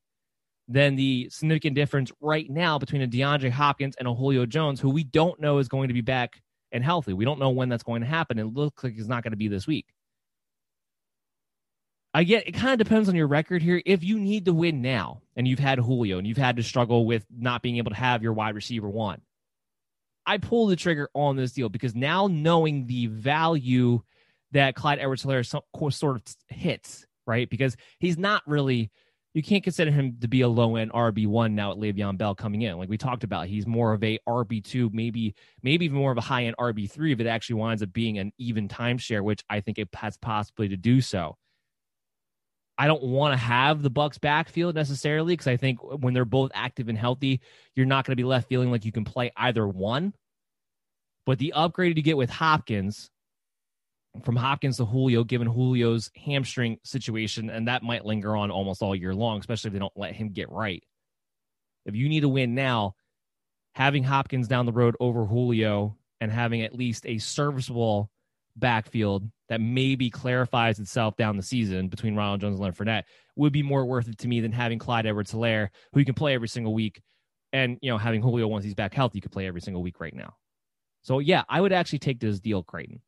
[0.70, 4.92] than the significant difference right now between a DeAndre Hopkins and a Julio Jones, who
[4.92, 6.42] we don't know is going to be back
[6.72, 7.12] and healthy.
[7.12, 8.38] We don't know when that's going to happen.
[8.38, 9.88] It looks like it's not going to be this week.
[12.14, 13.82] I get it kind of depends on your record here.
[13.86, 17.06] If you need to win now and you've had Julio and you've had to struggle
[17.06, 19.22] with not being able to have your wide receiver one,
[20.26, 24.02] I pull the trigger on this deal because now knowing the value
[24.52, 25.46] that Clyde Edwards Helaire
[25.92, 27.50] sort of hits, right?
[27.50, 28.92] Because he's not really
[29.34, 32.34] you can't consider him to be a low end RB one now at Le'Veon Bell
[32.34, 32.78] coming in.
[32.78, 36.18] Like we talked about, he's more of a RB two, maybe maybe even more of
[36.18, 39.44] a high end RB three if it actually winds up being an even timeshare, which
[39.50, 41.38] I think it has possibly to do so.
[42.78, 46.52] I don't want to have the Bucks backfield necessarily because I think when they're both
[46.54, 47.42] active and healthy,
[47.76, 50.14] you're not going to be left feeling like you can play either one.
[51.26, 53.12] But the upgrade you get with Hopkins
[54.24, 58.96] from Hopkins to Julio, given Julio's hamstring situation, and that might linger on almost all
[58.96, 60.84] year long, especially if they don't let him get right.
[61.86, 62.96] If you need to win now,
[63.74, 68.12] having Hopkins down the road over Julio and having at least a serviceable
[68.56, 73.04] backfield that maybe clarifies itself down the season between Ronald Jones and Leonard Fournette
[73.36, 76.16] would be more worth it to me than having Clyde Edwards Helaire, who you can
[76.16, 77.02] play every single week,
[77.54, 80.00] and you know, having Julio once he's back healthy, you could play every single week
[80.00, 80.36] right now.
[81.04, 83.02] So yeah, I would actually take this deal, Creighton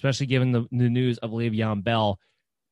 [0.00, 2.18] especially given the, the news of Le'Veon Bell.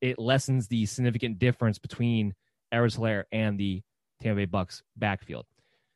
[0.01, 2.33] It lessens the significant difference between
[2.71, 3.83] Edwards Helaire and the
[4.19, 5.45] Tampa Bay Bucks backfield.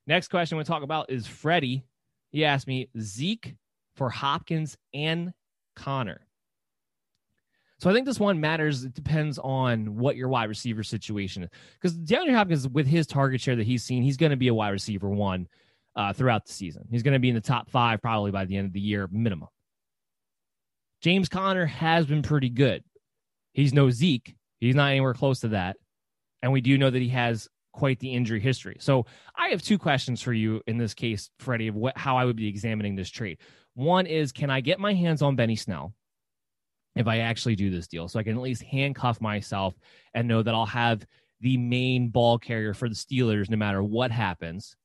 [0.05, 1.85] Next question we talk about is Freddie.
[2.31, 3.55] He asked me Zeke
[3.95, 5.33] for Hopkins and
[5.75, 6.27] Conner.
[7.79, 8.83] So I think this one matters.
[8.83, 11.49] It depends on what your wide receiver situation is.
[11.81, 14.53] Because DeAndre Hopkins, with his target share that he's seen, he's going to be a
[14.53, 15.47] wide receiver one
[15.95, 16.87] uh, throughout the season.
[16.91, 19.09] He's going to be in the top five probably by the end of the year
[19.11, 19.49] minimum.
[21.03, 22.81] James Conner has been pretty good.
[23.51, 24.35] He's no Zeke.
[24.61, 25.75] He's not anywhere close to that.
[26.41, 28.77] And we do know that he has quite the injury history.
[28.79, 29.05] So
[29.35, 32.37] I have two questions for you in this case, Freddie, of what, how I would
[32.37, 33.39] be examining this trade.
[33.73, 35.93] One is, can I get my hands on Benny Snell
[36.95, 38.07] if I actually do this deal?
[38.07, 39.75] So I can at least handcuff myself
[40.13, 41.05] and know that I'll have
[41.41, 44.77] the main ball carrier for the Steelers no matter what happens.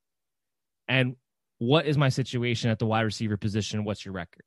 [0.89, 1.15] And
[1.59, 3.85] what is my situation at the wide receiver position?
[3.85, 4.43] What's your record?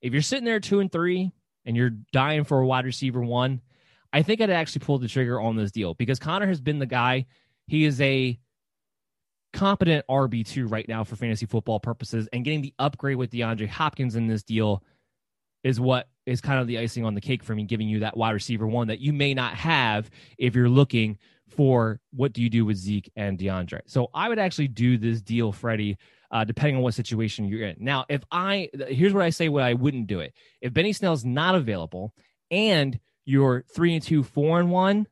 [0.00, 1.32] If you're sitting there two and three
[1.64, 3.60] and you're dying for a wide receiver one,
[4.12, 6.86] I think I'd actually pull the trigger on this deal because Conner has been the
[6.86, 7.26] guy.
[7.66, 8.38] He is a
[9.52, 14.16] competent RB2 right now for fantasy football purposes, and getting the upgrade with DeAndre Hopkins
[14.16, 14.82] in this deal
[15.62, 18.16] is what is kind of the icing on the cake for me, giving you that
[18.16, 21.18] wide receiver one that you may not have if you're looking
[21.48, 23.80] for what do you do with Zeke and DeAndre.
[23.86, 25.98] So I would actually do this deal, Freddie,
[26.30, 27.76] uh, depending on what situation you're in.
[27.78, 31.24] Now, if I here's what I say, what I wouldn't do it if Benny Snell's
[31.24, 32.14] not available
[32.50, 35.06] and you're three and two, four and one.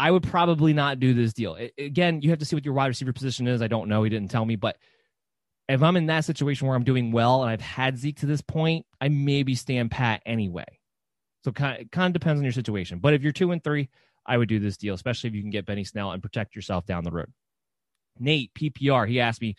[0.00, 1.56] I would probably not do this deal.
[1.56, 3.60] It, again, you have to see what your wide receiver position is.
[3.60, 4.04] I don't know.
[4.04, 4.76] He didn't tell me, but
[5.68, 8.40] if I'm in that situation where I'm doing well and I've had Zeke to this
[8.40, 10.78] point, I maybe stand pat anyway.
[11.44, 13.00] So kind of, kind of depends on your situation.
[13.00, 13.88] But if you're two and three,
[14.24, 16.86] I would do this deal, especially if you can get Benny Snell and protect yourself
[16.86, 17.32] down the road.
[18.20, 19.56] Nate, PPR, he asked me,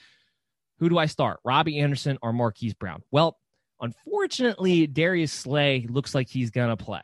[0.79, 3.03] who do I start, Robbie Anderson or Marquise Brown?
[3.11, 3.37] Well,
[3.81, 7.03] unfortunately, Darius Slay looks like he's going to play.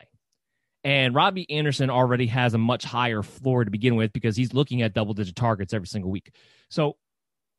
[0.84, 4.82] And Robbie Anderson already has a much higher floor to begin with because he's looking
[4.82, 6.32] at double digit targets every single week.
[6.68, 6.96] So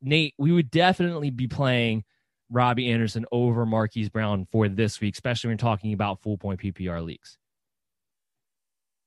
[0.01, 2.03] Nate, we would definitely be playing
[2.49, 7.03] Robbie Anderson over Marquise Brown for this week, especially when talking about full point PPR
[7.03, 7.37] leagues.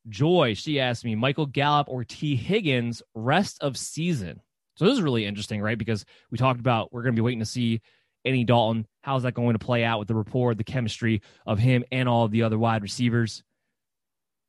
[0.09, 4.41] Joy, she asked me, Michael Gallup or Tee Higgins rest of season.
[4.81, 5.77] So this is really interesting, right?
[5.77, 7.83] Because we talked about we're going to be waiting to see
[8.25, 8.87] Andy Dalton.
[9.03, 12.25] How's that going to play out with the rapport, the chemistry of him and all
[12.25, 13.43] of the other wide receivers?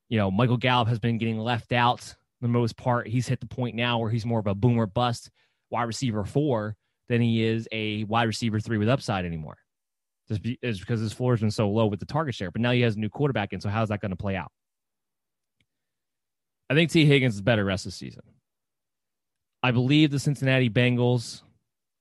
[0.08, 3.10] You know, Michael Gallup has been getting left out for the most part.
[3.10, 5.30] He's hit the point now where he's more of a boomer bust
[5.70, 6.78] wide receiver four
[7.10, 9.58] than he is a wide receiver three with upside anymore.
[10.30, 12.52] Just be, it's because his floor has been so low with the target share.
[12.52, 13.60] But now he has a new quarterback in.
[13.60, 14.54] So how's that going to play out?
[16.70, 18.22] I think Tee Higgins is better rest of the season.
[19.64, 21.42] I believe the Cincinnati Bengals,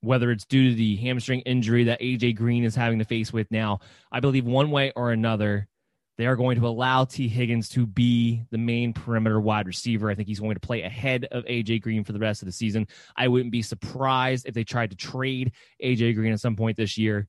[0.01, 3.51] whether it's due to the hamstring injury that AJ Green is having to face with
[3.51, 3.81] now,
[4.11, 5.69] I believe one way or another,
[6.17, 10.11] they are going to allow Tee Higgins to be the main perimeter wide receiver.
[10.11, 12.53] I think he's going to play ahead of AJ Green for the rest of the
[12.53, 12.89] season.
[13.17, 16.97] I wouldn't be surprised if they tried to trade AJ Green at some point this
[16.99, 17.27] year.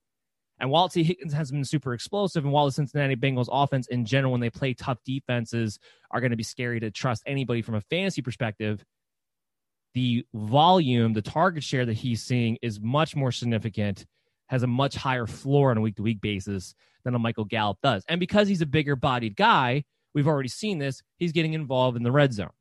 [0.60, 4.06] And while Tee Higgins has been super explosive, and while the Cincinnati Bengals offense in
[4.06, 5.80] general, when they play tough defenses,
[6.12, 8.86] are going to be scary to trust anybody from a fantasy perspective,
[9.93, 14.05] the volume, the target share that he's seeing is much more significant,
[14.47, 17.77] has a much higher floor on a week to week basis than a Michael Gallup
[17.81, 18.03] does.
[18.07, 22.03] And because he's a bigger bodied guy, we've already seen this, he's getting involved in
[22.03, 22.51] the red zone.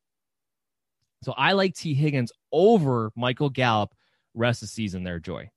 [1.22, 3.94] So I like Tee Higgins over Michael Gallup
[4.34, 5.50] rest of the season there, Joy.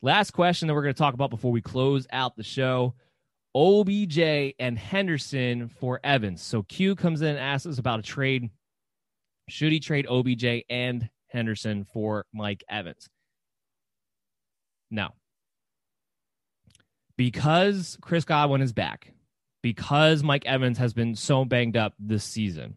[0.00, 2.94] Last question that we're going to talk about before we close out the show
[3.54, 4.18] OBJ
[4.58, 6.42] and Henderson for Evans.
[6.42, 8.50] So Q comes in and asks us about a trade.
[9.48, 13.08] Should he trade OBJ and Henderson for Mike Evans?
[14.90, 15.08] No.
[17.16, 19.12] Because Chris Godwin is back,
[19.62, 22.76] because Mike Evans has been so banged up this season,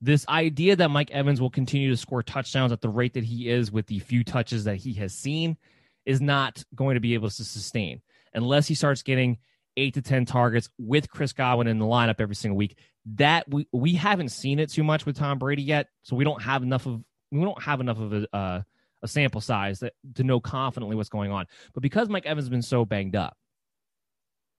[0.00, 3.48] this idea that Mike Evans will continue to score touchdowns at the rate that he
[3.48, 5.56] is with the few touches that he has seen
[6.04, 8.02] is not going to be able to sustain
[8.34, 9.38] unless he starts getting
[9.76, 12.76] eight to 10 targets with Chris Godwin in the lineup every single week.
[13.06, 15.88] That we, we haven't seen it too much with Tom Brady yet.
[16.02, 18.62] So we don't have enough of, we don't have enough of a, uh,
[19.02, 21.46] a sample size that, to know confidently what's going on.
[21.74, 23.36] But because Mike Evans has been so banged up,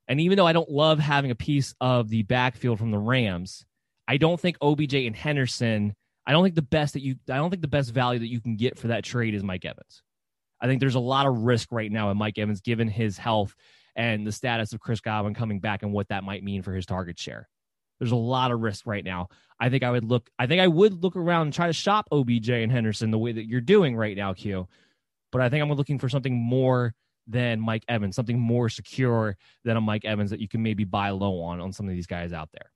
[0.08, 3.66] and even though I don't love having a piece of the backfield from the Rams,
[4.08, 5.96] I don't think OBJ and Henderson,
[6.28, 8.40] I don't think the best that you, I don't think the best value that you
[8.40, 10.04] can get for that trade is Mike Evans.
[10.62, 13.56] I think there's a lot of risk right now in Mike Evans, given his health
[13.96, 16.86] and the status of Chris Godwin coming back and what that might mean for his
[16.86, 17.48] target share.
[18.00, 19.30] There's a lot of risk right now.
[19.60, 20.30] I think I would look.
[20.38, 23.32] I think I would look around and try to shop OBJ and Henderson the way
[23.32, 24.68] that you're doing right now, Q.
[25.32, 26.94] But I think I'm looking for something more
[27.28, 31.10] than Mike Evans, something more secure than a Mike Evans that you can maybe buy
[31.10, 32.72] low on on some of these guys out there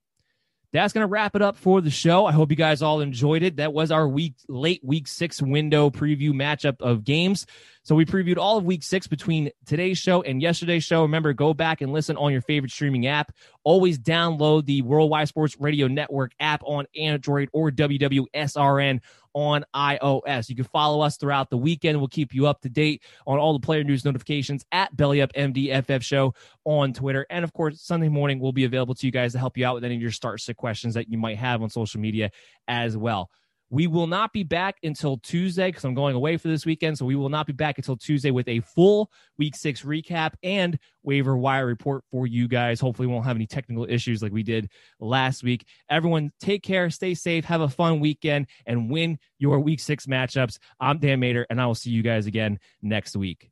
[0.72, 2.26] that's going to wrap it up for the show.
[2.26, 3.56] I hope you guys all enjoyed it.
[3.56, 7.48] That was our week late week six window preview matchup of games.
[7.84, 11.02] So we previewed all of week six between today's show and yesterday's show.
[11.02, 13.32] Remember, go back and listen on your favorite streaming app.
[13.64, 19.00] Always download the Worldwide Sports Radio Network app on Android or WWSRN
[19.34, 20.50] on iOS.
[20.50, 22.00] You can follow us throughout the weekend.
[22.00, 25.32] We'll keep you up to date on all the player news notifications at Belly Up
[25.34, 26.34] MDFF Show
[26.66, 27.26] on Twitter.
[27.30, 29.76] And of course, Sunday morning will be available to you guys to help you out
[29.76, 32.32] with any of your start sit questions that you might have on social media
[32.68, 33.30] as well.
[33.70, 36.98] We will not be back until Tuesday because I'm going away for this weekend.
[36.98, 40.80] So we will not be back until Tuesday with a full week six recap and
[41.04, 42.80] waiver wire report for you guys.
[42.80, 44.70] Hopefully, we won't have any technical issues like we did
[45.00, 45.66] last week.
[45.90, 50.58] Everyone, take care, stay safe, have a fun weekend, and win your week six matchups.
[50.80, 53.52] I'm Dan Mater, and I will see you guys again next week.